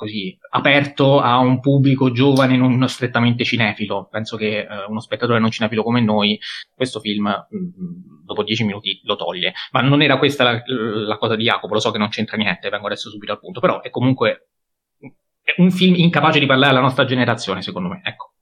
così 0.00 0.34
aperto 0.52 1.20
a 1.20 1.36
un 1.40 1.60
pubblico 1.60 2.10
giovane 2.10 2.56
non 2.56 2.88
strettamente 2.88 3.44
cinefilo. 3.44 4.08
Penso 4.10 4.38
che 4.38 4.60
eh, 4.60 4.66
uno 4.88 4.98
spettatore 4.98 5.38
non 5.38 5.50
cinefilo 5.50 5.82
come 5.82 6.00
noi 6.00 6.40
questo 6.74 7.00
film 7.00 7.26
mh, 7.26 7.56
mm, 7.56 8.24
dopo 8.24 8.42
dieci 8.42 8.64
minuti 8.64 8.98
lo 9.04 9.16
toglie. 9.16 9.52
Ma 9.72 9.82
non 9.82 10.00
era 10.00 10.16
questa 10.16 10.42
la, 10.42 10.62
la, 10.64 11.18
cosa 11.18 11.36
di 11.36 11.44
Jacopo, 11.44 11.74
lo 11.74 11.80
so 11.80 11.90
che 11.90 11.98
non 11.98 12.08
c'entra 12.08 12.38
niente, 12.38 12.70
vengo 12.70 12.86
adesso 12.86 13.10
subito 13.10 13.32
al 13.32 13.40
punto, 13.40 13.60
però 13.60 13.82
è 13.82 13.90
comunque 13.90 14.49
un 15.58 15.70
film 15.70 15.94
incapace 15.96 16.38
di 16.38 16.46
parlare 16.46 16.72
alla 16.72 16.80
nostra 16.80 17.04
generazione, 17.04 17.62
secondo 17.62 17.88
me, 17.88 18.00
ecco, 18.04 18.34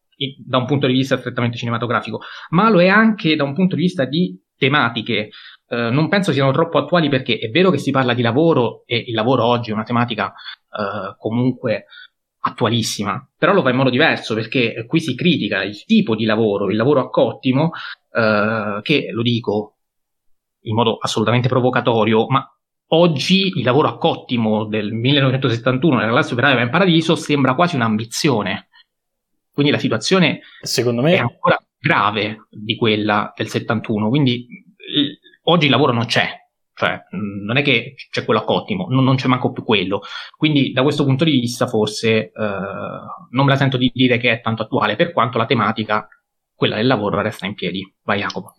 da 0.45 0.59
un 0.59 0.67
punto 0.67 0.87
di 0.87 0.93
vista 0.93 1.17
strettamente 1.17 1.57
cinematografico, 1.57 2.21
ma 2.51 2.69
lo 2.71 2.81
è 2.81 2.89
anche 2.89 3.37
da 3.37 3.45
un 3.45 3.55
punto 3.55 3.77
di 3.77 3.83
vista 3.83 4.05
di 4.05 4.39
tematiche. 4.57 5.31
Uh, 5.69 5.93
non 5.93 6.09
penso 6.09 6.33
siano 6.33 6.51
troppo 6.51 6.79
attuali 6.79 7.11
perché 7.11 7.39
è 7.39 7.51
vero 7.51 7.71
che 7.71 7.77
si 7.77 7.91
parla 7.91 8.15
di 8.15 8.23
lavoro 8.23 8.85
e 8.87 9.05
il 9.07 9.13
lavoro 9.13 9.45
oggi 9.45 9.71
è 9.71 9.75
una 9.75 9.83
tematica 9.83 10.27
uh, 10.27 11.15
comunque 11.19 11.85
attualissima, 12.41 13.29
però 13.37 13.53
lo 13.53 13.63
fa 13.63 13.71
in 13.71 13.77
modo 13.77 13.91
diverso 13.91 14.35
perché 14.35 14.87
qui 14.87 15.01
si 15.01 15.15
critica 15.15 15.63
il 15.63 15.85
tipo 15.85 16.15
di 16.15 16.25
lavoro, 16.25 16.71
il 16.71 16.77
lavoro 16.77 17.01
a 17.01 17.11
cottimo, 17.11 17.71
uh, 18.13 18.81
che 18.81 19.11
lo 19.13 19.23
dico 19.23 19.77
in 20.63 20.75
modo 20.75 20.97
assolutamente 20.97 21.49
provocatorio, 21.49 22.27
ma 22.29 22.45
Oggi 22.91 23.49
il 23.49 23.65
lavoro 23.65 23.89
a 23.89 23.99
cottimo 23.99 24.65
del 24.65 24.93
1971 24.93 25.97
nella 25.97 26.11
classe 26.11 26.33
operaia 26.33 26.63
in 26.63 26.71
paradiso 26.71 27.17
sembra 27.17 27.55
quasi 27.55 27.77
un'ambizione. 27.77 28.69
Quindi 29.53 29.73
la 29.73 29.79
situazione 29.79 30.41
Secondo 30.63 31.03
me... 31.03 31.15
è 31.15 31.19
ancora 31.19 31.59
grave 31.79 32.47
di 32.51 32.77
quella 32.77 33.33
del 33.37 33.49
71. 33.49 34.09
Quindi 34.09 34.47
l- 34.77 35.51
oggi 35.51 35.67
il 35.67 35.71
lavoro 35.71 35.93
non 35.93 36.07
c'è. 36.07 36.31
Cioè, 36.73 37.07
non 37.11 37.57
è 37.57 37.63
che 37.63 37.95
c'è 38.09 38.25
quello 38.25 38.39
a 38.39 38.45
cottimo, 38.45 38.87
non, 38.89 39.03
non, 39.03 39.17
c'è 39.17 39.27
manco 39.27 39.51
più 39.51 39.65
quello. 39.65 40.01
Quindi, 40.37 40.71
da 40.71 40.83
questo 40.83 41.05
punto 41.05 41.25
di 41.25 41.33
vista, 41.33 41.67
forse 41.67 42.09
eh, 42.09 42.31
non 42.33 43.45
me 43.45 43.51
la 43.51 43.57
sento 43.57 43.77
di 43.77 43.91
dire 43.93 44.17
che 44.17 44.31
è 44.31 44.41
tanto 44.41 44.63
attuale, 44.63 44.95
per 44.95 45.13
quanto 45.13 45.39
la 45.39 45.47
tematica, 45.47 46.07
quella 46.55 46.77
del 46.77 46.87
lavoro, 46.87 47.21
resta 47.21 47.47
in 47.47 47.55
piedi. 47.55 47.83
Vai, 48.05 48.21
Jacopo. 48.21 48.53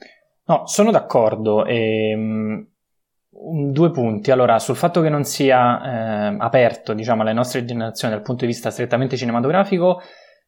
No, 0.48 0.68
sono 0.68 0.92
d'accordo. 0.92 1.64
E, 1.66 2.10
ehm, 2.10 2.68
Due 3.42 3.92
punti. 3.92 4.32
Allora, 4.32 4.60
sul 4.60 4.76
fatto 4.76 5.00
che 5.00 5.08
non 5.08 5.24
sia 5.24 6.32
eh, 6.32 6.36
aperto, 6.38 6.94
diciamo, 6.94 7.22
alle 7.22 7.32
nostre 7.32 7.64
generazioni 7.64 8.14
dal 8.14 8.22
punto 8.22 8.42
di 8.42 8.52
vista 8.52 8.70
strettamente 8.70 9.16
cinematografico, 9.16 10.02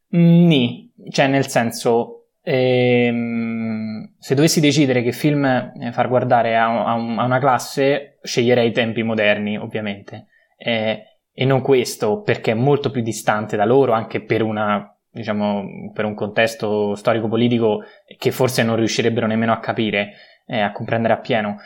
ni. 0.10 0.92
Cioè, 1.10 1.28
nel 1.28 1.48
senso, 1.48 2.32
ehm, 2.44 4.16
se 4.20 4.36
dovessi 4.36 4.60
decidere 4.60 5.04
che 5.04 5.14
film 5.14 5.46
eh, 5.46 5.92
far 5.94 6.10
guardare 6.10 6.58
a, 6.58 6.84
a, 6.84 6.94
un, 6.96 7.18
a, 7.18 7.24
una 7.24 7.40
classe, 7.40 8.18
sceglierei 8.22 8.68
i 8.68 8.74
tempi 8.74 9.04
moderni, 9.04 9.58
ovviamente. 9.58 10.28
Eh, 10.58 11.04
e 11.34 11.46
non 11.46 11.62
questo, 11.62 12.22
perché 12.22 12.52
è 12.52 12.56
molto 12.56 12.92
più 12.92 13.02
distante 13.02 13.56
da 13.56 13.64
loro, 13.64 13.94
anche 13.94 14.22
per 14.22 14.42
una 14.42 14.94
diciamo, 15.12 15.92
per 15.94 16.06
un 16.06 16.14
contesto 16.14 16.96
storico-politico 16.96 17.84
che 18.18 18.32
forse 18.32 18.64
non 18.64 18.78
riuscirebbero 18.78 19.28
nemmeno 19.28 19.52
a 19.52 19.60
capire, 19.60 20.14
eh, 20.46 20.60
a 20.60 20.72
comprendere 20.72 21.14
appieno. 21.14 21.58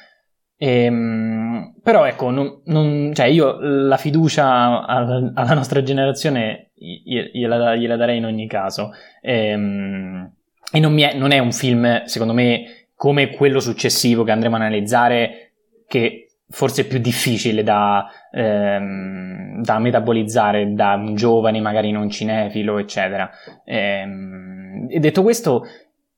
Ehm, 0.57 1.75
però 1.83 2.05
ecco, 2.05 2.29
non, 2.29 2.61
non, 2.65 3.11
cioè 3.13 3.25
io 3.27 3.57
la 3.59 3.97
fiducia 3.97 4.85
alla, 4.85 5.31
alla 5.33 5.53
nostra 5.53 5.83
generazione 5.83 6.71
gliela, 6.73 7.75
gliela, 7.75 7.95
darei 7.95 8.17
in 8.17 8.25
ogni 8.25 8.47
caso. 8.47 8.91
Ehm, 9.21 10.31
e 10.71 10.79
non, 10.79 10.97
è, 10.99 11.15
non, 11.15 11.31
è, 11.31 11.39
un 11.39 11.51
film, 11.51 12.05
secondo 12.05 12.33
me, 12.33 12.87
come 12.95 13.29
quello 13.31 13.59
successivo 13.59 14.23
che 14.23 14.31
andremo 14.31 14.55
a 14.55 14.59
analizzare, 14.59 15.51
che 15.87 16.27
forse 16.49 16.83
è 16.83 16.87
più 16.87 16.99
difficile 16.99 17.63
da, 17.63 18.07
ehm, 18.31 19.61
da 19.61 19.79
metabolizzare 19.79 20.73
da 20.73 20.93
un 20.93 21.15
giovane, 21.15 21.59
magari 21.59 21.91
non 21.91 22.09
cinefilo, 22.09 22.77
eccetera. 22.77 23.29
Ehm, 23.65 24.87
e 24.89 24.99
detto 24.99 25.21
questo, 25.21 25.65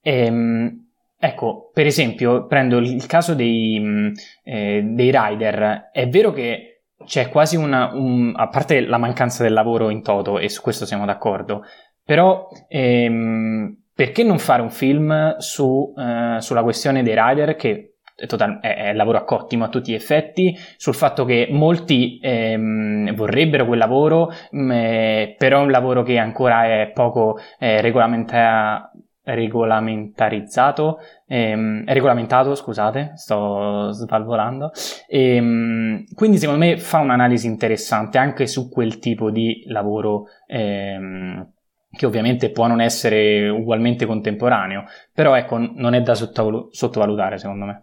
ehm, 0.02 0.87
Ecco, 1.20 1.72
per 1.74 1.88
esempio, 1.88 2.46
prendo 2.46 2.78
il 2.78 3.06
caso 3.08 3.34
dei, 3.34 3.80
mm, 3.80 4.12
eh, 4.44 4.82
dei 4.84 5.12
rider. 5.12 5.90
È 5.92 6.08
vero 6.08 6.32
che 6.32 6.84
c'è 7.06 7.30
quasi 7.30 7.56
una, 7.56 7.92
un, 7.94 8.34
a 8.36 8.48
parte 8.50 8.82
la 8.82 8.98
mancanza 8.98 9.44
del 9.44 9.54
lavoro 9.54 9.90
in 9.90 10.04
toto, 10.04 10.38
e 10.40 10.50
su 10.50 10.62
questo 10.62 10.86
siamo 10.86 11.06
d'accordo, 11.06 11.64
però 12.04 12.48
ehm, 12.68 13.86
perché 13.94 14.24
non 14.24 14.40
fare 14.40 14.62
un 14.62 14.70
film 14.70 15.38
su, 15.38 15.94
eh, 15.98 16.38
sulla 16.40 16.64
questione 16.64 17.04
dei 17.04 17.16
rider 17.16 17.56
che 17.56 17.94
è, 18.16 18.26
total, 18.28 18.60
è, 18.62 18.90
è, 18.90 18.94
lavoro 18.94 19.18
a 19.18 19.24
cottimo 19.24 19.66
a 19.66 19.70
tutti 19.70 19.92
gli 19.92 19.96
effetti, 19.96 20.56
sul 20.78 20.96
fatto 20.96 21.26
che 21.26 21.48
molti 21.52 22.20
ehm, 22.22 23.16
vorrebbero 23.16 23.66
quel 23.66 23.80
lavoro, 23.80 24.32
mh, 24.52 24.62
mm, 24.62 24.72
eh, 24.72 25.36
però 25.38 25.62
è 25.62 25.64
un 25.64 25.72
lavoro 25.72 26.04
che 26.04 26.18
ancora 26.18 26.66
è 26.66 26.92
poco 26.94 27.40
eh, 27.60 27.82
regolamentato 27.82 28.92
regolamentarizzato, 29.34 31.00
ehm, 31.28 31.84
regolamentato, 31.86 32.56
scusate, 32.56 33.14
sto 33.16 33.92
svalvolando. 33.92 34.72
Ehm, 35.10 36.06
quindi 36.14 36.38
secondo 36.38 36.66
me 36.66 36.78
fa 36.78 37.00
un'analisi 37.00 37.48
interessante 37.48 38.18
anche 38.18 38.48
su 38.48 38.70
quel 38.70 39.00
tipo 39.00 39.30
di 39.30 39.64
lavoro 39.68 40.28
ehm, 40.48 41.52
che 41.90 42.06
ovviamente 42.06 42.52
può 42.52 42.68
non 42.68 42.82
essere 42.82 43.50
ugualmente 43.50 44.06
contemporaneo, 44.06 44.86
però 45.14 45.36
ecco, 45.36 45.58
non 45.58 45.94
è 45.94 46.02
da 46.02 46.16
sottovalutare 46.16 47.38
secondo 47.38 47.66
me. 47.66 47.82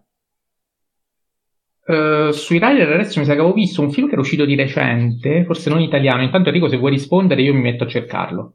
Uh, 1.87 2.31
sui 2.31 2.59
rider 2.59 2.91
adesso 2.91 3.21
mi 3.21 3.27
sa 3.27 3.35
che 3.35 3.41
avevo 3.41 3.53
visto 3.53 3.83
un 3.83 3.91
film 3.91 4.07
che 4.07 4.13
era 4.13 4.23
uscito 4.23 4.47
di 4.47 4.55
recente, 4.55 5.45
forse 5.45 5.69
non 5.69 5.81
italiano. 5.81 6.23
Intanto 6.23 6.49
Enrico, 6.49 6.69
se 6.69 6.79
vuoi 6.79 6.93
rispondere, 6.93 7.43
io 7.43 7.53
mi 7.53 7.61
metto 7.61 7.85
a 7.85 7.89
cercarlo. 7.89 8.55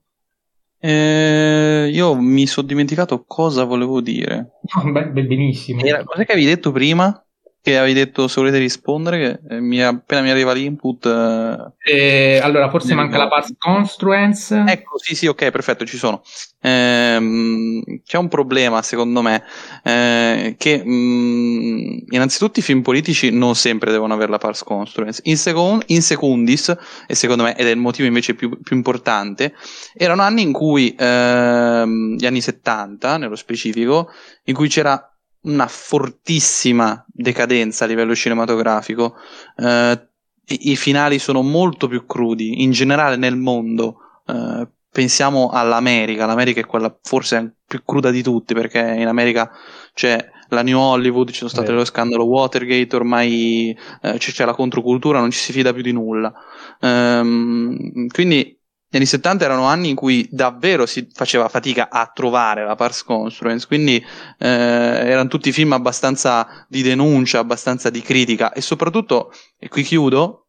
Eh, 0.81 1.89
io 1.91 2.15
mi 2.15 2.47
sono 2.47 2.65
dimenticato 2.65 3.23
cosa 3.25 3.63
volevo 3.65 4.01
dire. 4.01 4.59
beh, 4.91 5.09
benissimo. 5.09 5.83
Era, 5.83 6.03
cos'è 6.03 6.25
che 6.25 6.31
avevi 6.31 6.47
detto 6.47 6.71
prima? 6.71 7.23
Che 7.61 7.77
avevi 7.77 7.93
detto 7.93 8.27
se 8.27 8.39
volete 8.39 8.57
rispondere, 8.57 9.41
che 9.47 9.59
mi, 9.59 9.83
appena 9.83 10.21
mi 10.21 10.29
arriva 10.29 10.53
l'input. 10.53 11.05
Eh, 11.05 12.35
eh, 12.35 12.39
allora, 12.41 12.69
forse 12.69 12.93
manca 12.93 13.17
la 13.17 13.27
parse 13.27 13.55
construence. 13.57 14.63
Ecco, 14.65 14.97
sì, 14.97 15.13
sì, 15.13 15.27
ok, 15.27 15.51
perfetto, 15.51 15.85
ci 15.85 15.97
sono. 15.97 16.21
Eh, 16.61 17.99
c'è 18.05 18.17
un 18.17 18.27
problema, 18.29 18.81
secondo 18.81 19.21
me, 19.21 19.43
eh, 19.83 20.55
che 20.57 20.83
mh, 20.83 20.89
mm, 20.89 21.97
innanzitutto 22.11 22.59
i 22.59 22.63
film 22.63 22.81
politici 22.81 23.29
non 23.29 23.55
sempre 23.55 23.91
devono 23.91 24.13
avere 24.13 24.31
la 24.31 24.37
parse 24.37 24.63
construence. 24.63 25.21
In, 25.25 25.37
second, 25.37 25.83
in 25.87 26.01
secundis, 26.01 26.73
e 27.07 27.15
secondo 27.15 27.43
me, 27.43 27.57
ed 27.57 27.67
è 27.67 27.71
il 27.71 27.77
motivo 27.77 28.07
invece 28.07 28.35
più, 28.35 28.61
più 28.61 28.75
importante, 28.75 29.53
erano 29.93 30.21
anni 30.21 30.43
in 30.43 30.53
cui, 30.53 30.95
ehm, 30.97 32.15
gli 32.15 32.25
anni 32.25 32.39
70 32.39 33.17
nello 33.17 33.35
specifico, 33.35 34.11
in 34.45 34.53
cui 34.53 34.69
c'era 34.69 35.08
una 35.41 35.67
fortissima 35.67 37.05
decadenza 37.07 37.85
a 37.85 37.87
livello 37.87 38.15
cinematografico. 38.15 39.15
Eh, 39.55 40.07
i, 40.45 40.71
i, 40.71 40.75
finali 40.75 41.19
sono 41.19 41.41
molto 41.41 41.87
più 41.87 42.05
crudi 42.05 42.61
in 42.63 42.71
generale 42.71 43.15
nel 43.15 43.37
mondo. 43.37 43.97
Eh, 44.25 44.67
pensiamo 44.91 45.49
all'America, 45.49 46.25
l'America 46.25 46.59
è 46.59 46.65
quella 46.65 46.95
forse 47.01 47.57
più 47.65 47.83
cruda 47.85 48.09
di 48.09 48.23
tutti 48.23 48.53
perché 48.53 48.79
in 48.79 49.07
America 49.07 49.51
c'è 49.93 50.17
la 50.49 50.63
New 50.63 50.79
Hollywood, 50.79 51.29
ci 51.29 51.37
sono 51.37 51.49
state 51.49 51.71
lo 51.71 51.85
scandalo 51.85 52.25
Watergate, 52.25 52.95
ormai 52.95 53.77
eh, 54.01 54.17
c'è 54.17 54.45
la 54.45 54.55
controcultura, 54.55 55.19
non 55.19 55.29
ci 55.29 55.39
si 55.39 55.51
fida 55.51 55.73
più 55.73 55.83
di 55.83 55.91
nulla. 55.91 56.33
Ehm, 56.81 58.07
quindi 58.07 58.58
gli 58.91 58.95
anni 58.95 59.05
70 59.05 59.45
erano 59.45 59.65
anni 59.65 59.89
in 59.89 59.95
cui 59.95 60.27
davvero 60.31 60.87
si 60.87 61.07
faceva 61.13 61.47
fatica 61.47 61.89
a 61.91 62.09
trovare 62.11 62.65
la 62.65 62.73
Pars 62.73 63.03
Construence, 63.03 63.67
quindi 63.67 64.03
eh, 64.39 64.47
erano 64.47 65.29
tutti 65.29 65.51
film 65.51 65.73
abbastanza 65.73 66.65
di 66.67 66.81
denuncia, 66.81 67.37
abbastanza 67.37 67.91
di 67.91 68.01
critica. 68.01 68.51
E 68.51 68.61
soprattutto, 68.61 69.31
e 69.59 69.67
qui 69.67 69.83
chiudo, 69.83 70.47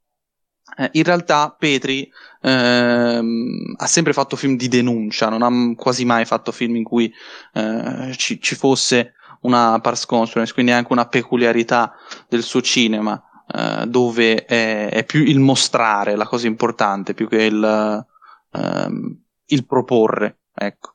eh, 0.79 0.89
in 0.93 1.03
realtà 1.03 1.55
Petri 1.59 2.11
ehm, 2.41 3.75
ha 3.77 3.87
sempre 3.87 4.15
fatto 4.15 4.37
film 4.37 4.57
di 4.57 4.69
denuncia, 4.69 5.29
non 5.29 5.43
ha 5.43 5.75
quasi 5.75 6.07
mai 6.07 6.25
fatto 6.25 6.51
film 6.51 6.77
in 6.77 6.85
cui 6.85 7.13
eh, 7.53 8.15
ci, 8.17 8.41
ci, 8.41 8.55
fosse 8.55 9.17
una 9.43 9.79
Pars 9.81 10.07
Construence, 10.07 10.55
quindi 10.55 10.73
è 10.73 10.77
anche 10.77 10.93
una 10.93 11.07
peculiarità 11.07 11.93
del 12.27 12.43
suo 12.43 12.63
cinema, 12.63 13.23
eh, 13.55 13.85
dove 13.87 14.47
è, 14.47 14.89
è, 14.89 15.05
più 15.05 15.23
il 15.25 15.41
mostrare 15.41 16.17
la 16.17 16.27
cosa 16.27 16.47
importante, 16.47 17.13
più 17.13 17.29
che 17.29 17.43
il 17.43 18.09
ehm, 18.53 19.25
il 19.47 19.67
proporre. 19.67 20.39
Ecco. 20.55 20.95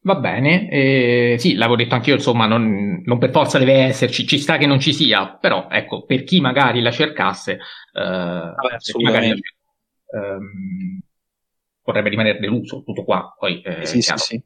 Va 0.00 0.14
bene, 0.14 0.70
eh, 0.70 1.36
sì, 1.38 1.54
l'avevo 1.54 1.76
detto 1.76 1.94
anch'io, 1.94 2.14
insomma, 2.14 2.46
non, 2.46 3.02
non, 3.04 3.18
per 3.18 3.30
forza 3.30 3.58
deve 3.58 3.74
esserci, 3.74 4.26
ci 4.26 4.38
sta 4.38 4.56
che 4.56 4.66
non 4.66 4.78
ci 4.78 4.94
sia, 4.94 5.36
però 5.36 5.68
ecco, 5.68 6.04
per 6.04 6.24
chi 6.24 6.40
magari 6.40 6.80
la 6.80 6.92
cercasse, 6.92 7.52
eh, 7.52 7.58
Vabbè, 8.00 8.76
magari, 9.02 9.28
ehm, 9.28 11.00
potrebbe 11.82 12.08
rimanere 12.08 12.38
deluso, 12.38 12.82
tutto 12.84 13.04
qua, 13.04 13.34
poi 13.36 13.60
eh, 13.60 13.84
sì, 13.84 14.00
sì, 14.00 14.12
sì. 14.16 14.42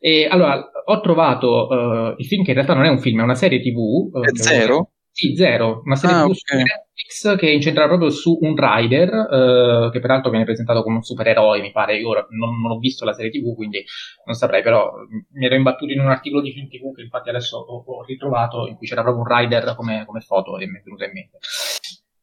E 0.00 0.26
allora, 0.26 0.70
ho 0.84 1.00
trovato 1.00 1.68
uh, 1.68 2.14
il 2.18 2.26
film 2.26 2.42
che 2.42 2.50
in 2.50 2.56
realtà 2.56 2.74
non 2.74 2.84
è 2.84 2.88
un 2.88 3.00
film, 3.00 3.20
è 3.20 3.22
una 3.22 3.34
serie 3.34 3.60
tv. 3.60 4.10
Uh, 4.12 4.22
è 4.22 4.30
zero? 4.34 4.92
Sì, 5.12 5.36
zero, 5.36 5.82
una 5.84 5.96
serie 5.96 6.16
ah, 6.16 6.24
TV 6.24 6.30
okay. 6.30 6.64
Netflix 7.00 7.36
che 7.36 7.48
è 7.48 7.50
incentrata 7.50 7.88
proprio 7.88 8.10
su 8.10 8.38
un 8.40 8.54
rider, 8.56 9.08
eh, 9.08 9.90
che 9.90 10.00
peraltro 10.00 10.30
viene 10.30 10.44
presentato 10.44 10.82
come 10.82 10.96
un 10.96 11.02
supereroe, 11.02 11.60
mi 11.60 11.72
pare. 11.72 11.96
Io 11.96 12.08
ora 12.08 12.26
non, 12.30 12.60
non, 12.60 12.72
ho 12.72 12.78
visto 12.78 13.04
la 13.04 13.12
serie 13.12 13.30
TV, 13.30 13.54
quindi 13.54 13.82
non 14.24 14.34
saprei, 14.34 14.62
però 14.62 14.92
mi 15.32 15.46
ero 15.46 15.54
imbattuto 15.54 15.92
in 15.92 16.00
un 16.00 16.08
articolo 16.08 16.42
di 16.42 16.52
film 16.52 16.68
TV 16.68 16.94
che 16.94 17.02
infatti 17.02 17.28
adesso 17.28 17.58
ho, 17.58 17.84
ho 17.86 18.04
ritrovato, 18.04 18.66
in 18.66 18.76
cui 18.76 18.86
c'era 18.86 19.02
proprio 19.02 19.24
un 19.24 19.36
rider 19.36 19.74
come, 19.76 20.04
come 20.06 20.20
foto 20.20 20.58
e 20.58 20.66
mi 20.66 20.78
è 20.78 20.82
venuta 20.82 21.04
in 21.04 21.12
mente. 21.12 21.38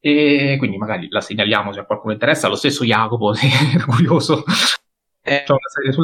E 0.00 0.54
quindi 0.58 0.76
magari 0.76 1.08
la 1.10 1.20
segnaliamo 1.20 1.72
se 1.72 1.80
a 1.80 1.84
qualcuno 1.84 2.12
interessa. 2.12 2.48
Lo 2.48 2.56
stesso 2.56 2.84
Jacopo, 2.84 3.32
se 3.34 3.46
è 3.46 3.80
curioso. 3.80 4.44
Eh, 5.22 5.44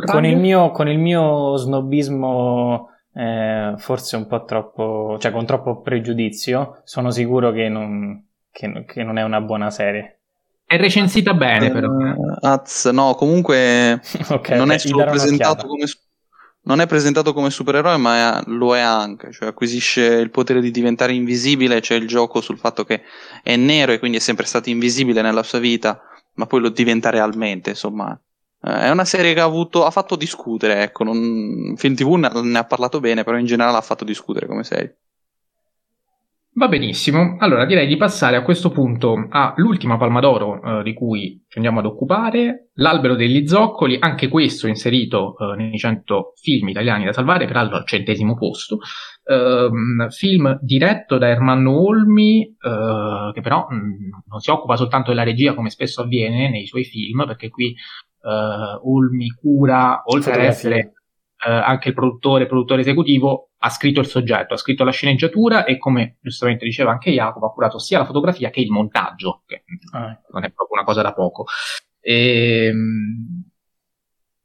con, 0.04 0.26
il 0.26 0.36
mio, 0.36 0.70
con 0.70 0.88
il 0.88 0.98
mio 0.98 1.56
snobismo 1.56 2.90
eh, 3.14 3.74
forse 3.78 4.16
un 4.16 4.26
po' 4.26 4.44
troppo, 4.44 5.16
cioè 5.18 5.32
con 5.32 5.46
troppo 5.46 5.80
pregiudizio, 5.80 6.82
sono 6.84 7.10
sicuro 7.10 7.50
che 7.52 7.68
non, 7.70 8.22
che, 8.55 8.84
che 8.86 9.02
non 9.02 9.18
è 9.18 9.22
una 9.24 9.40
buona 9.40 9.70
serie. 9.70 10.20
È 10.64 10.76
recensita 10.76 11.34
bene, 11.34 11.70
però. 11.70 11.88
Uh, 11.88 12.38
Az, 12.40 12.86
no, 12.86 13.14
comunque 13.14 14.00
okay, 14.30 14.57
non, 14.57 14.70
è 14.70 14.78
solo 14.78 15.05
presentato 15.05 15.66
come, 15.66 15.84
non 16.62 16.80
è 16.80 16.86
presentato 16.86 17.32
come 17.32 17.50
supereroe, 17.50 17.96
ma 17.96 18.38
è, 18.38 18.42
lo 18.46 18.76
è 18.76 18.80
anche. 18.80 19.32
Cioè, 19.32 19.48
acquisisce 19.48 20.05
il 20.05 20.30
potere 20.30 20.61
di 20.61 20.70
diventare 20.70 21.12
invisibile. 21.12 21.80
C'è 21.80 21.96
il 21.96 22.07
gioco 22.07 22.40
sul 22.40 22.59
fatto 22.59 22.84
che 22.84 23.02
è 23.42 23.57
nero 23.57 23.92
e 23.92 23.98
quindi 23.98 24.18
è 24.18 24.20
sempre 24.20 24.46
stato 24.46 24.70
invisibile 24.70 25.20
nella 25.20 25.42
sua 25.42 25.59
vita, 25.59 26.00
ma 26.34 26.46
poi 26.46 26.61
lo 26.61 26.68
diventa 26.68 27.11
realmente. 27.11 27.70
Insomma, 27.70 28.18
è 28.61 28.88
una 28.88 29.05
serie 29.05 29.34
che 29.34 29.40
ha, 29.40 29.44
avuto, 29.44 29.84
ha 29.84 29.90
fatto 29.90 30.14
discutere, 30.14 30.84
ecco, 30.84 31.02
non, 31.02 31.74
film 31.76 31.94
TV 31.96 32.14
ne, 32.14 32.30
ne, 32.40 32.59
ha 32.59 32.64
parlato 32.64 33.00
bene, 33.00 33.24
però 33.24 33.36
in 33.36 33.46
generale 33.46 33.76
ha 33.76 33.82
fatto 33.82 34.05
discutere 34.05 34.46
come 34.46 34.62
serie. 34.62 34.98
Va 36.57 36.68
benissimo, 36.68 37.34
allora 37.40 37.64
direi 37.64 37.88
di 37.88 37.96
passare 37.96 38.36
a 38.36 38.44
questo 38.44 38.70
punto 38.70 39.26
all'ultima 39.28 39.96
Palma 39.96 40.20
d'Oro 40.20 40.62
eh, 40.62 40.82
di 40.84 40.92
cui 40.92 41.44
ci 41.48 41.59
andiamo 41.59 41.80
ad 41.80 41.86
occupare, 41.86 42.68
L'Albero 42.74 43.16
degli 43.16 43.44
Zoccoli, 43.44 43.96
anche 43.98 44.28
questo 44.28 44.68
inserito 44.68 45.36
eh, 45.36 45.57
nei 45.57 45.76
100 45.76 46.34
film 46.40 46.68
italiani 46.68 47.07
da 47.07 47.12
salvare, 47.12 47.46
peraltro 47.46 47.76
al 47.76 47.84
centesimo 47.84 48.36
posto, 48.36 48.78
eh, 49.24 49.68
film 50.11 50.57
diretto 50.62 51.18
da 51.18 51.26
Ermanno 51.26 51.76
Olmi, 51.76 52.44
eh, 52.44 53.30
che 53.32 53.40
però 53.40 53.66
mh, 53.68 53.74
mm, 53.74 54.11
non 54.28 54.38
si 54.38 54.50
occupa 54.50 54.76
soltanto 54.76 55.11
della 55.11 55.24
regia 55.24 55.55
come 55.55 55.70
spesso 55.70 56.02
avviene 56.02 56.48
nei 56.50 56.66
suoi 56.66 56.84
film, 56.84 57.24
perché 57.26 57.48
qui 57.48 57.74
uh, 58.22 58.88
Olmi 58.88 59.28
cura, 59.30 60.02
oltre 60.05 60.34
ad 60.34 60.40
essere 60.40 60.92
uh, 61.47 61.51
anche 61.51 61.88
il 61.88 61.95
produttore, 61.95 62.47
produttore 62.47 62.80
esecutivo, 62.80 63.51
ha 63.59 63.70
scritto 63.70 64.01
il 64.01 64.07
soggetto, 64.07 64.55
ha 64.55 64.59
scritto 64.59 64.84
la 64.84 64.90
sceneggiatura 64.90 65.64
e 65.64 65.78
come 65.78 66.18
giustamente 66.20 66.64
diceva 66.64 66.90
anche 66.92 67.11
Jacopo, 67.11 67.47
ha 67.47 67.53
curato 67.53 67.78
sia 67.78 67.99
la 67.99 68.05
fotografia 68.05 68.51
che 68.51 68.61
il 68.61 68.70
montaggio, 68.70 69.42
che 69.47 69.64
ah. 69.92 70.20
non 70.32 70.45
è 70.45 70.51
proprio 70.51 70.78
una 70.78 70.84
cosa 70.84 71.03
da 71.03 71.12
poco. 71.12 71.47
E, 72.01 72.66
ehm, 72.66 73.42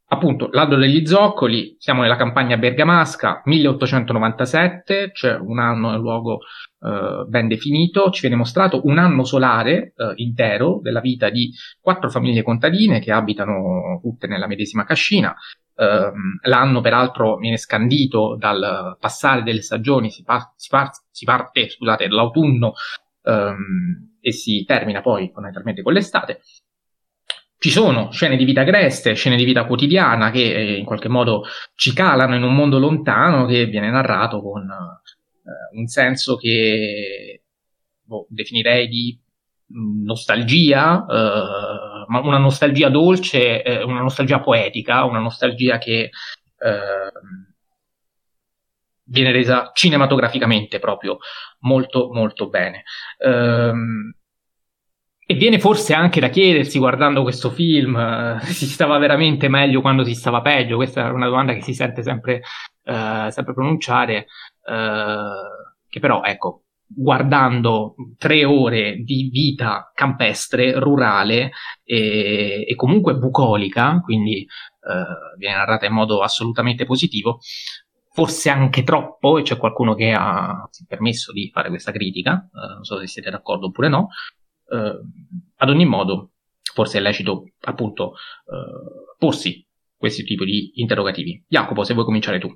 appunto, 0.08 0.50
l'Aldo 0.52 0.78
degli 0.78 1.06
Zoccoli, 1.06 1.76
siamo 1.78 2.02
nella 2.02 2.16
campagna 2.16 2.58
bergamasca, 2.58 3.41
1897, 3.43 5.12
cioè 5.14 5.38
un 5.38 5.60
anno 5.60 5.91
e 5.91 5.95
un 5.95 6.02
luogo 6.02 6.39
eh, 6.82 7.26
ben 7.28 7.50
definito, 7.50 8.10
ci 8.12 8.22
viene 8.22 8.38
mostrato 8.38 8.86
un 8.86 8.97
anno 8.97 9.26
solare 9.26 9.93
eh, 9.97 10.14
intero 10.16 10.80
della 10.82 11.02
vita 11.02 11.30
di 11.30 11.52
quattro 11.82 12.10
famiglie 12.10 12.41
contadine 12.41 13.00
che 13.02 13.12
abitano 13.12 14.00
tutte 14.02 14.28
nella 14.28 14.47
medesima 14.47 14.86
cascina. 14.86 15.36
Eh, 15.80 16.11
l'anno 16.41 16.82
peraltro 16.82 17.38
viene 17.38 17.55
scandito 17.55 18.36
dal 18.38 18.97
passare 18.99 19.43
delle 19.43 19.61
stagioni, 19.61 20.11
si, 20.11 20.23
par- 20.23 20.51
si, 20.57 20.67
par- 20.67 20.91
si 21.09 21.23
parte 21.23 21.69
scusate, 21.69 22.07
dall'autunno 22.07 22.73
ehm, 23.23 24.17
e 24.19 24.32
si 24.34 24.65
termina 24.65 24.99
poi 25.01 25.30
fondamentalmente 25.32 25.82
con 25.82 25.93
l'estate. 25.93 26.41
Ci 27.57 27.69
sono 27.69 28.11
scene 28.11 28.36
di 28.36 28.45
vita 28.45 28.61
agreste, 28.61 29.13
scene 29.15 29.38
di 29.38 29.43
vita 29.45 29.65
quotidiana 29.65 30.32
che 30.32 30.53
eh, 30.53 30.77
in 30.77 30.86
qualche 30.86 31.09
modo 31.09 31.43
ci 31.75 31.93
calano 31.93 32.36
in 32.36 32.43
un 32.43 32.55
mondo 32.55 32.77
lontano 32.77 33.45
che 33.45 33.65
viene 33.65 33.89
narrato 33.89 34.41
con 34.41 34.63
eh, 34.63 35.77
un 35.77 35.88
senso 35.88 36.36
che 36.36 37.43
boh, 38.01 38.25
definirei 38.30 38.88
di 38.88 39.17
mm, 39.73 40.03
nostalgia, 40.03 41.05
eh, 41.05 41.68
ma 42.10 42.20
una 42.20 42.38
nostalgia 42.38 42.89
dolce, 42.89 43.64
eh, 43.64 43.84
una 43.84 44.01
nostalgia 44.01 44.39
poetica, 44.39 45.05
una 45.05 45.20
nostalgia 45.20 45.78
che 45.78 46.10
eh, 46.57 47.12
viene 49.03 49.32
resa 49.32 49.72
cinematograficamente 49.74 50.80
proprio 50.80 51.18
molto 51.60 52.10
molto 52.12 52.49
bene. 52.49 52.84
Um, 53.20 54.12
e 55.32 55.36
viene 55.36 55.60
forse 55.60 55.93
anche 55.93 56.20
da 56.20 56.30
chiedersi, 56.30 56.80
guardando 56.80 57.22
questo 57.22 57.51
film, 57.51 57.93
uh, 57.93 58.39
si 58.49 58.66
stava 58.66 58.97
veramente 58.97 59.47
meglio 59.47 59.82
quando 59.82 60.03
si 60.03 60.16
stava 60.16 60.41
peggio? 60.41 60.76
Questa 60.78 61.05
è 61.07 61.10
una 61.12 61.28
domanda 61.28 61.53
che 61.53 61.62
si 61.62 61.74
sente 61.76 62.01
sempre, 62.01 62.41
uh, 62.86 63.30
sempre 63.30 63.53
pronunciare, 63.53 64.26
uh, 64.66 65.88
che 65.88 65.99
però, 65.99 66.24
ecco, 66.24 66.64
guardando 66.92 67.96
tre 68.18 68.44
ore 68.46 68.96
di 69.04 69.30
vita 69.32 69.92
campestre, 69.94 70.80
rurale 70.80 71.52
e, 71.84 72.66
e 72.68 72.76
comunque 72.76 73.16
bucolica, 73.16 74.00
quindi 74.02 74.48
viene 75.38 75.56
narrata 75.56 75.86
in 75.86 75.94
modo 75.94 76.22
assolutamente 76.22 76.84
positivo, 76.86 77.40
forse 78.12 78.50
anche 78.50 78.82
troppo, 78.82 79.38
e 79.38 79.44
c'è 79.44 79.56
qualcuno 79.56 79.94
che 79.94 80.12
ha 80.12 80.68
permesso 80.88 81.32
di 81.32 81.52
fare 81.54 81.70
questa 81.70 81.92
critica, 81.92 82.50
non 82.52 82.84
so 82.84 82.98
se 83.00 83.06
siete 83.06 83.30
d'accordo 83.30 83.68
oppure 83.68 83.88
no, 83.88 84.08
eh, 84.72 85.00
ad 85.58 85.70
ogni 85.70 85.86
modo, 85.86 86.32
forse 86.74 86.98
è 86.98 87.02
lecito 87.02 87.52
appunto 87.62 88.14
eh, 88.14 89.16
porsi 89.18 89.64
questi 89.96 90.24
tipi 90.24 90.46
di 90.46 90.72
interrogativi. 90.76 91.44
Jacopo, 91.48 91.84
se 91.84 91.94
vuoi 91.94 92.06
cominciare 92.06 92.40
tu. 92.40 92.50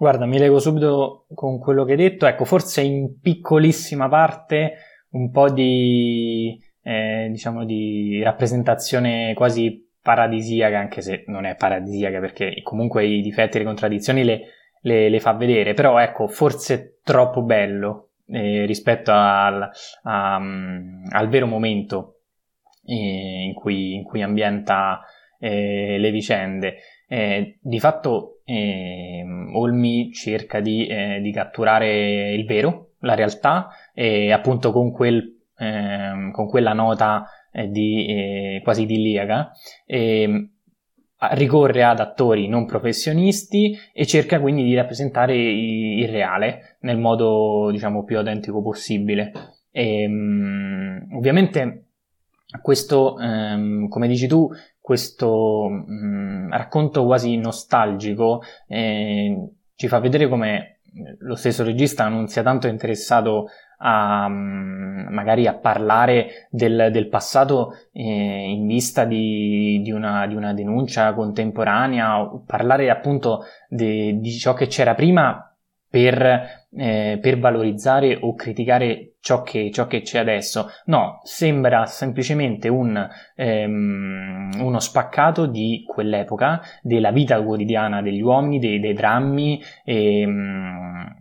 Guarda, 0.00 0.24
mi 0.24 0.38
leggo 0.38 0.58
subito 0.60 1.26
con 1.34 1.58
quello 1.58 1.84
che 1.84 1.90
hai 1.90 1.98
detto. 1.98 2.24
Ecco, 2.24 2.46
forse 2.46 2.80
in 2.80 3.20
piccolissima 3.20 4.08
parte 4.08 4.76
un 5.10 5.30
po' 5.30 5.50
di, 5.50 6.58
eh, 6.82 7.28
diciamo, 7.30 7.66
di 7.66 8.22
rappresentazione 8.22 9.34
quasi 9.34 9.86
paradisiaca, 10.00 10.78
anche 10.78 11.02
se 11.02 11.24
non 11.26 11.44
è 11.44 11.54
paradisiaca 11.54 12.18
perché 12.18 12.62
comunque 12.62 13.04
i 13.04 13.20
difetti 13.20 13.56
e 13.56 13.58
le 13.58 13.66
contraddizioni 13.66 14.24
le, 14.24 14.40
le, 14.80 15.10
le 15.10 15.20
fa 15.20 15.34
vedere, 15.34 15.74
però 15.74 15.98
ecco, 15.98 16.28
forse 16.28 17.00
troppo 17.04 17.42
bello 17.42 18.12
eh, 18.28 18.64
rispetto 18.64 19.12
al, 19.12 19.68
a, 20.04 20.36
um, 20.38 21.02
al, 21.10 21.28
vero 21.28 21.46
momento 21.46 22.20
eh, 22.86 23.42
in, 23.44 23.52
cui, 23.52 23.96
in, 23.96 24.04
cui, 24.04 24.22
ambienta 24.22 25.02
eh, 25.38 25.98
le 25.98 26.10
vicende. 26.10 26.76
Eh, 27.06 27.58
di 27.60 27.78
fatto 27.78 28.39
ehm, 28.50 29.54
Olmi 29.54 30.12
cerca 30.12 30.60
di, 30.60 30.86
eh, 30.86 31.20
di, 31.20 31.32
catturare 31.32 32.32
il 32.32 32.44
vero, 32.44 32.92
la 33.00 33.14
realtà, 33.14 33.68
e 33.94 34.32
appunto 34.32 34.72
con, 34.72 34.90
quel, 34.90 35.38
ehm, 35.58 36.32
con 36.32 36.48
quella 36.48 36.72
nota 36.72 37.26
eh, 37.52 37.68
di, 37.68 38.60
quasi 38.62 38.82
idilliaca. 38.82 39.52
E, 39.86 40.50
ricorre 41.32 41.84
ad 41.84 42.00
attori 42.00 42.48
non 42.48 42.64
professionisti 42.64 43.76
e 43.92 44.06
cerca 44.06 44.40
quindi 44.40 44.62
di 44.62 44.74
rappresentare 44.74 45.36
il 45.36 46.08
reale 46.08 46.78
nel 46.80 46.96
modo 46.96 47.68
diciamo 47.70 48.04
più 48.04 48.16
autentico 48.16 48.62
possibile. 48.62 49.32
E, 49.70 50.06
um, 50.06 51.08
ovviamente 51.12 51.84
questo, 52.62 53.14
um, 53.14 53.88
come 53.88 54.08
dici 54.08 54.26
tu, 54.26 54.48
questo 54.80 55.66
um, 55.66 56.48
racconto 56.50 57.04
quasi 57.04 57.36
nostalgico 57.36 58.42
eh, 58.66 59.50
ci 59.74 59.88
fa 59.88 59.98
vedere 59.98 60.28
come 60.28 60.80
lo 61.18 61.36
stesso 61.36 61.62
regista 61.62 62.08
non 62.08 62.26
sia 62.26 62.42
tanto 62.42 62.66
interessato 62.66 63.48
a, 63.78 64.28
mm, 64.28 65.08
magari 65.12 65.46
a 65.46 65.54
parlare 65.54 66.48
del, 66.50 66.88
del 66.92 67.08
passato 67.08 67.74
eh, 67.92 68.02
in 68.02 68.66
vista 68.66 69.04
di, 69.04 69.80
di, 69.82 69.90
una, 69.90 70.26
di, 70.26 70.34
una, 70.34 70.52
denuncia 70.52 71.12
contemporanea, 71.14 72.20
o 72.20 72.42
parlare 72.46 72.90
appunto 72.90 73.44
de, 73.68 74.18
di 74.18 74.32
ciò 74.32 74.54
che 74.54 74.66
c'era 74.66 74.94
prima 74.94 75.54
per, 75.88 76.66
eh, 76.76 77.18
per 77.20 77.38
valorizzare 77.38 78.18
o 78.20 78.34
criticare 78.34 79.09
ciò 79.20 79.42
che, 79.42 79.70
ciò 79.72 79.86
che, 79.86 80.02
c'è 80.02 80.18
adesso. 80.18 80.70
No, 80.86 81.20
sembra 81.22 81.86
semplicemente 81.86 82.68
un, 82.68 83.08
ehm, 83.36 84.50
uno 84.58 84.80
spaccato 84.80 85.46
di 85.46 85.84
quell'epoca, 85.86 86.60
della 86.82 87.10
vita 87.10 87.42
quotidiana 87.42 88.02
degli 88.02 88.20
uomini, 88.20 88.58
dei, 88.58 88.80
dei 88.80 88.94
drammi. 88.94 89.62
Ehm, 89.84 91.18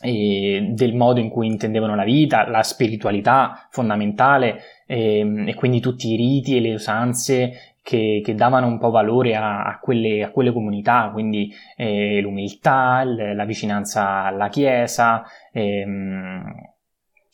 e 0.00 0.68
del 0.72 0.94
modo 0.94 1.18
in 1.18 1.30
cui 1.30 1.46
intendevano 1.46 1.94
la 1.94 2.04
vita, 2.04 2.46
la 2.46 2.62
spiritualità 2.62 3.68
fondamentale 3.70 4.60
e, 4.86 5.20
ehm, 5.20 5.48
e 5.48 5.54
quindi 5.54 5.80
tutti 5.80 6.12
i 6.12 6.16
riti 6.16 6.56
e 6.56 6.60
le 6.60 6.74
usanze 6.74 7.74
che, 7.82 8.20
che 8.24 8.34
davano 8.34 8.66
un 8.66 8.78
po' 8.78 8.90
valore 8.90 9.34
a, 9.36 9.62
a, 9.64 9.78
quelle, 9.78 10.22
a 10.22 10.30
quelle, 10.30 10.52
comunità, 10.52 11.10
quindi 11.12 11.52
eh, 11.76 12.20
l'umiltà, 12.20 13.02
la 13.04 13.44
vicinanza 13.44 14.24
alla 14.24 14.48
Chiesa, 14.48 15.22
ehm, 15.52 16.73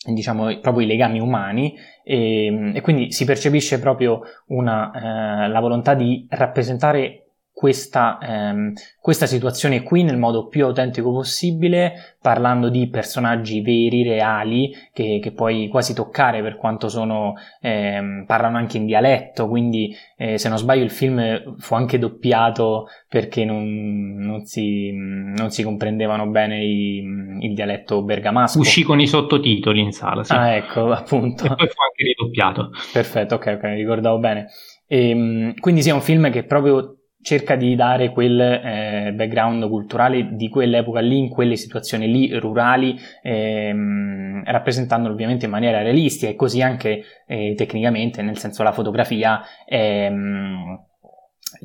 diciamo 0.04 0.58
proprio 0.60 0.84
i 0.84 0.88
legami 0.88 1.20
umani 1.20 1.74
e, 2.02 2.46
ehm, 2.46 2.72
e, 2.74 2.80
quindi 2.80 3.12
si 3.12 3.24
percepisce 3.24 3.78
proprio 3.78 4.22
una, 4.46 5.44
eh, 5.44 5.48
la 5.48 5.60
volontà 5.60 5.94
di 5.94 6.26
rappresentare 6.30 7.19
questa, 7.60 8.18
ehm, 8.22 8.72
questa, 8.98 9.26
situazione 9.26 9.82
qui 9.82 10.02
nel 10.02 10.16
modo 10.16 10.46
più 10.46 10.64
autentico 10.64 11.12
possibile, 11.12 12.16
parlando 12.18 12.70
di 12.70 12.88
personaggi 12.88 13.60
veri, 13.60 14.02
reali, 14.02 14.72
che, 14.94 15.18
che 15.22 15.32
puoi 15.32 15.68
quasi 15.68 15.92
toccare 15.92 16.40
per 16.40 16.56
quanto 16.56 16.88
sono, 16.88 17.34
ehm, 17.60 18.24
parlano 18.26 18.56
anche 18.56 18.78
in 18.78 18.86
dialetto, 18.86 19.46
quindi 19.46 19.94
eh, 20.16 20.38
se 20.38 20.48
non 20.48 20.56
sbaglio 20.56 20.84
il 20.84 20.90
film 20.90 21.58
fu 21.58 21.74
anche 21.74 21.98
doppiato 21.98 22.86
perché 23.06 23.44
non, 23.44 24.14
non, 24.16 24.46
si, 24.46 24.90
non 24.92 25.50
si, 25.50 25.62
comprendevano 25.62 26.28
bene 26.28 26.64
i, 26.64 27.04
il 27.40 27.52
dialetto 27.52 28.02
bergamasco. 28.02 28.58
Uscì 28.58 28.82
con 28.84 29.00
i 29.00 29.06
sottotitoli 29.06 29.80
in 29.80 29.92
sala, 29.92 30.24
sì. 30.24 30.32
Ah, 30.32 30.54
ecco, 30.54 30.90
appunto. 30.92 31.44
E 31.44 31.48
poi 31.48 31.68
fu 31.68 31.82
anche 31.82 32.04
ridoppiato. 32.04 32.70
Perfetto, 32.90 33.34
ok, 33.34 33.58
ok, 33.58 33.64
ricordavo 33.64 34.18
bene. 34.18 34.46
E, 34.86 35.10
ehm, 35.10 35.60
quindi 35.60 35.82
sì, 35.82 35.90
è 35.90 35.92
un 35.92 36.00
film 36.00 36.30
che 36.30 36.44
proprio 36.44 36.94
cerca 37.22 37.54
di 37.54 37.74
dare 37.74 38.10
quel 38.10 38.40
eh, 38.40 39.12
background 39.14 39.68
culturale 39.68 40.34
di 40.34 40.48
quell'epoca 40.48 41.00
lì, 41.00 41.18
in 41.18 41.28
quelle 41.28 41.56
situazioni 41.56 42.10
lì 42.10 42.38
rurali, 42.38 42.98
ehm, 43.22 44.42
rappresentandolo 44.44 45.12
ovviamente 45.12 45.44
in 45.44 45.50
maniera 45.50 45.82
realistica 45.82 46.30
e 46.30 46.36
così 46.36 46.62
anche 46.62 47.02
eh, 47.26 47.54
tecnicamente, 47.56 48.22
nel 48.22 48.38
senso 48.38 48.62
la 48.62 48.72
fotografia 48.72 49.40
ehm, 49.66 50.86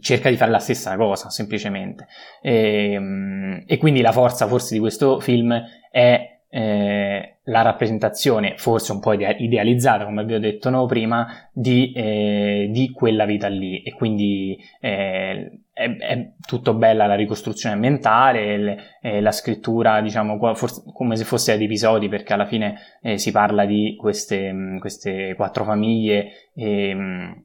cerca 0.02 0.30
di 0.30 0.36
fare 0.36 0.52
la 0.52 0.60
stessa 0.60 0.96
cosa 0.98 1.30
semplicemente. 1.30 2.08
E, 2.42 2.92
ehm, 2.94 3.64
e 3.66 3.78
quindi 3.78 4.02
la 4.02 4.12
forza 4.12 4.48
forse 4.48 4.74
di 4.74 4.80
questo 4.80 5.20
film 5.20 5.58
è 5.90 6.35
eh, 6.56 7.40
la 7.44 7.62
rappresentazione, 7.64 8.54
forse 8.56 8.94
un 8.94 9.02
po' 9.02 9.12
idealizzata, 9.12 10.06
come 10.06 10.22
abbiamo 10.22 10.42
detto 10.42 10.70
no, 10.70 10.86
prima, 10.86 11.28
di, 11.52 11.92
eh, 11.92 12.70
di, 12.72 12.92
quella 12.92 13.26
vita 13.26 13.50
lì. 13.50 13.84
E 13.84 13.94
quindi 13.94 14.58
eh, 14.80 15.64
è, 15.74 15.98
è, 15.98 16.32
tutto 16.48 16.74
bella 16.74 17.08
la 17.08 17.16
ricostruzione 17.16 17.76
mentale, 17.76 18.58
le, 18.58 18.78
eh, 19.02 19.20
la 19.20 19.34
scrittura, 19.34 20.00
diciamo, 20.00 20.38
forse, 20.56 20.84
come 20.94 21.18
se 21.18 21.26
fosse 21.26 21.52
ad 21.52 21.62
episodi, 21.62 22.08
perché 22.08 22.32
alla 22.32 22.46
fine 22.46 22.78
eh, 23.02 23.18
si 23.18 23.32
parla 23.32 23.66
di 23.66 23.98
queste, 24.00 24.78
queste 24.80 25.34
quattro 25.36 25.66
famiglie. 25.66 26.52
E, 26.56 26.90
ehm, 26.90 27.44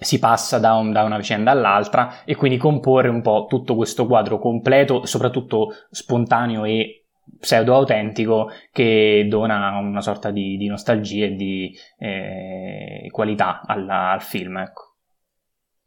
si 0.00 0.18
passa 0.18 0.58
da, 0.58 0.74
un, 0.74 0.90
da, 0.90 1.04
una 1.04 1.18
vicenda 1.18 1.52
all'altra 1.52 2.24
e 2.24 2.34
quindi 2.34 2.56
comporre 2.56 3.08
un 3.08 3.20
po' 3.20 3.46
tutto 3.48 3.76
questo 3.76 4.06
quadro 4.06 4.38
completo, 4.40 5.06
soprattutto 5.06 5.68
spontaneo 5.90 6.64
e 6.64 7.01
pseudo 7.42 7.74
autentico 7.74 8.50
che 8.70 9.26
dona 9.28 9.76
una 9.78 10.00
sorta 10.00 10.30
di, 10.30 10.56
di 10.56 10.68
nostalgia 10.68 11.24
e 11.24 11.34
di 11.34 11.76
eh, 11.98 13.08
qualità 13.10 13.62
alla, 13.66 14.12
al 14.12 14.22
film. 14.22 14.58
Ecco. 14.58 14.94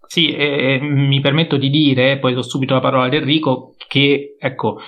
Sì, 0.06 0.36
eh, 0.36 0.80
mi 0.82 1.22
permetto 1.22 1.56
di 1.56 1.70
dire, 1.70 2.20
poi 2.20 2.34
do 2.34 2.42
subito 2.42 2.74
la 2.74 2.82
parola 2.82 3.06
ad 3.06 3.14
Enrico, 3.14 3.74
che 3.88 4.36
ecco, 4.38 4.80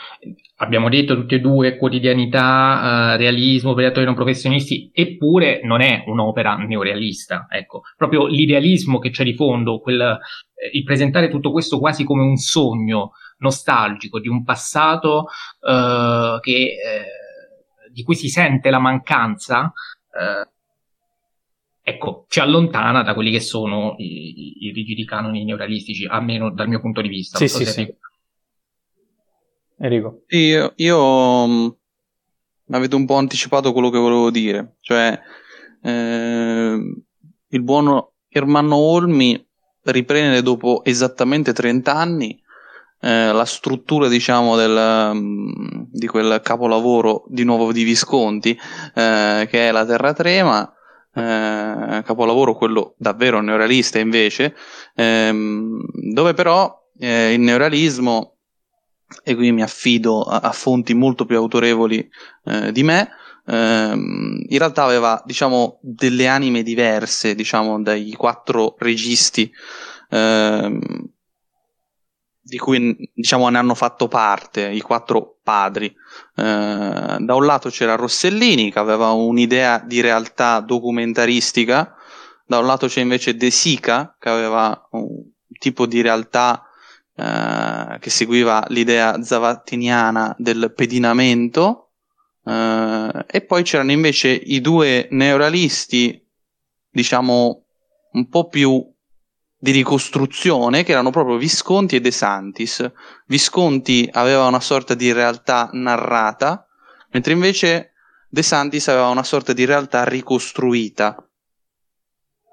abbiamo 0.58 0.90
detto 0.90 1.16
tutti 1.16 1.36
e 1.36 1.40
due 1.40 1.78
quotidianità, 1.78 3.14
eh, 3.14 3.18
realismo 3.18 3.74
per 3.74 3.86
attori 3.86 4.06
non 4.06 4.16
professionisti, 4.16 4.90
eppure 4.94 5.62
non 5.64 5.82
è 5.82 6.04
un'opera 6.08 6.56
neorealista, 6.56 7.48
ecco, 7.50 7.84
proprio 7.96 8.28
l'idealismo 8.28 9.00
che 9.00 9.10
c'è 9.10 9.24
di 9.24 9.36
fondo, 9.36 9.80
quel, 9.80 10.02
eh, 10.02 10.70
il 10.74 10.84
presentare 10.84 11.30
tutto 11.30 11.52
questo 11.52 11.80
quasi 11.80 12.04
come 12.04 12.24
un 12.24 12.38
sogno, 12.38 13.12
nostalgico 13.40 14.20
di 14.20 14.28
un 14.28 14.44
passato 14.44 15.28
eh, 15.62 16.40
che, 16.42 16.54
eh, 16.54 17.92
di 17.92 18.04
cui 18.04 18.16
si 18.16 18.30
sente 18.30 18.70
la 18.70 18.80
mancanza, 18.80 19.72
eh, 20.12 20.50
ecco, 21.84 22.26
ci 22.30 22.40
allontana 22.40 23.04
da 23.04 23.14
quelli 23.14 23.32
che 23.32 23.40
sono 23.40 23.96
i, 24.00 24.66
i, 24.66 24.72
rigidi 24.72 25.06
canoni 25.06 25.46
neorealistici, 25.46 26.06
almeno 26.06 26.52
dal 26.52 26.68
mio 26.68 26.82
punto 26.82 27.02
di 27.02 27.10
vista. 27.10 27.38
Sì, 27.38 27.48
sì, 27.48 27.66
sì. 27.66 27.96
Enrico. 29.80 30.24
Io, 30.30 30.74
io 30.76 31.48
mm, 31.48 31.68
avete 32.72 32.96
un 32.96 33.06
po' 33.06 33.16
anticipato 33.16 33.74
quello 33.74 33.90
che 33.90 33.98
volevo 33.98 34.32
dire, 34.32 34.78
cioè 34.82 35.20
eh, 35.82 36.80
il 37.48 37.62
buono 37.62 38.14
Ermanno 38.30 38.76
Olmi 38.76 39.46
riprende 39.84 40.42
dopo 40.42 40.84
esattamente 40.84 41.54
30 41.54 41.94
anni 41.94 42.42
eh, 43.00 43.32
la 43.32 43.46
struttura 43.46 44.08
diciamo 44.08 44.56
del, 44.56 45.12
um, 45.12 45.88
di 45.90 46.08
quel 46.08 46.42
capolavoro 46.42 47.26
di 47.28 47.44
nuovo 47.44 47.72
di 47.72 47.84
Visconti 47.84 48.52
eh, 48.96 49.48
che 49.50 49.70
è 49.70 49.72
la 49.72 49.86
Terra 49.86 50.14
Trema 50.14 50.70
eh, 51.14 52.02
capolavoro 52.04 52.56
quello 52.56 52.96
davvero 52.98 53.40
neorealista 53.40 54.00
invece 54.00 54.56
ehm, 54.96 55.80
dove 56.12 56.34
però 56.34 56.76
eh, 56.98 57.34
il 57.34 57.40
neorealismo 57.40 58.37
e 59.24 59.36
qui 59.36 59.52
mi 59.52 59.62
affido 59.62 60.24
a, 60.24 60.40
a 60.40 60.52
fonti 60.52 60.94
molto 60.94 61.26
più 61.26 61.38
autorevoli 61.38 62.10
eh, 62.46 62.72
di 62.72 62.84
me 62.84 63.10
ehm, 63.46 64.46
in 64.48 64.58
realtà 64.58 64.84
aveva 64.84 65.22
diciamo 65.26 65.80
delle 65.82 66.28
anime 66.28 66.64
diverse 66.64 67.36
diciamo 67.36 67.82
dai 67.82 68.12
quattro 68.14 68.76
registi 68.80 69.52
ehm, 70.10 70.80
di 72.48 72.58
cui 72.58 72.96
diciamo 73.14 73.50
ne 73.50 73.58
hanno 73.58 73.76
fatto 73.76 74.08
parte 74.08 74.70
i 74.70 74.80
quattro 74.80 75.40
padri. 75.44 75.88
Eh, 75.88 75.94
da 77.20 77.36
un 77.36 77.46
lato 77.46 77.70
c'era 77.70 77.96
Rossellini 77.96 78.72
che 78.72 78.80
aveva 78.80 79.12
un'idea 79.12 79.80
di 79.80 80.00
realtà 80.00 80.62
documentaristica, 80.62 81.94
da 82.46 82.60
un 82.60 82.66
lato 82.66 82.88
c'è 82.88 83.02
invece 83.02 83.36
De 83.36 83.52
Sica 83.52 84.16
che 84.18 84.30
aveva 84.30 84.88
un 84.92 85.24
tipo 85.60 85.86
di 85.86 86.00
realtà 86.02 86.67
eh, 87.20 87.98
che 88.00 88.10
seguiva 88.12 88.64
l'idea 88.68 89.24
zavattiniana 89.24 90.36
del 90.38 90.72
pedinamento, 90.76 91.90
eh, 92.46 93.26
e 93.26 93.42
poi 93.42 93.64
c'erano 93.64 93.92
invece 93.92 94.30
i 94.30 94.62
due 94.62 95.08
neorealisti, 95.10 96.24
diciamo 96.92 97.64
un 98.12 98.30
po' 98.30 98.48
più 98.48 98.88
di 99.60 99.72
ricostruzione 99.72 100.84
che 100.84 100.92
erano 100.92 101.10
proprio 101.10 101.38
Visconti 101.38 101.96
e 101.96 102.02
De 102.02 102.12
Santis. 102.12 102.88
Visconti 103.26 104.08
aveva 104.12 104.46
una 104.46 104.60
sorta 104.60 104.94
di 104.94 105.12
realtà 105.12 105.70
narrata, 105.74 106.68
mentre 107.10 107.34
invece 107.34 107.94
De 108.30 108.44
Santis 108.44 108.88
aveva 108.90 109.08
una 109.08 109.24
sorta 109.24 109.54
di 109.54 109.66
realtà 109.66 110.04
ricostruita. 110.04 111.16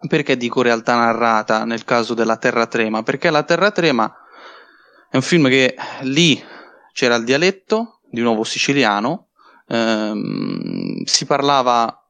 Perché 0.08 0.38
dico 0.38 0.62
realtà 0.62 0.96
narrata 0.96 1.64
nel 1.64 1.84
caso 1.84 2.14
della 2.14 2.38
Terra 2.38 2.66
Trema? 2.66 3.02
Perché 3.02 3.28
la 3.28 3.42
Terra 3.42 3.70
Trema 3.70 4.14
è 5.14 5.16
un 5.16 5.22
film 5.22 5.48
che 5.48 5.76
lì 6.00 6.42
c'era 6.92 7.14
il 7.14 7.22
dialetto, 7.22 8.00
di 8.10 8.20
nuovo 8.20 8.42
siciliano, 8.42 9.28
ehm, 9.68 11.04
si 11.04 11.24
parlava 11.24 12.04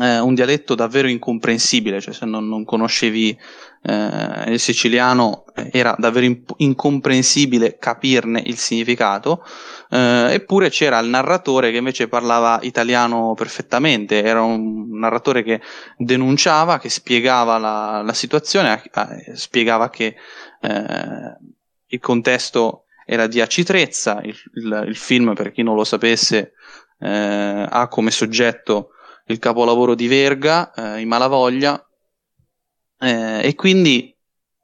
eh, 0.00 0.20
un 0.20 0.32
dialetto 0.34 0.76
davvero 0.76 1.08
incomprensibile, 1.08 2.00
cioè 2.00 2.14
se 2.14 2.24
non, 2.24 2.46
non 2.46 2.64
conoscevi 2.64 3.36
eh, 3.82 4.44
il 4.52 4.60
siciliano 4.60 5.46
eh, 5.52 5.68
era 5.72 5.96
davvero 5.98 6.26
imp- 6.26 6.54
incomprensibile 6.58 7.76
capirne 7.76 8.40
il 8.46 8.56
significato, 8.56 9.44
eh, 9.90 10.28
eppure 10.30 10.70
c'era 10.70 11.00
il 11.00 11.08
narratore 11.08 11.72
che 11.72 11.78
invece 11.78 12.06
parlava 12.06 12.60
italiano 12.62 13.34
perfettamente, 13.34 14.22
era 14.22 14.42
un 14.42 14.96
narratore 14.96 15.42
che 15.42 15.60
denunciava, 15.98 16.78
che 16.78 16.88
spiegava 16.88 17.58
la, 17.58 18.00
la 18.04 18.14
situazione, 18.14 18.80
spiegava 19.34 19.90
che 19.90 20.14
eh, 20.60 21.54
il 21.88 22.00
contesto 22.00 22.84
era 23.04 23.26
di 23.26 23.40
Aci 23.40 23.62
Trezza, 23.62 24.20
il, 24.22 24.36
il, 24.54 24.84
il, 24.88 24.96
film 24.96 25.34
per 25.34 25.52
chi 25.52 25.62
non 25.62 25.76
lo 25.76 25.84
sapesse 25.84 26.52
ha 26.98 27.88
come 27.88 28.10
soggetto 28.10 28.92
il 29.26 29.38
capolavoro 29.38 29.94
di 29.94 30.06
Verga, 30.06 30.72
eh, 30.72 31.00
I 31.00 31.04
Malavoglia, 31.04 31.84
eh, 32.98 33.40
e 33.42 33.54
quindi 33.54 34.14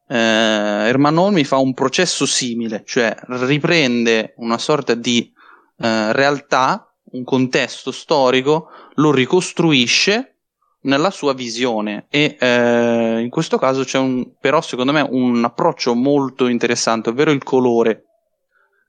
eh, 0.08 0.16
Ermanno 0.16 1.22
Olmi 1.22 1.44
fa 1.44 1.56
un 1.56 1.74
processo 1.74 2.26
simile, 2.26 2.82
cioè 2.84 3.14
riprende 3.26 4.34
una 4.36 4.58
sorta 4.58 4.94
di 4.94 5.32
eh, 5.78 6.12
realtà, 6.12 6.94
un 7.12 7.24
contesto 7.24 7.90
storico, 7.90 8.68
lo 8.94 9.12
ricostruisce 9.12 10.31
nella 10.82 11.10
sua 11.10 11.32
visione 11.34 12.06
e 12.08 12.36
eh, 12.38 13.20
in 13.20 13.30
questo 13.30 13.58
caso 13.58 13.84
c'è 13.84 13.98
un, 13.98 14.32
però 14.40 14.60
secondo 14.60 14.92
me 14.92 15.06
un 15.08 15.44
approccio 15.44 15.94
molto 15.94 16.48
interessante, 16.48 17.10
ovvero 17.10 17.30
il 17.30 17.42
colore 17.42 18.06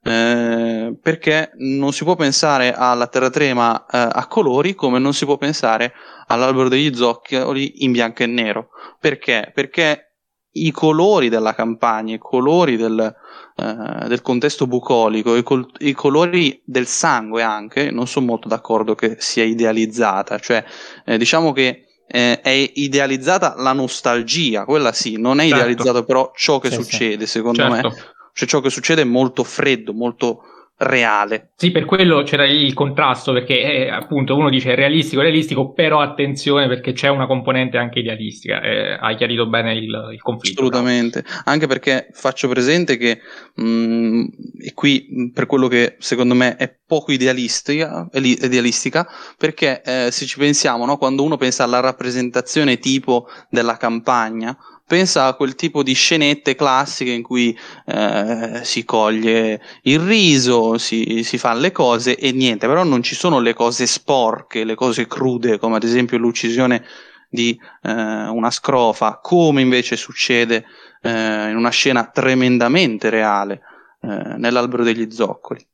eh, 0.05 0.93
perché 1.01 1.51
non 1.57 1.93
si 1.93 2.03
può 2.03 2.15
pensare 2.15 2.73
alla 2.73 3.07
terratrema 3.07 3.85
eh, 3.85 4.07
a 4.11 4.27
colori 4.27 4.75
come 4.75 4.99
non 4.99 5.13
si 5.13 5.23
può 5.25 5.37
pensare 5.37 5.93
all'albero 6.27 6.67
degli 6.67 6.93
zoccoli 6.93 7.83
in 7.83 7.93
bianco 7.93 8.23
e 8.23 8.27
nero. 8.27 8.69
Perché? 8.99 9.51
Perché 9.53 10.13
i 10.53 10.71
colori 10.71 11.29
della 11.29 11.53
campagna, 11.55 12.13
i 12.13 12.19
colori 12.19 12.75
del, 12.75 13.15
eh, 13.55 14.07
del 14.07 14.21
contesto 14.21 14.67
bucolico, 14.67 15.35
i, 15.35 15.43
col- 15.43 15.71
i, 15.79 15.93
colori 15.93 16.61
del 16.65 16.85
sangue 16.85 17.41
anche, 17.41 17.89
non 17.89 18.05
sono 18.05 18.25
molto 18.25 18.47
d'accordo 18.47 18.95
che 18.95 19.15
sia 19.19 19.43
idealizzata, 19.43 20.37
cioè 20.37 20.63
eh, 21.05 21.17
diciamo 21.17 21.53
che 21.53 21.82
eh, 22.07 22.41
è 22.41 22.71
idealizzata 22.75 23.55
la 23.57 23.73
nostalgia, 23.73 24.65
quella 24.65 24.91
sì, 24.91 25.17
non 25.17 25.39
è 25.39 25.47
certo. 25.47 25.55
idealizzato 25.55 26.03
però 26.03 26.31
ciò 26.35 26.59
che 26.59 26.69
sì, 26.69 26.75
succede, 26.75 27.25
sì. 27.25 27.31
secondo 27.31 27.61
certo. 27.61 27.89
me 27.89 27.95
cioè 28.33 28.47
ciò 28.47 28.59
che 28.59 28.69
succede 28.69 29.03
è 29.03 29.05
molto 29.05 29.43
freddo, 29.43 29.93
molto 29.93 30.43
reale. 30.77 31.51
Sì, 31.55 31.71
per 31.71 31.85
quello 31.85 32.23
c'era 32.23 32.45
il 32.45 32.73
contrasto, 32.73 33.31
perché 33.31 33.85
eh, 33.85 33.89
appunto 33.89 34.35
uno 34.35 34.49
dice 34.49 34.75
realistico, 34.75 35.21
realistico, 35.21 35.71
però 35.71 36.01
attenzione 36.01 36.67
perché 36.67 36.93
c'è 36.93 37.09
una 37.09 37.27
componente 37.27 37.77
anche 37.77 37.99
idealistica. 37.99 38.61
Eh, 38.61 38.97
hai 38.99 39.15
chiarito 39.15 39.47
bene 39.47 39.73
il, 39.73 40.09
il 40.13 40.21
conflitto. 40.21 40.61
Assolutamente, 40.61 41.23
no? 41.25 41.41
anche 41.45 41.67
perché 41.67 42.07
faccio 42.11 42.47
presente 42.47 42.97
che, 42.97 43.19
mh, 43.55 43.63
mm, 43.63 44.23
e 44.65 44.73
qui 44.73 45.07
mm, 45.11 45.27
per 45.29 45.45
quello 45.45 45.67
che 45.67 45.95
secondo 45.99 46.33
me 46.33 46.55
è 46.55 46.75
poco 46.85 47.11
idealistica, 47.11 48.07
idealistica 48.13 49.07
perché 49.37 49.81
eh, 49.83 50.09
se 50.11 50.25
ci 50.25 50.37
pensiamo, 50.37 50.85
no, 50.85 50.97
quando 50.97 51.23
uno 51.23 51.37
pensa 51.37 51.63
alla 51.63 51.79
rappresentazione 51.79 52.77
tipo 52.77 53.27
della 53.49 53.77
campagna, 53.77 54.55
pensa 54.85 55.25
a 55.25 55.33
quel 55.33 55.55
tipo 55.55 55.81
di 55.83 55.93
scenette 55.93 56.55
classiche 56.55 57.11
in 57.11 57.23
cui 57.23 57.57
eh, 57.85 58.59
si 58.63 58.83
coglie 58.83 59.61
il 59.83 59.99
riso, 59.99 60.77
si, 60.77 61.23
si 61.23 61.37
fanno 61.37 61.61
le 61.61 61.71
cose 61.71 62.17
e 62.17 62.31
niente, 62.31 62.67
però 62.67 62.83
non 62.83 63.01
ci 63.01 63.15
sono 63.15 63.39
le 63.39 63.53
cose 63.53 63.85
sporche, 63.85 64.63
le 64.63 64.75
cose 64.75 65.07
crude, 65.07 65.57
come 65.57 65.77
ad 65.77 65.83
esempio 65.83 66.17
l'uccisione 66.17 66.85
di 67.29 67.59
eh, 67.81 67.91
una 67.91 68.51
scrofa, 68.51 69.19
come 69.21 69.61
invece 69.61 69.95
succede 69.95 70.65
eh, 71.01 71.49
in 71.49 71.55
una 71.55 71.71
scena 71.71 72.05
tremendamente 72.05 73.09
reale 73.09 73.61
eh, 74.01 74.35
nell'albero 74.37 74.83
degli 74.83 75.09
zoccoli. 75.09 75.65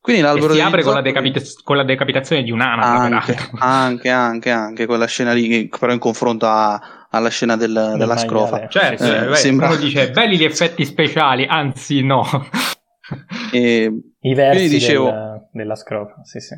Quindi 0.00 0.22
l'albero 0.22 0.54
si 0.54 0.60
apre 0.60 0.82
con 0.82 0.94
la, 0.94 1.02
decapita- 1.02 1.40
con 1.64 1.76
la, 1.76 1.84
decapitazione 1.84 2.42
di 2.42 2.50
un'anatra, 2.50 3.16
anche, 3.18 3.36
anche, 3.58 4.10
anche, 4.10 4.50
anche, 4.50 4.86
quella 4.86 5.06
scena 5.06 5.32
lì, 5.32 5.68
però 5.68 5.92
in 5.92 5.98
confronto 5.98 6.46
a, 6.46 6.80
alla 7.10 7.28
scena 7.28 7.56
del, 7.56 7.94
della 7.96 8.16
scrofa. 8.16 8.68
Certo, 8.68 9.04
eh, 9.04 9.26
beh, 9.28 9.36
sembra... 9.36 9.68
uno 9.68 9.76
dice 9.76 10.10
belli 10.10 10.36
gli 10.36 10.44
effetti 10.44 10.84
speciali, 10.84 11.46
anzi 11.46 12.02
no. 12.02 12.24
e, 13.52 13.92
I 14.20 14.34
versi 14.34 14.68
dicevo... 14.68 15.10
del, 15.10 15.48
della 15.52 15.76
scrofa, 15.76 16.22
sì 16.24 16.40
sì. 16.40 16.54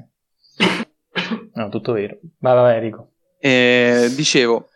No, 1.55 1.69
tutto 1.69 1.93
vero. 1.93 2.19
Vai, 2.39 2.55
vai, 2.55 2.77
Enrico. 2.77 3.13
E, 3.39 4.11
dicevo, 4.15 4.69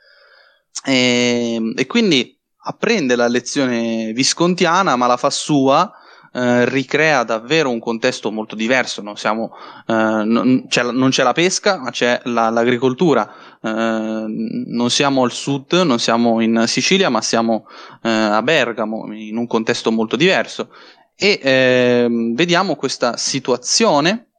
e, 0.84 1.72
e 1.76 1.86
quindi 1.86 2.38
apprende 2.66 3.16
la 3.16 3.28
lezione 3.28 4.12
viscontiana, 4.12 4.96
ma 4.96 5.06
la 5.06 5.16
fa 5.16 5.30
sua 5.30 5.90
eh, 6.36 6.68
ricrea 6.68 7.22
davvero 7.22 7.70
un 7.70 7.78
contesto 7.78 8.32
molto 8.32 8.56
diverso. 8.56 9.00
No? 9.02 9.14
Siamo, 9.14 9.52
eh, 9.86 9.92
non, 9.92 10.64
c'è, 10.66 10.82
non, 10.82 11.10
c'è, 11.10 11.22
la 11.22 11.32
pesca, 11.32 11.78
ma 11.78 11.90
c'è 11.90 12.20
la, 12.24 12.50
l'agricoltura. 12.50 13.32
Eh, 13.62 13.68
non 13.68 14.90
siamo 14.90 15.22
al 15.22 15.30
sud, 15.30 15.72
non 15.84 16.00
siamo 16.00 16.40
in 16.40 16.64
Sicilia, 16.66 17.08
ma 17.08 17.22
siamo 17.22 17.66
eh, 18.02 18.08
a 18.10 18.42
Bergamo, 18.42 19.12
in 19.12 19.36
un 19.36 19.46
contesto 19.46 19.92
molto 19.92 20.16
diverso. 20.16 20.70
E 21.14 21.38
ehm, 21.40 22.34
vediamo 22.34 22.74
questa 22.74 23.16
situazione 23.16 24.30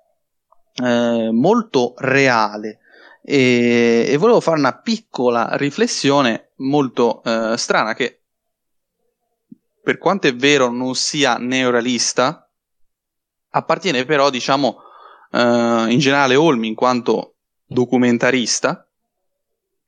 eh, 0.83 1.29
molto 1.31 1.93
reale. 1.97 2.79
E, 3.23 4.05
e, 4.09 4.17
volevo 4.17 4.41
fare 4.41 4.59
una 4.59 4.77
piccola 4.77 5.47
riflessione 5.53 6.51
molto 6.57 7.21
strana 7.55 7.93
che 7.93 8.24
per 9.85 9.99
quanto 9.99 10.25
è 10.25 10.35
vero 10.35 10.71
non 10.71 10.95
sia 10.95 11.37
neorealista, 11.37 12.49
appartiene 13.51 14.03
però, 14.03 14.31
diciamo, 14.31 14.77
uh, 15.29 15.87
in 15.87 15.99
generale 15.99 16.35
Olmi 16.35 16.69
in 16.69 16.73
quanto 16.73 17.35
documentarista, 17.67 18.83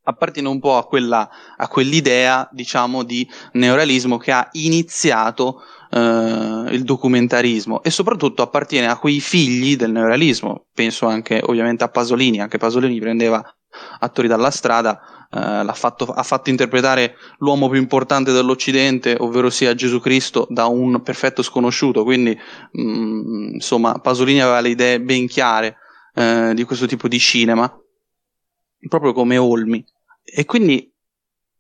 appartiene 0.04 0.50
un 0.50 0.60
po' 0.60 0.78
a, 0.78 0.86
quella, 0.86 1.28
a 1.58 1.68
quell'idea, 1.68 2.48
diciamo, 2.52 3.02
di 3.02 3.28
neorealismo 3.54 4.18
che 4.18 4.32
ha 4.32 4.48
iniziato 4.52 5.64
uh, 5.90 6.68
il 6.68 6.84
documentarismo 6.84 7.82
e 7.82 7.90
soprattutto 7.90 8.44
appartiene 8.44 8.86
a 8.88 9.00
quei 9.00 9.20
figli 9.20 9.76
del 9.76 9.92
neorealismo. 9.92 10.68
Penso 10.76 11.08
anche 11.08 11.42
ovviamente 11.44 11.84
a 11.84 11.90
Pasolini, 11.90 12.40
anche 12.40 12.60
Pasolini 12.60 13.00
prendeva 13.00 13.44
attori 14.00 14.28
dalla 14.28 14.52
strada 14.52 15.17
eh, 15.30 15.72
fatto, 15.74 16.06
ha 16.06 16.24
fatto 16.24 16.50
interpretare 16.50 17.16
l'uomo 17.40 17.70
più 17.70 17.80
importante 17.80 18.32
dell'Occidente, 18.32 19.16
ovvero 19.20 19.50
sia 19.50 19.76
Gesù 19.76 20.00
Cristo, 20.00 20.48
da 20.50 20.68
un 20.68 21.02
perfetto 21.02 21.42
sconosciuto. 21.42 22.04
Quindi, 22.04 22.38
mh, 22.72 22.82
mm, 22.82 23.54
insomma, 23.56 24.00
Pasolini 24.00 24.42
aveva 24.42 24.62
le 24.62 24.70
idee 24.70 25.02
ben 25.02 25.28
chiare 25.28 25.78
eh, 26.14 26.52
di 26.54 26.64
questo 26.64 26.86
tipo 26.86 27.08
di 27.08 27.20
cinema, 27.20 27.72
proprio 28.88 29.14
come 29.14 29.38
Olmi. 29.38 29.86
E 30.24 30.46
quindi 30.46 30.92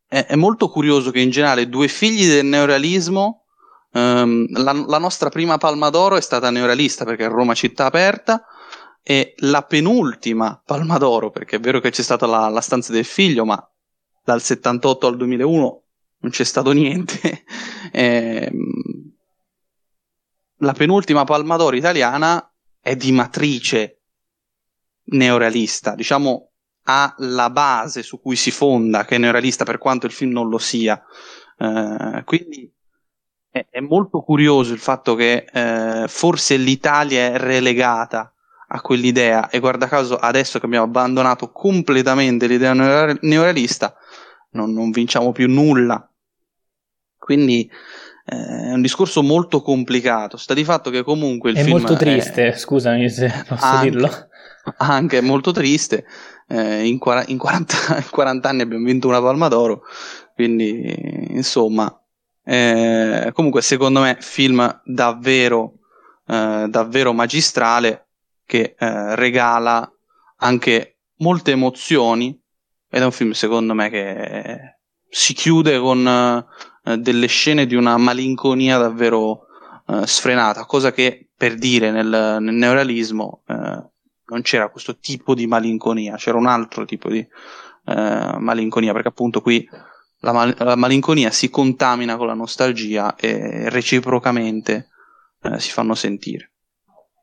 è, 0.08 0.26
è 0.26 0.36
molto 0.36 0.70
curioso 0.70 1.12
che 1.12 1.20
in 1.20 1.30
generale 1.30 1.70
due 1.70 1.88
figli 1.88 2.28
del 2.28 2.46
neorealismo. 2.46 3.44
Um, 3.90 4.46
la, 4.52 4.74
la, 4.74 4.98
nostra 4.98 5.30
prima 5.30 5.58
palma 5.58 5.90
d'oro 5.90 6.18
è 6.18 6.22
stata 6.22 6.50
neorealista 6.52 7.06
perché 7.06 7.26
è 7.26 7.30
Roma 7.30 7.54
città 7.54 7.86
aperta, 7.86 8.46
e 9.10 9.36
la 9.38 9.64
penultima 9.64 10.62
Palma 10.66 10.98
d'Oro, 10.98 11.30
perché 11.30 11.56
è 11.56 11.60
vero 11.62 11.80
che 11.80 11.92
c'è 11.92 12.02
stata 12.02 12.26
la, 12.26 12.50
la 12.50 12.60
stanza 12.60 12.92
del 12.92 13.06
figlio, 13.06 13.46
ma 13.46 13.58
dal 14.22 14.42
78 14.42 15.08
al 15.08 15.16
2001 15.16 15.84
non 16.18 16.32
c'è 16.32 16.44
stato 16.44 16.74
niente. 16.74 17.46
eh, 17.94 18.52
la 20.58 20.74
penultima 20.74 21.24
Palma 21.24 21.56
d'Oro 21.56 21.78
italiana 21.78 22.54
è 22.82 22.98
di 22.98 23.14
matrice 23.14 24.02
neorealista, 25.06 25.96
diciamo 25.96 26.50
ha 26.90 27.16
la 27.20 27.50
base 27.50 28.04
su 28.04 28.20
cui 28.20 28.36
si 28.36 28.52
fonda, 28.52 29.06
che 29.06 29.16
è 29.16 29.20
neorealista 29.20 29.64
per 29.64 29.78
quanto 29.78 30.06
il 30.06 30.12
film 30.12 30.34
non 30.34 30.50
lo 30.50 30.58
sia. 30.58 31.02
Eh, 31.58 32.24
quindi 32.26 32.70
è, 33.50 33.68
è, 33.70 33.80
molto 33.80 34.20
curioso 34.20 34.74
il 34.74 34.80
fatto 34.80 35.16
che 35.16 35.46
eh, 35.50 36.10
forse 36.10 36.58
l'Italia 36.58 37.28
è 37.28 37.38
relegata 37.38 38.34
a 38.68 38.82
quell'idea. 38.82 39.50
E 39.50 39.60
guarda 39.60 39.88
caso 39.88 40.18
adesso 40.18 40.60
che 40.60 40.66
abbiamo 40.66 40.86
abbandonato 40.86 41.52
completamente 41.52 42.48
l'idea 42.48 42.74
neorealista 42.74 43.96
non, 44.52 44.74
non 44.74 44.92
vinciamo 44.92 45.32
più 45.32 45.48
nulla. 45.48 46.10
Quindi 47.18 47.70
eh, 48.26 48.70
è 48.70 48.74
un 48.74 48.82
discorso 48.82 49.22
molto 49.22 49.62
complicato. 49.62 50.38
Sta 50.38 50.54
di 50.54 50.64
fatto 50.64 50.90
che 50.90 51.04
comunque 51.04 51.52
il 51.52 51.58
è 51.58 51.68
molto 51.68 51.96
triste 51.96 52.48
è... 52.48 52.58
scusami 52.58 53.10
se 53.10 53.32
posso 53.48 53.66
anche, 53.66 53.90
dirlo. 53.90 54.10
anche 54.78 55.22
molto 55.22 55.52
triste. 55.52 56.06
Eh, 56.50 56.88
in, 56.88 56.98
quara- 56.98 57.26
in, 57.28 57.38
40, 57.38 57.98
in 57.98 58.10
40 58.10 58.50
anni 58.50 58.62
abbiamo 58.62 58.86
vinto 58.86 59.10
una 59.10 59.20
palma 59.20 59.50
d'oro 59.50 59.82
quindi 60.34 61.28
insomma 61.34 61.94
eh, 62.42 63.32
comunque 63.34 63.62
secondo 63.62 64.00
me 64.00 64.16
film 64.22 64.82
davvero 64.86 65.74
eh, 66.26 66.68
davvero 66.70 67.12
magistrale 67.12 68.07
che 68.48 68.76
eh, 68.80 69.16
regala 69.16 69.88
anche 70.38 71.02
molte 71.18 71.52
emozioni 71.52 72.30
ed 72.90 73.02
è 73.02 73.06
un 73.06 73.12
film 73.12 73.32
secondo 73.32 73.76
me 73.76 73.90
che 73.90 74.78
si 75.10 75.34
chiude 75.34 75.78
con 75.78 76.08
eh, 76.08 76.98
delle 76.98 77.28
scene 77.28 77.68
di 77.68 77.76
una 77.76 77.98
malinconia 77.98 78.78
davvero 78.78 79.46
eh, 79.88 80.08
sfrenata, 80.08 80.66
cosa 80.66 80.92
che 80.92 81.30
per 81.36 81.56
dire 81.56 81.92
nel, 81.92 82.38
nel 82.40 82.56
neorealismo 82.56 83.44
eh, 83.46 83.84
non 84.30 84.42
c'era 84.42 84.70
questo 84.70 84.98
tipo 84.98 85.34
di 85.34 85.48
malinconia, 85.48 86.16
c'era 86.16 86.38
un 86.38 86.48
altro 86.48 86.86
tipo 86.86 87.10
di 87.10 87.20
eh, 87.20 88.36
malinconia, 88.38 88.92
perché 88.92 89.10
appunto 89.10 89.42
qui 89.42 89.68
la, 90.20 90.34
mal- 90.34 90.56
la, 90.58 90.76
malinconia 90.76 91.32
si 91.32 91.50
contamina 91.50 92.18
con 92.18 92.28
la 92.28 92.34
nostalgia 92.34 93.16
e 93.16 93.70
reciprocamente 93.70 94.90
eh, 95.44 95.60
si 95.60 95.72
fanno 95.72 95.96
sentire. 95.96 96.54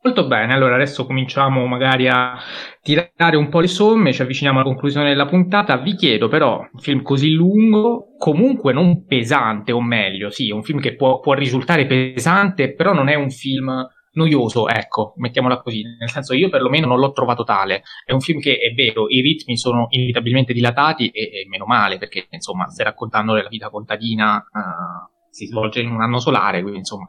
Molto 0.05 0.27
bene, 0.27 0.53
allora 0.53 0.75
adesso 0.75 1.03
cominciamo 1.07 1.65
magari 1.65 2.07
a 2.07 2.37
tirare 2.79 3.37
un 3.37 3.49
po' 3.49 3.59
le 3.59 3.65
somme, 3.65 4.13
ci 4.13 4.21
avviciniamo 4.21 4.59
alla 4.59 4.67
conclusione 4.67 5.09
della 5.09 5.25
puntata. 5.25 5.77
Vi 5.77 5.95
chiedo 5.95 6.27
però, 6.27 6.59
un 6.59 6.79
film 6.79 7.01
così 7.01 7.31
lungo, 7.31 8.09
comunque 8.19 8.71
non 8.71 9.07
pesante, 9.07 9.71
o 9.71 9.81
meglio, 9.81 10.29
sì, 10.29 10.51
un 10.51 10.61
film 10.61 10.79
che 10.79 10.93
può, 10.93 11.19
può 11.21 11.33
risultare 11.33 11.87
pesante, 11.87 12.75
però 12.75 12.93
non 12.93 13.07
è 13.07 13.15
un 13.15 13.31
film 13.31 13.83
noioso, 14.11 14.67
ecco, 14.69 15.15
mettiamola 15.17 15.59
così, 15.59 15.81
nel 15.81 16.09
senso 16.11 16.35
io 16.35 16.49
perlomeno 16.49 16.85
non 16.85 16.99
l'ho 16.99 17.11
trovato 17.11 17.43
tale, 17.43 17.81
è 18.05 18.13
un 18.13 18.21
film 18.21 18.39
che 18.39 18.57
è 18.57 18.75
vero, 18.75 19.09
i 19.09 19.21
ritmi 19.21 19.57
sono 19.57 19.87
inevitabilmente 19.89 20.53
dilatati 20.53 21.09
e, 21.09 21.21
e 21.23 21.47
meno 21.49 21.65
male, 21.65 21.97
perché 21.97 22.27
insomma 22.29 22.69
stai 22.69 22.85
raccontando 22.85 23.33
della 23.33 23.49
vita 23.49 23.71
contadina, 23.71 24.35
uh, 24.35 25.11
si 25.31 25.47
svolge 25.47 25.81
in 25.81 25.89
un 25.89 26.01
anno 26.01 26.19
solare, 26.19 26.61
quindi 26.61 26.77
insomma 26.77 27.07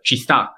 ci 0.00 0.16
sta, 0.16 0.56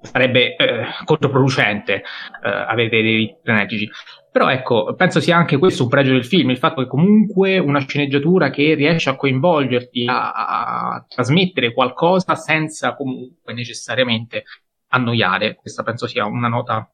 sarebbe 0.00 0.56
eh, 0.56 0.84
controproducente 1.04 1.94
eh, 1.94 2.02
avere 2.48 2.88
dei 2.88 3.02
ritmi 3.02 3.36
frenetici. 3.42 3.90
Però 4.32 4.48
ecco, 4.48 4.94
penso 4.94 5.20
sia 5.20 5.36
anche 5.36 5.58
questo 5.58 5.82
un 5.82 5.88
pregio 5.88 6.12
del 6.12 6.24
film, 6.24 6.50
il 6.50 6.58
fatto 6.58 6.82
che 6.82 6.88
comunque 6.88 7.58
una 7.58 7.80
sceneggiatura 7.80 8.50
che 8.50 8.74
riesce 8.74 9.10
a 9.10 9.16
coinvolgerti, 9.16 10.06
a, 10.06 10.32
a 10.32 11.04
trasmettere 11.08 11.72
qualcosa 11.72 12.36
senza 12.36 12.94
comunque 12.94 13.52
necessariamente 13.52 14.44
annoiare. 14.88 15.56
Questa 15.56 15.82
penso 15.82 16.06
sia 16.06 16.26
una 16.26 16.48
nota 16.48 16.88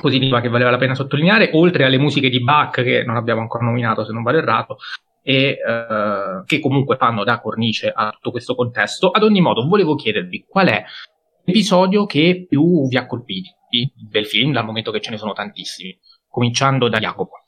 positiva 0.00 0.40
che 0.40 0.48
valeva 0.48 0.70
la 0.70 0.78
pena 0.78 0.94
sottolineare, 0.94 1.50
oltre 1.52 1.84
alle 1.84 1.98
musiche 1.98 2.30
di 2.30 2.42
Bach 2.42 2.82
che 2.82 3.04
non 3.04 3.16
abbiamo 3.16 3.42
ancora 3.42 3.64
nominato 3.64 4.04
se 4.04 4.12
non 4.12 4.22
vado 4.22 4.38
errato, 4.38 4.78
e 5.22 5.58
eh, 5.58 6.42
che 6.46 6.60
comunque 6.60 6.96
fanno 6.96 7.22
da 7.22 7.38
cornice 7.40 7.92
a 7.94 8.10
tutto 8.10 8.30
questo 8.30 8.54
contesto. 8.54 9.10
Ad 9.10 9.22
ogni 9.22 9.40
modo, 9.40 9.66
volevo 9.66 9.94
chiedervi 9.94 10.46
qual 10.48 10.68
è 10.68 10.84
l'episodio 11.44 12.06
che 12.06 12.46
più 12.48 12.86
vi 12.88 12.96
ha 12.96 13.06
colpito 13.06 13.50
del 14.10 14.26
film, 14.26 14.52
dal 14.52 14.64
momento 14.64 14.90
che 14.90 15.00
ce 15.00 15.10
ne 15.10 15.16
sono 15.16 15.32
tantissimi, 15.32 15.98
cominciando 16.28 16.88
da 16.88 16.98
Jacopo. 16.98 17.44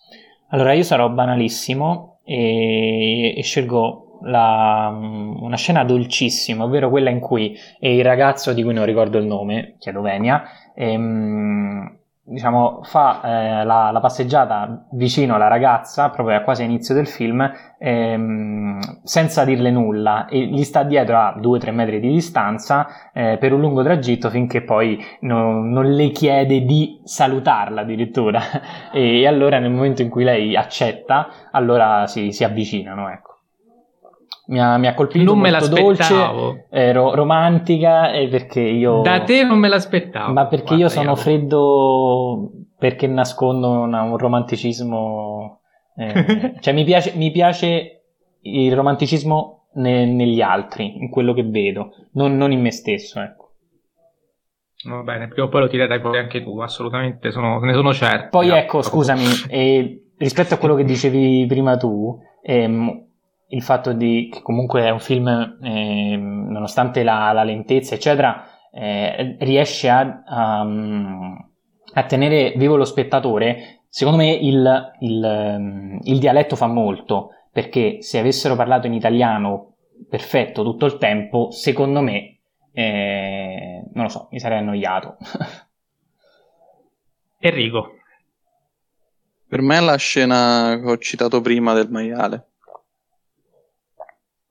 Allora, 0.51 0.73
io 0.73 0.83
sarò 0.83 1.09
banalissimo 1.11 2.21
e, 2.25 3.35
e 3.37 3.43
scelgo 3.43 4.21
la, 4.23 4.89
una 4.97 5.57
scena 5.57 5.85
dolcissima, 5.85 6.65
ovvero 6.65 6.89
quella 6.89 7.11
in 7.11 7.21
cui 7.21 7.57
il 7.81 8.05
ragazzo 8.05 8.53
di 8.53 8.63
cui 8.63 8.73
non 8.73 8.87
ricordo 8.87 9.19
il 9.19 9.27
nome, 9.27 9.77
chiedo 9.79 10.01
Venia, 10.01 10.45
ehm, 10.75 11.99
diciamo, 12.27 12.81
fa 12.85 13.21
eh, 13.23 13.65
la, 13.65 13.91
la, 13.91 14.01
passeggiata 14.01 14.87
vicino 14.93 15.35
alla 15.35 15.49
ragazza, 15.49 16.09
proprio 16.09 16.37
a 16.37 16.41
quasi 16.41 16.63
all'inizio 16.63 16.95
del 16.95 17.07
film, 17.07 17.51
ehm, 17.79 18.79
senza 19.03 19.45
dirle 19.45 19.71
nulla, 19.71 20.27
e 20.27 20.47
gli 20.47 20.65
sta 20.65 20.83
dietro 20.85 21.19
a 21.19 21.37
2-3 21.39 21.73
metri 21.73 22.01
di 22.01 22.09
distanza 22.09 23.11
eh, 23.13 23.37
per 23.39 23.53
un 23.53 23.61
lungo 23.61 23.83
tragitto 23.83 24.31
finché 24.31 24.63
poi 24.63 24.99
no, 25.21 25.63
non 25.63 25.93
le 25.93 26.11
chiede 26.11 26.65
di 26.65 27.01
salutarla 27.05 27.83
addirittura. 27.83 28.41
e, 28.93 29.27
allora 29.27 29.59
nel 29.59 29.71
momento 29.71 30.03
in 30.03 30.09
cui 30.09 30.25
lei 30.25 30.57
accetta, 30.57 31.29
allora 31.51 32.07
si, 32.07 32.33
si 32.33 32.43
avvicinano, 32.45 33.11
ecco 33.11 33.34
mi 34.47 34.61
ha, 34.61 34.77
mi 34.77 34.87
ha 34.87 34.95
colpito 34.95 35.25
non 35.35 35.39
molto 35.39 35.69
dolce, 35.69 36.67
ero 36.71 37.15
romantica 37.15 38.13
e 38.13 38.29
perché 38.29 38.61
io... 38.61 39.01
Da 39.01 39.23
te 39.23 39.43
non 39.45 39.59
me 39.59 39.69
l'aspettavo. 39.69 40.33
Ma 40.33 40.47
perché 40.47 40.77
Guarda, 40.77 40.83
io 40.83 40.89
sono 40.91 41.11
io... 41.11 41.17
freddo 41.17 42.51
perché 42.79 43.07
nascondo 43.07 43.71
una, 43.71 44.03
un 44.03 44.17
romanticismo... 44.19 45.61
Eh, 45.97 46.57
cioè 46.61 46.75
mi 46.75 46.85
piace, 46.85 47.13
mi 47.17 47.31
piace 47.31 48.03
il 48.43 48.75
romanticismo 48.75 49.69
ne, 49.75 50.05
negli 50.07 50.41
altri, 50.41 50.99
in 50.99 51.09
quello 51.09 51.33
che 51.33 51.45
vedo, 51.45 51.91
non, 52.13 52.37
non 52.37 52.53
in 52.53 52.61
me 52.61 52.71
stesso, 52.71 53.21
ecco. 53.21 53.43
Va 54.87 55.01
bene, 55.03 55.29
prima 55.29 55.47
o 55.47 55.49
poi 55.49 55.63
lo 55.63 55.69
tirerai 55.69 56.01
fuori 56.01 56.19
anche 56.19 56.43
tu, 56.43 56.61
assolutamente, 56.61 57.31
sono, 57.31 57.59
ne 57.61 57.73
sono 57.73 57.95
certo. 57.95 58.29
Poi 58.31 58.51
ecco, 58.51 58.83
scusami, 58.83 59.25
eh, 59.49 60.11
rispetto 60.19 60.53
a 60.53 60.59
quello 60.59 60.75
che 60.75 60.85
dicevi 60.85 61.47
prima 61.47 61.79
tu, 61.79 62.19
ehm, 62.43 63.07
il 63.49 63.63
fatto 63.63 63.93
di 63.93 64.29
che 64.33 64.43
comunque 64.43 64.83
è 64.83 64.91
un 64.91 65.01
film, 65.01 65.29
eh, 65.63 66.17
nonostante 66.17 67.03
la, 67.03 67.33
la, 67.33 67.45
lentezza, 67.45 67.95
eccetera, 67.95 68.45
eh, 68.73 69.37
riesce 69.41 69.89
a, 69.89 70.23
a, 70.25 70.67
a, 71.93 72.05
tenere 72.05 72.55
vivo 72.57 72.77
lo 72.77 72.85
spettatore, 72.85 73.83
secondo 73.89 74.19
me 74.19 74.33
il, 74.33 74.93
il, 75.01 75.99
il, 76.03 76.19
dialetto 76.19 76.57
fa 76.57 76.67
molto, 76.67 77.31
perché 77.53 78.03
se 78.03 78.19
avessero 78.19 78.57
parlato 78.57 78.87
in 78.87 78.95
italiano 78.95 79.75
perfetto 80.09 80.63
tutto 80.63 80.87
il 80.87 80.99
tempo, 80.99 81.51
secondo 81.51 82.01
me, 82.01 82.39
eh, 82.73 83.85
non 83.93 84.05
lo 84.05 84.11
so, 84.11 84.29
mi 84.31 84.41
sarei 84.41 84.59
annoiato. 84.59 85.17
Enrico. 87.39 87.91
Per 89.47 89.61
me 89.61 89.77
è 89.77 89.81
la 89.81 89.97
scena 89.97 90.81
che 90.83 90.91
ho 90.91 90.99
citato 90.99 91.41
prima 91.41 91.75
del 91.75 91.91
maiale. 91.91 92.54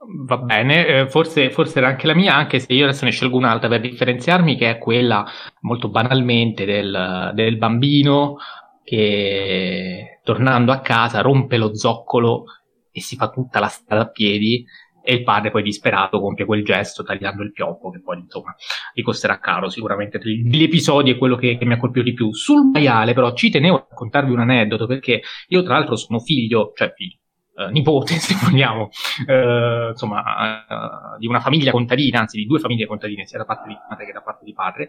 Va 0.05 0.37
bene, 0.37 0.85
eh, 0.85 1.07
forse, 1.07 1.49
forse, 1.49 1.77
era 1.77 1.87
anche 1.87 2.07
la 2.07 2.13
mia, 2.13 2.35
anche 2.35 2.59
se 2.59 2.73
io 2.73 2.83
adesso 2.83 3.05
ne 3.05 3.11
scelgo 3.11 3.37
un'altra 3.37 3.69
per 3.69 3.79
differenziarmi, 3.79 4.57
che 4.57 4.71
è 4.71 4.77
quella 4.77 5.25
molto 5.61 5.89
banalmente 5.89 6.65
del, 6.65 7.31
del 7.33 7.57
bambino 7.57 8.37
che 8.83 10.19
tornando 10.23 10.73
a 10.73 10.79
casa 10.79 11.21
rompe 11.21 11.57
lo 11.57 11.73
zoccolo 11.73 12.43
e 12.91 12.99
si 12.99 13.15
fa 13.15 13.29
tutta 13.29 13.59
la 13.59 13.67
strada 13.67 14.03
a 14.03 14.09
piedi 14.09 14.65
e 15.05 15.15
il 15.15 15.23
padre 15.23 15.51
poi 15.51 15.63
disperato 15.63 16.19
compie 16.19 16.45
quel 16.45 16.63
gesto 16.63 17.03
tagliando 17.03 17.43
il 17.43 17.51
pioppo 17.51 17.89
che 17.89 18.01
poi 18.01 18.19
insomma 18.19 18.55
gli 18.93 19.01
costerà 19.01 19.39
caro. 19.39 19.69
Sicuramente 19.69 20.19
gli 20.21 20.63
episodi 20.63 21.11
è 21.11 21.17
quello 21.17 21.35
che, 21.35 21.57
che, 21.57 21.65
mi 21.65 21.73
ha 21.73 21.77
colpito 21.77 22.05
di 22.05 22.13
più. 22.13 22.33
Sul 22.33 22.69
maiale 22.71 23.13
però 23.13 23.33
ci 23.33 23.49
tenevo 23.49 23.75
a 23.75 23.87
raccontarvi 23.89 24.31
un 24.31 24.39
aneddoto 24.39 24.85
perché 24.85 25.21
io 25.47 25.63
tra 25.63 25.77
l'altro 25.77 25.95
sono 25.95 26.19
figlio 26.19 26.71
cioè 26.75 26.93
figlio 26.95 27.17
eh, 27.55 27.71
nipote, 27.71 28.15
se 28.19 28.35
vogliamo, 28.41 28.89
eh, 29.27 29.89
insomma, 29.91 31.13
eh, 31.15 31.17
di 31.19 31.27
una 31.27 31.39
famiglia 31.39 31.71
contadina, 31.71 32.19
anzi 32.19 32.37
di 32.37 32.45
due 32.45 32.59
famiglie 32.59 32.85
contadine, 32.85 33.25
sia 33.25 33.37
da 33.37 33.45
parte 33.45 33.67
di 33.67 33.77
madre 33.89 34.05
che 34.05 34.11
da 34.11 34.21
parte 34.21 34.45
di 34.45 34.53
padre, 34.53 34.87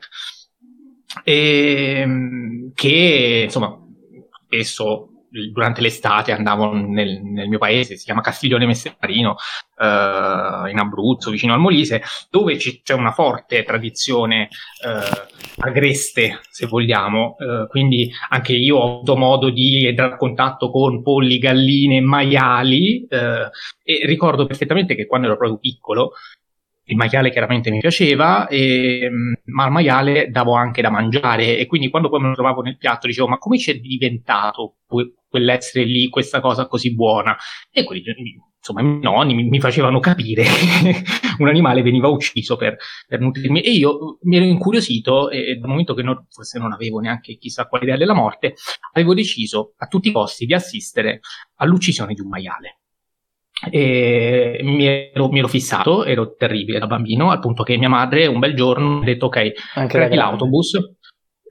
e, 1.23 2.01
ehm, 2.01 2.73
che 2.75 3.43
insomma 3.45 3.79
spesso 4.47 5.14
durante 5.53 5.81
l'estate 5.81 6.33
andavo 6.33 6.73
nel, 6.73 7.21
nel, 7.23 7.49
mio 7.49 7.59
paese, 7.59 7.97
si 7.97 8.05
chiama 8.05 8.21
Castiglione 8.21 8.67
Messerino, 8.67 9.37
eh, 9.79 10.71
in 10.71 10.79
Abruzzo, 10.79 11.31
vicino 11.31 11.53
al 11.53 11.61
Molise, 11.61 12.03
dove 12.31 12.57
c'è 12.57 12.95
una 12.95 13.13
forte 13.13 13.65
tradizione 13.65 14.49
eh, 14.85 15.27
agreste, 15.59 16.41
se 16.51 16.67
vogliamo. 16.67 17.37
Eh, 17.39 17.67
quindi 17.69 18.11
anche 18.31 18.53
io 18.53 18.77
ho 18.77 18.95
avuto 18.95 19.17
modo 19.17 19.51
di 19.51 19.87
entrare 19.87 20.15
a 20.15 20.17
contatto 20.17 20.71
con 20.71 21.03
polli, 21.03 21.39
galline, 21.39 22.01
maiali 22.01 23.07
eh, 23.07 23.51
e 23.83 24.07
ricordo 24.07 24.47
perfettamente 24.47 24.95
che 24.95 25.07
quando 25.07 25.27
ero 25.27 25.37
proprio 25.37 25.59
piccolo 25.59 26.13
il 26.85 26.97
maiale 26.97 27.31
chiaramente 27.31 27.71
mi 27.71 27.81
piaceva, 27.81 28.47
e, 28.49 29.11
ma 29.45 29.65
al 29.65 29.73
maiale 29.73 30.29
davo 30.31 30.55
anche 30.55 30.83
da 30.83 30.91
mangiare 30.91 31.59
e 31.59 31.67
quindi 31.67 31.89
quando 31.89 32.09
poi 32.09 32.21
me 32.21 32.29
lo 32.29 32.35
trovavo 32.35 32.61
nel 32.61 32.77
piatto 32.77 33.07
dicevo 33.07 33.29
ma 33.29 33.39
come 33.39 33.57
c'è 33.57 33.75
diventato 33.79 34.77
quell'essere 35.29 35.85
lì, 35.85 36.09
questa 36.09 36.41
cosa 36.41 36.67
così 36.67 36.95
buona? 36.95 37.37
E 37.71 37.85
quelli, 37.85 38.03
insomma, 38.57 38.83
i 38.83 39.01
nonni 39.01 39.35
mi, 39.35 39.45
mi 39.45 39.61
facevano 39.61 39.99
capire 39.99 40.43
che 40.45 41.03
un 41.39 41.49
animale 41.49 41.83
veniva 41.83 42.09
ucciso 42.09 42.57
per, 42.57 42.77
per, 43.07 43.21
nutrirmi 43.21 43.61
e 43.61 43.73
io 43.73 44.19
mi 44.23 44.37
ero 44.37 44.45
incuriosito 44.45 45.31
e 45.31 45.57
dal 45.57 45.69
momento 45.69 45.95
che 45.95 46.03
non, 46.03 46.27
forse 46.31 46.59
non 46.59 46.73
avevo 46.73 47.01
neanche 47.01 47.37
chissà 47.37 47.67
quale 47.67 47.85
idea 47.85 47.97
della 47.97 48.15
morte, 48.15 48.55
avevo 48.93 49.15
deciso 49.15 49.75
a 49.79 49.87
tutti 49.87 50.09
i 50.09 50.13
costi 50.13 50.47
di 50.47 50.55
assistere 50.55 51.21
all'uccisione 51.57 52.15
di 52.15 52.21
un 52.21 52.29
maiale. 52.29 52.79
E 53.71 54.61
mi 54.63 54.87
ero, 54.87 55.29
mi 55.29 55.39
ero, 55.39 55.49
fissato, 55.49 56.05
ero 56.05 56.35
terribile 56.37 56.79
da 56.79 56.87
bambino, 56.87 57.31
al 57.31 57.41
punto 57.41 57.63
che 57.63 57.77
mia 57.77 57.89
madre 57.89 58.27
un 58.27 58.39
bel 58.39 58.55
giorno 58.55 58.99
mi 58.99 59.03
ha 59.03 59.05
detto 59.05 59.27
ok, 59.27 59.87
prendi 59.89 60.17
l'autobus, 60.17 60.94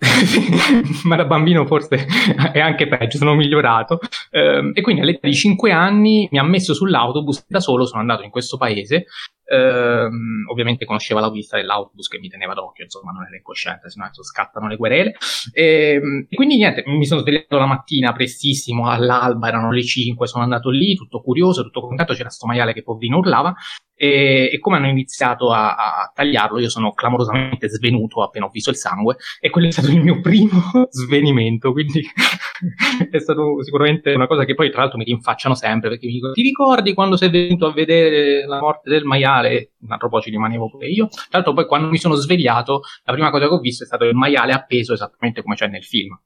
ma 1.05 1.15
da 1.15 1.25
bambino 1.25 1.65
forse 1.65 2.05
è 2.51 2.59
anche 2.59 2.87
peggio, 2.87 3.17
sono 3.17 3.35
migliorato. 3.35 3.99
Eh, 4.29 4.71
e 4.73 4.81
quindi 4.81 5.01
all'età 5.01 5.27
di 5.27 5.33
5 5.33 5.71
anni 5.71 6.27
mi 6.31 6.37
ha 6.37 6.43
messo 6.43 6.73
sull'autobus 6.73 7.45
da 7.47 7.59
solo, 7.59 7.85
sono 7.85 8.01
andato 8.01 8.23
in 8.23 8.29
questo 8.29 8.57
paese. 8.57 9.05
Eh, 9.45 10.07
ovviamente 10.49 10.85
conosceva 10.85 11.19
la 11.19 11.29
vista 11.29 11.57
dell'autobus 11.57 12.07
che 12.07 12.17
mi 12.17 12.29
teneva 12.29 12.53
d'occhio, 12.53 12.85
insomma, 12.85 13.11
non 13.11 13.25
era 13.25 13.35
incosciente, 13.35 13.89
sennò 13.89 14.07
scattano 14.11 14.67
le 14.67 14.77
querele. 14.77 15.15
E, 15.53 15.99
e, 16.29 16.35
quindi 16.35 16.57
niente, 16.57 16.83
mi 16.85 17.05
sono 17.05 17.21
svegliato 17.21 17.57
la 17.57 17.65
mattina 17.65 18.13
prestissimo, 18.13 18.89
all'alba 18.89 19.47
erano 19.47 19.71
le 19.71 19.83
5, 19.83 20.27
sono 20.27 20.43
andato 20.43 20.69
lì, 20.69 20.95
tutto 20.95 21.21
curioso, 21.21 21.63
tutto 21.63 21.81
contento, 21.81 22.13
c'era 22.13 22.29
sto 22.29 22.47
maiale 22.47 22.73
che 22.73 22.83
poverino 22.83 23.17
urlava. 23.17 23.53
E, 23.95 24.49
e, 24.51 24.59
come 24.59 24.77
hanno 24.77 24.87
iniziato 24.87 25.51
a, 25.51 25.75
a, 25.75 26.11
tagliarlo, 26.13 26.59
io 26.59 26.69
sono 26.69 26.93
clamorosamente 26.93 27.69
svenuto 27.69 28.23
appena 28.23 28.45
ho 28.45 28.49
visto 28.49 28.69
il 28.69 28.75
sangue, 28.75 29.17
e 29.39 29.49
quello 29.49 29.67
è 29.67 29.71
stato 29.71 29.91
il 29.91 30.01
mio 30.01 30.19
primo 30.19 30.61
svenimento. 30.89 31.71
Quindi 31.71 32.01
è 33.11 33.19
stato 33.19 33.61
sicuramente 33.63 34.13
una 34.13 34.27
cosa 34.27 34.45
che 34.45 34.55
poi, 34.55 34.71
tra 34.71 34.81
l'altro, 34.81 34.97
mi 34.97 35.05
rinfacciano 35.05 35.55
sempre 35.55 35.89
perché 35.89 36.07
mi 36.07 36.13
dicono: 36.13 36.33
Ti 36.33 36.41
ricordi 36.41 36.93
quando 36.93 37.17
sei 37.17 37.29
venuto 37.29 37.67
a 37.67 37.73
vedere 37.73 38.45
la 38.45 38.59
morte 38.59 38.89
del 38.89 39.03
maiale? 39.03 39.73
A 39.87 39.97
proposito, 39.97 40.31
rimanevo 40.31 40.69
pure 40.69 40.87
io. 40.87 41.07
Tra 41.07 41.27
l'altro, 41.31 41.53
poi 41.53 41.65
quando 41.67 41.89
mi 41.89 41.97
sono 41.97 42.15
svegliato, 42.15 42.81
la 43.03 43.13
prima 43.13 43.29
cosa 43.29 43.47
che 43.47 43.53
ho 43.53 43.59
visto 43.59 43.83
è 43.83 43.87
stato 43.87 44.05
il 44.05 44.15
maiale 44.15 44.53
appeso 44.53 44.93
esattamente 44.93 45.41
come 45.43 45.55
c'è 45.55 45.67
nel 45.67 45.83
film. 45.83 46.17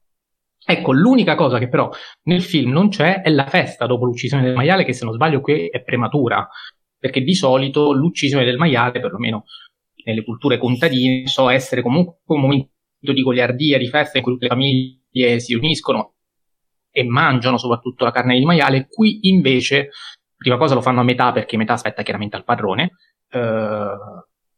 Ecco, 0.70 0.92
l'unica 0.92 1.34
cosa 1.34 1.58
che 1.58 1.68
però 1.68 1.88
nel 2.24 2.42
film 2.42 2.72
non 2.72 2.90
c'è 2.90 3.22
è 3.22 3.30
la 3.30 3.46
festa 3.46 3.86
dopo 3.86 4.04
l'uccisione 4.04 4.42
del 4.42 4.54
maiale, 4.54 4.84
che 4.84 4.92
se 4.92 5.06
non 5.06 5.14
sbaglio 5.14 5.40
qui 5.40 5.66
è 5.68 5.82
prematura 5.82 6.46
perché 6.98 7.22
di 7.22 7.34
solito 7.34 7.92
l'uccisione 7.92 8.44
del 8.44 8.56
maiale, 8.56 9.00
perlomeno 9.00 9.44
nelle 10.04 10.24
culture 10.24 10.58
contadine, 10.58 11.26
so 11.26 11.48
essere 11.48 11.82
comunque 11.82 12.16
un 12.26 12.40
momento 12.40 12.70
di 13.00 13.22
goliardia, 13.22 13.78
di 13.78 13.88
festa 13.88 14.18
in 14.18 14.24
cui 14.24 14.36
le 14.38 14.46
famiglie 14.46 15.38
si 15.38 15.54
uniscono 15.54 16.14
e 16.90 17.04
mangiano 17.04 17.58
soprattutto 17.58 18.04
la 18.04 18.10
carne 18.10 18.38
di 18.38 18.44
maiale. 18.44 18.88
Qui 18.88 19.28
invece, 19.28 19.90
prima 20.36 20.56
cosa 20.56 20.74
lo 20.74 20.80
fanno 20.80 21.00
a 21.00 21.04
metà 21.04 21.32
perché 21.32 21.56
metà 21.56 21.74
aspetta 21.74 22.02
chiaramente 22.02 22.36
al 22.36 22.44
padrone, 22.44 22.92
eh, 23.30 23.96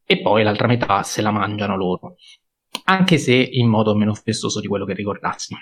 e 0.07 0.21
poi 0.21 0.43
l'altra 0.43 0.67
metà 0.67 1.03
se 1.03 1.23
la 1.23 1.31
mangiano 1.31 1.77
loro, 1.77 2.17
anche 2.85 3.19
se 3.19 3.35
in 3.35 3.69
modo 3.69 3.95
meno 3.95 4.15
festoso 4.15 4.61
di 4.61 4.67
quello 4.67 4.85
che 4.85 4.95
ricordassi. 4.95 5.55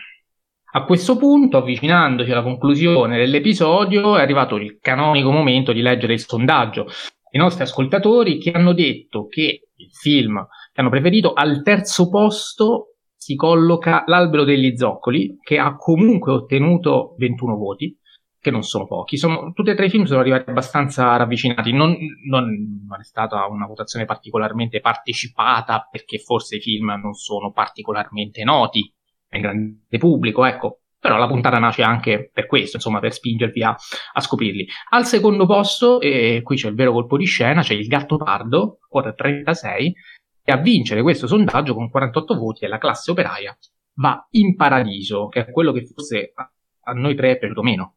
A 0.79 0.85
questo 0.85 1.17
punto, 1.17 1.57
avvicinandoci 1.57 2.31
alla 2.31 2.45
conclusione 2.45 3.19
dell'episodio, 3.19 4.17
è 4.17 4.21
arrivato 4.21 4.55
il 4.55 4.79
canonico 4.81 5.33
momento 5.33 5.73
di 5.73 5.83
leggere 5.83 6.13
il 6.13 6.21
sondaggio. 6.21 6.87
I 7.33 7.39
nostri 7.39 7.65
ascoltatori 7.65 8.39
che 8.39 8.53
hanno 8.53 8.73
detto 8.73 9.27
che 9.27 9.71
il 9.75 9.91
film 9.91 10.47
che 10.73 10.81
hanno 10.81 10.89
preferito 10.89 11.33
al 11.33 11.65
terzo 11.65 12.09
posto 12.09 12.95
si 13.17 13.35
colloca 13.35 14.05
L'albero 14.07 14.45
degli 14.45 14.77
zoccoli, 14.77 15.39
che 15.43 15.59
ha 15.59 15.75
comunque 15.75 16.31
ottenuto 16.31 17.17
21 17.19 17.57
voti, 17.57 17.99
che 18.39 18.53
non 18.53 18.63
sono 18.63 18.87
pochi. 18.87 19.17
Sono, 19.17 19.51
tutti 19.53 19.71
e 19.71 19.75
tre 19.75 19.87
i 19.87 19.91
film 19.91 20.05
sono 20.05 20.21
arrivati 20.21 20.49
abbastanza 20.49 21.17
ravvicinati. 21.17 21.73
Non, 21.73 21.97
non, 22.29 22.85
non, 22.87 23.01
è 23.01 23.05
stata 23.05 23.49
una 23.49 23.67
votazione 23.67 24.05
particolarmente 24.05 24.79
partecipata 24.79 25.89
perché 25.91 26.19
forse 26.19 26.55
i 26.55 26.61
film 26.61 26.97
non 27.03 27.15
sono 27.15 27.51
particolarmente 27.51 28.45
noti 28.45 28.93
nel 29.31 29.41
grande 29.43 29.99
pubblico, 29.99 30.45
ecco. 30.45 30.81
Però 31.01 31.17
la 31.17 31.29
puntata 31.29 31.59
nasce 31.59 31.83
anche 31.83 32.29
per 32.33 32.47
questo, 32.47 32.77
insomma, 32.77 32.99
per 32.99 33.13
spingervi 33.13 33.63
a, 33.63 33.77
a 34.13 34.21
scoprirli. 34.21 34.67
Al 34.91 35.07
secondo 35.07 35.47
posto, 35.47 36.01
e 36.01 36.41
qui 36.43 36.57
c'è 36.57 36.69
il 36.69 36.75
vero 36.75 36.93
colpo 36.93 37.17
di 37.17 37.25
scena, 37.25 37.63
c'è 37.63 37.75
il 37.75 37.87
Gatto 37.87 38.17
Pardo, 38.17 38.79
quota 38.89 39.13
36, 39.13 39.95
e 40.43 40.53
a 40.53 40.57
vincere 40.57 41.03
questo 41.03 41.27
sondaggio 41.27 41.75
con 41.75 41.89
48 41.89 42.35
voti 42.35 42.65
è 42.65 42.69
la 42.69 42.79
classe 42.79 43.13
operaia 43.13 43.57
va 43.99 44.27
in 44.31 44.57
paradiso, 44.57 45.29
che 45.29 45.41
è 45.41 45.51
quello 45.51 45.73
che 45.73 45.85
forse 45.87 46.33
a, 46.35 46.51
a 46.85 46.93
noi 46.93 47.15
tre 47.15 47.33
è 47.33 47.39
piaciuto 47.39 47.63
meno. 47.63 47.95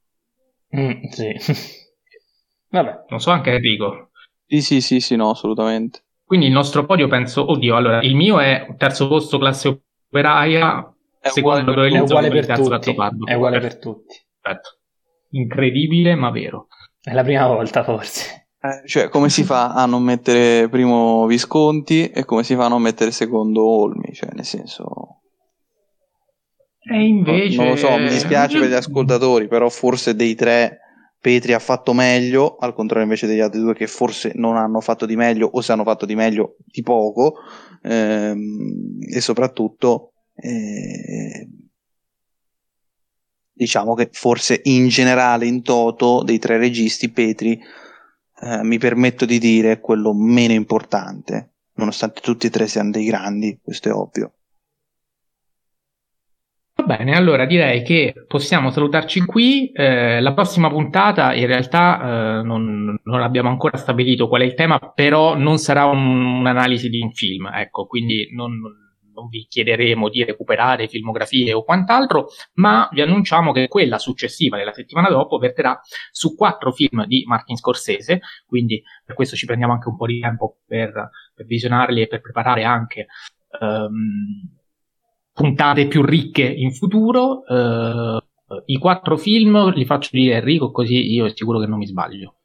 Mm, 0.76 1.04
sì. 1.10 1.32
Vabbè. 2.70 3.06
Non 3.10 3.20
so 3.20 3.32
anche 3.32 3.52
Enrico. 3.52 4.12
Sì, 4.46 4.62
sì, 4.62 4.82
sì, 4.82 5.00
sì, 5.00 5.16
no, 5.16 5.30
assolutamente. 5.30 6.04
Quindi 6.24 6.48
il 6.48 6.52
nostro 6.52 6.86
podio 6.86 7.08
penso, 7.08 7.50
oddio, 7.50 7.76
allora, 7.76 8.02
il 8.02 8.16
mio 8.16 8.40
è 8.40 8.74
terzo 8.78 9.08
posto 9.08 9.38
classe 9.38 9.84
operaia, 10.08 10.94
è 11.22 11.30
Secondo 11.30 11.72
uguale, 11.72 11.96
è 11.96 12.00
uguale 12.00 12.30
per 12.30 12.48
tutti. 12.48 12.96
È 13.26 13.34
uguale 13.36 13.60
per 13.60 13.78
tutti. 13.78 14.16
Perfetto. 14.42 14.70
Incredibile, 15.30 16.16
ma 16.16 16.32
vero. 16.32 16.68
È 17.00 17.14
la 17.14 17.22
prima 17.22 17.46
volta, 17.46 17.84
forse. 17.84 18.48
Eh, 18.60 18.88
cioè, 18.88 19.08
come 19.10 19.30
si 19.30 19.44
fa 19.44 19.74
a 19.74 19.86
non 19.86 20.02
mettere 20.02 20.68
primo 20.68 21.28
Visconti 21.28 22.10
e 22.10 22.26
come 22.26 22.44
si 22.44 22.56
fa 22.56 22.66
a 22.66 22.70
non 22.70 22.82
mettere 22.82 23.12
secondo 23.12 23.64
Olmi? 23.64 24.14
Cioè, 24.14 24.32
nel 24.34 24.46
senso. 24.46 25.22
E 26.92 27.06
invece. 27.06 27.56
Non, 27.56 27.66
non 27.66 27.74
lo 27.76 27.80
so, 27.80 27.96
mi 27.98 28.10
dispiace 28.10 28.58
per 28.58 28.70
gli 28.70 28.74
ascoltatori, 28.74 29.48
però 29.48 29.70
forse 29.70 30.16
dei 30.16 30.34
tre 30.34 30.80
Petri 31.22 31.54
ha 31.54 31.60
fatto 31.60 31.94
meglio, 31.94 32.56
al 32.56 32.74
contrario 32.74 33.04
invece 33.04 33.28
degli 33.28 33.42
altri 33.42 33.60
due 33.60 33.76
che 33.76 33.86
forse 33.86 34.32
non 34.34 34.58
hanno 34.58 34.82
fatto 34.82 35.06
di 35.06 35.16
meglio 35.16 35.48
o 35.54 35.62
se 35.62 35.72
hanno 35.72 35.84
fatto 35.84 36.08
di 36.08 36.16
meglio 36.16 36.56
di 36.66 36.82
poco. 36.82 37.36
Ehm, 37.84 38.98
e 39.08 39.22
soprattutto 39.22 40.11
eh, 40.42 41.48
diciamo 43.62 43.94
che 43.94 44.10
forse 44.12 44.62
in 44.64 44.88
generale, 44.88 45.46
in 45.46 45.62
toto, 45.62 46.24
dei 46.24 46.40
tre 46.40 46.58
registi, 46.58 47.12
Petri, 47.12 47.60
eh, 48.42 48.64
mi 48.64 48.80
permetto 48.80 49.26
di 49.26 49.38
dire, 49.38 49.74
è 49.74 49.80
quello 49.80 50.14
meno 50.14 50.54
importante, 50.54 51.54
nonostante 51.76 52.22
tutti 52.22 52.48
e 52.48 52.50
tre 52.50 52.68
siano 52.68 52.90
dei 52.90 53.06
grandi, 53.06 53.60
questo 53.62 53.90
è 53.90 53.94
ovvio. 53.94 54.34
Va 56.74 56.84
bene, 56.98 57.16
allora 57.16 57.46
direi 57.46 57.84
che 57.84 58.26
possiamo 58.28 58.72
salutarci 58.72 59.24
qui. 59.26 59.72
Eh, 59.72 60.20
la 60.20 60.34
prossima 60.34 60.70
puntata 60.70 61.36
in 61.36 61.46
realtà 61.46 62.40
eh, 62.40 62.44
non, 62.44 62.98
non, 63.04 63.22
abbiamo 63.22 63.50
ancora 63.50 63.78
stabilito 63.78 64.28
qual 64.28 64.42
è 64.42 64.46
il 64.46 64.56
tema, 64.56 64.80
però 64.80 65.36
non 65.36 65.60
sarà 65.60 65.86
un, 65.86 66.40
un'analisi 66.40 66.90
di 66.90 67.00
un 67.00 67.12
film, 67.12 67.48
ecco, 67.54 67.86
quindi 67.86 68.30
non, 68.34 68.60
non 69.14 69.28
vi 69.28 69.46
chiederemo 69.48 70.10
di 70.10 70.24
recuperare 70.24 70.88
filmografie 70.88 71.54
o 71.54 71.64
quant'altro, 71.64 72.28
ma 72.54 72.90
vi 72.92 73.02
annunciamo 73.02 73.52
che 73.52 73.68
quella 73.68 73.98
successiva, 73.98 74.58
della 74.58 74.74
settimana 74.74 75.10
dopo, 75.10 75.38
verterà 75.38 75.80
su 76.12 76.36
quattro 76.36 76.72
film 76.72 77.06
di 77.06 77.24
Martin 77.26 77.56
Scorsese, 77.56 78.22
quindi 78.46 78.82
per 79.06 79.16
questo 79.16 79.36
ci 79.36 79.46
prendiamo 79.46 79.74
anche 79.74 79.90
un 79.90 79.98
po' 79.98 80.06
di 80.06 80.20
tempo 80.20 80.58
per, 80.66 80.92
per 81.34 81.46
visionarli 81.46 82.02
e 82.02 82.08
per 82.08 82.22
preparare 82.22 82.64
anche 82.64 83.08
um, 83.60 84.58
puntate 85.34 85.88
più 85.88 86.04
ricche 86.04 86.44
in 86.44 86.74
futuro. 86.74 87.44
Uh, 87.48 88.20
I 88.66 88.78
quattro 88.80 89.18
film 89.18 89.72
li 89.74 89.86
faccio 89.86 90.10
dire 90.12 90.36
Enrico, 90.36 90.72
così 90.72 91.14
io 91.14 91.26
è 91.26 91.32
sicuro 91.34 91.60
che 91.60 91.68
non 91.68 91.78
mi 91.78 91.88
sbaglio. 91.88 92.36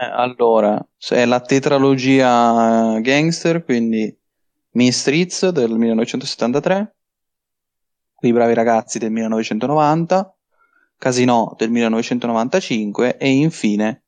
Eh, 0.00 0.06
allora, 0.06 0.82
è 1.10 1.26
la 1.26 1.40
tetralogia 1.40 2.98
gangster, 3.00 3.62
quindi 3.62 4.16
Mean 4.72 4.92
Streets 4.92 5.48
del 5.48 5.70
1973, 5.70 6.94
Quei 8.20 8.34
bravi 8.34 8.52
ragazzi 8.52 8.98
del 8.98 9.10
1990, 9.10 10.36
Casino 10.98 11.54
del 11.56 11.70
1995 11.70 13.16
e 13.16 13.30
infine 13.30 14.02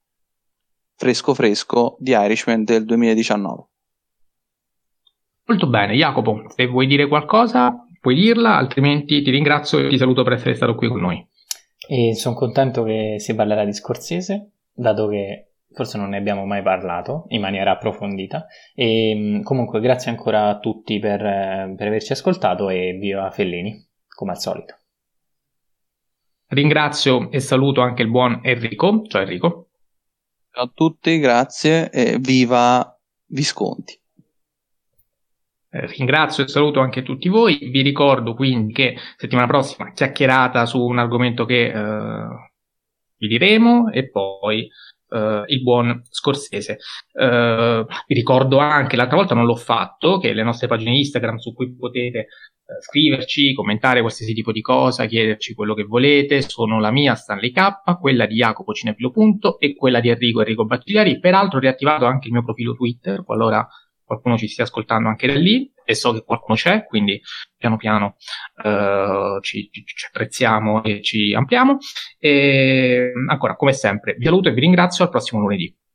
Fresco 0.94 1.32
Fresco 1.32 1.96
di 1.98 2.10
Irishman 2.10 2.62
del 2.62 2.84
2019. 2.84 3.62
Molto 5.46 5.66
bene, 5.66 5.94
Jacopo, 5.94 6.44
se 6.54 6.66
vuoi 6.66 6.86
dire 6.86 7.08
qualcosa 7.08 7.86
puoi 7.98 8.16
dirla, 8.16 8.58
altrimenti 8.58 9.22
ti 9.22 9.30
ringrazio 9.30 9.78
e 9.78 9.88
ti 9.88 9.96
saluto 9.96 10.24
per 10.24 10.34
essere 10.34 10.54
stato 10.54 10.74
qui 10.74 10.88
con 10.88 11.00
noi. 11.00 11.26
E 11.88 12.14
sono 12.14 12.34
contento 12.34 12.82
che 12.82 13.16
si 13.18 13.34
parlerà 13.34 13.64
di 13.64 13.72
Scorsese, 13.72 14.50
dato 14.74 15.08
che 15.08 15.51
forse 15.72 15.98
non 15.98 16.10
ne 16.10 16.18
abbiamo 16.18 16.44
mai 16.44 16.62
parlato 16.62 17.24
in 17.28 17.40
maniera 17.40 17.72
approfondita. 17.72 18.46
E 18.74 19.14
mm, 19.14 19.42
comunque 19.42 19.80
grazie 19.80 20.10
ancora 20.10 20.48
a 20.48 20.58
tutti 20.58 20.98
per, 20.98 21.24
eh, 21.24 21.74
per 21.76 21.86
averci 21.86 22.12
ascoltato 22.12 22.68
e 22.68 22.96
viva 22.98 23.30
Fellini, 23.30 23.88
come 24.08 24.32
al 24.32 24.38
solito. 24.38 24.76
Ringrazio 26.48 27.30
e 27.30 27.40
saluto 27.40 27.80
anche 27.80 28.02
il 28.02 28.10
buon 28.10 28.40
Enrico, 28.42 29.04
ciao 29.06 29.22
Enrico. 29.22 29.68
Ciao 30.50 30.64
a 30.64 30.70
tutti, 30.74 31.18
grazie 31.18 31.90
e 31.90 32.18
viva 32.18 32.94
Visconti. 33.28 33.98
Eh, 35.70 35.86
ringrazio 35.86 36.44
e 36.44 36.48
saluto 36.48 36.80
anche 36.80 37.02
tutti 37.02 37.30
voi. 37.30 37.56
Vi 37.70 37.80
ricordo 37.80 38.34
quindi 38.34 38.74
che 38.74 38.94
settimana 39.16 39.46
prossima 39.46 39.92
chiacchierata 39.92 40.66
su 40.66 40.78
un 40.78 40.98
argomento 40.98 41.46
che 41.46 41.72
eh, 41.72 42.50
vi 43.16 43.28
diremo 43.28 43.90
e 43.90 44.10
poi 44.10 44.68
uh, 45.12 45.42
il 45.46 45.62
buon 45.62 46.02
Scorsese. 46.08 46.78
Uh, 47.12 47.84
vi 48.06 48.14
ricordo 48.14 48.58
anche, 48.58 48.96
l'altra 48.96 49.16
volta 49.16 49.34
non 49.34 49.44
l'ho 49.44 49.56
fatto, 49.56 50.18
che 50.18 50.32
le 50.32 50.42
nostre 50.42 50.66
pagine 50.66 50.96
Instagram 50.96 51.36
su 51.36 51.52
cui 51.52 51.74
potete 51.74 52.18
uh, 52.18 52.80
scriverci, 52.80 53.54
commentare 53.54 54.00
qualsiasi 54.00 54.34
tipo 54.34 54.52
di 54.52 54.60
cosa, 54.60 55.06
chiederci 55.06 55.54
quello 55.54 55.74
che 55.74 55.84
volete, 55.84 56.42
sono 56.42 56.80
la 56.80 56.90
mia 56.90 57.14
Stanley 57.14 57.52
K, 57.52 57.98
quella 58.00 58.26
di 58.26 58.36
Jacopo 58.36 58.72
Cinepilo 58.72 59.10
Punto 59.10 59.58
e 59.58 59.74
quella 59.74 60.00
di 60.00 60.08
Enrico 60.08 60.40
Enrico 60.40 60.64
Battigliari. 60.64 61.18
Peraltro 61.20 61.58
ho 61.58 61.60
riattivato 61.60 62.06
anche 62.06 62.28
il 62.28 62.32
mio 62.32 62.44
profilo 62.44 62.74
Twitter, 62.74 63.22
qualora 63.24 63.66
qualcuno 64.04 64.36
ci 64.36 64.48
stia 64.48 64.64
ascoltando 64.64 65.08
anche 65.08 65.26
da 65.26 65.34
lì, 65.34 65.71
e 65.84 65.94
so 65.94 66.12
che 66.12 66.24
qualcuno 66.24 66.56
c'è, 66.56 66.84
quindi 66.84 67.20
piano 67.56 67.76
piano 67.76 68.16
uh, 68.64 69.40
ci, 69.40 69.68
ci, 69.70 69.84
ci, 69.84 70.06
apprezziamo 70.06 70.82
e 70.82 71.02
ci 71.02 71.34
ampliamo. 71.34 71.78
E 72.18 73.12
ancora, 73.28 73.56
come 73.56 73.72
sempre, 73.72 74.14
vi 74.18 74.24
saluto 74.24 74.48
e 74.48 74.52
vi 74.52 74.60
ringrazio. 74.60 75.04
Al 75.04 75.10
prossimo 75.10 75.40
lunedì. 75.40 75.74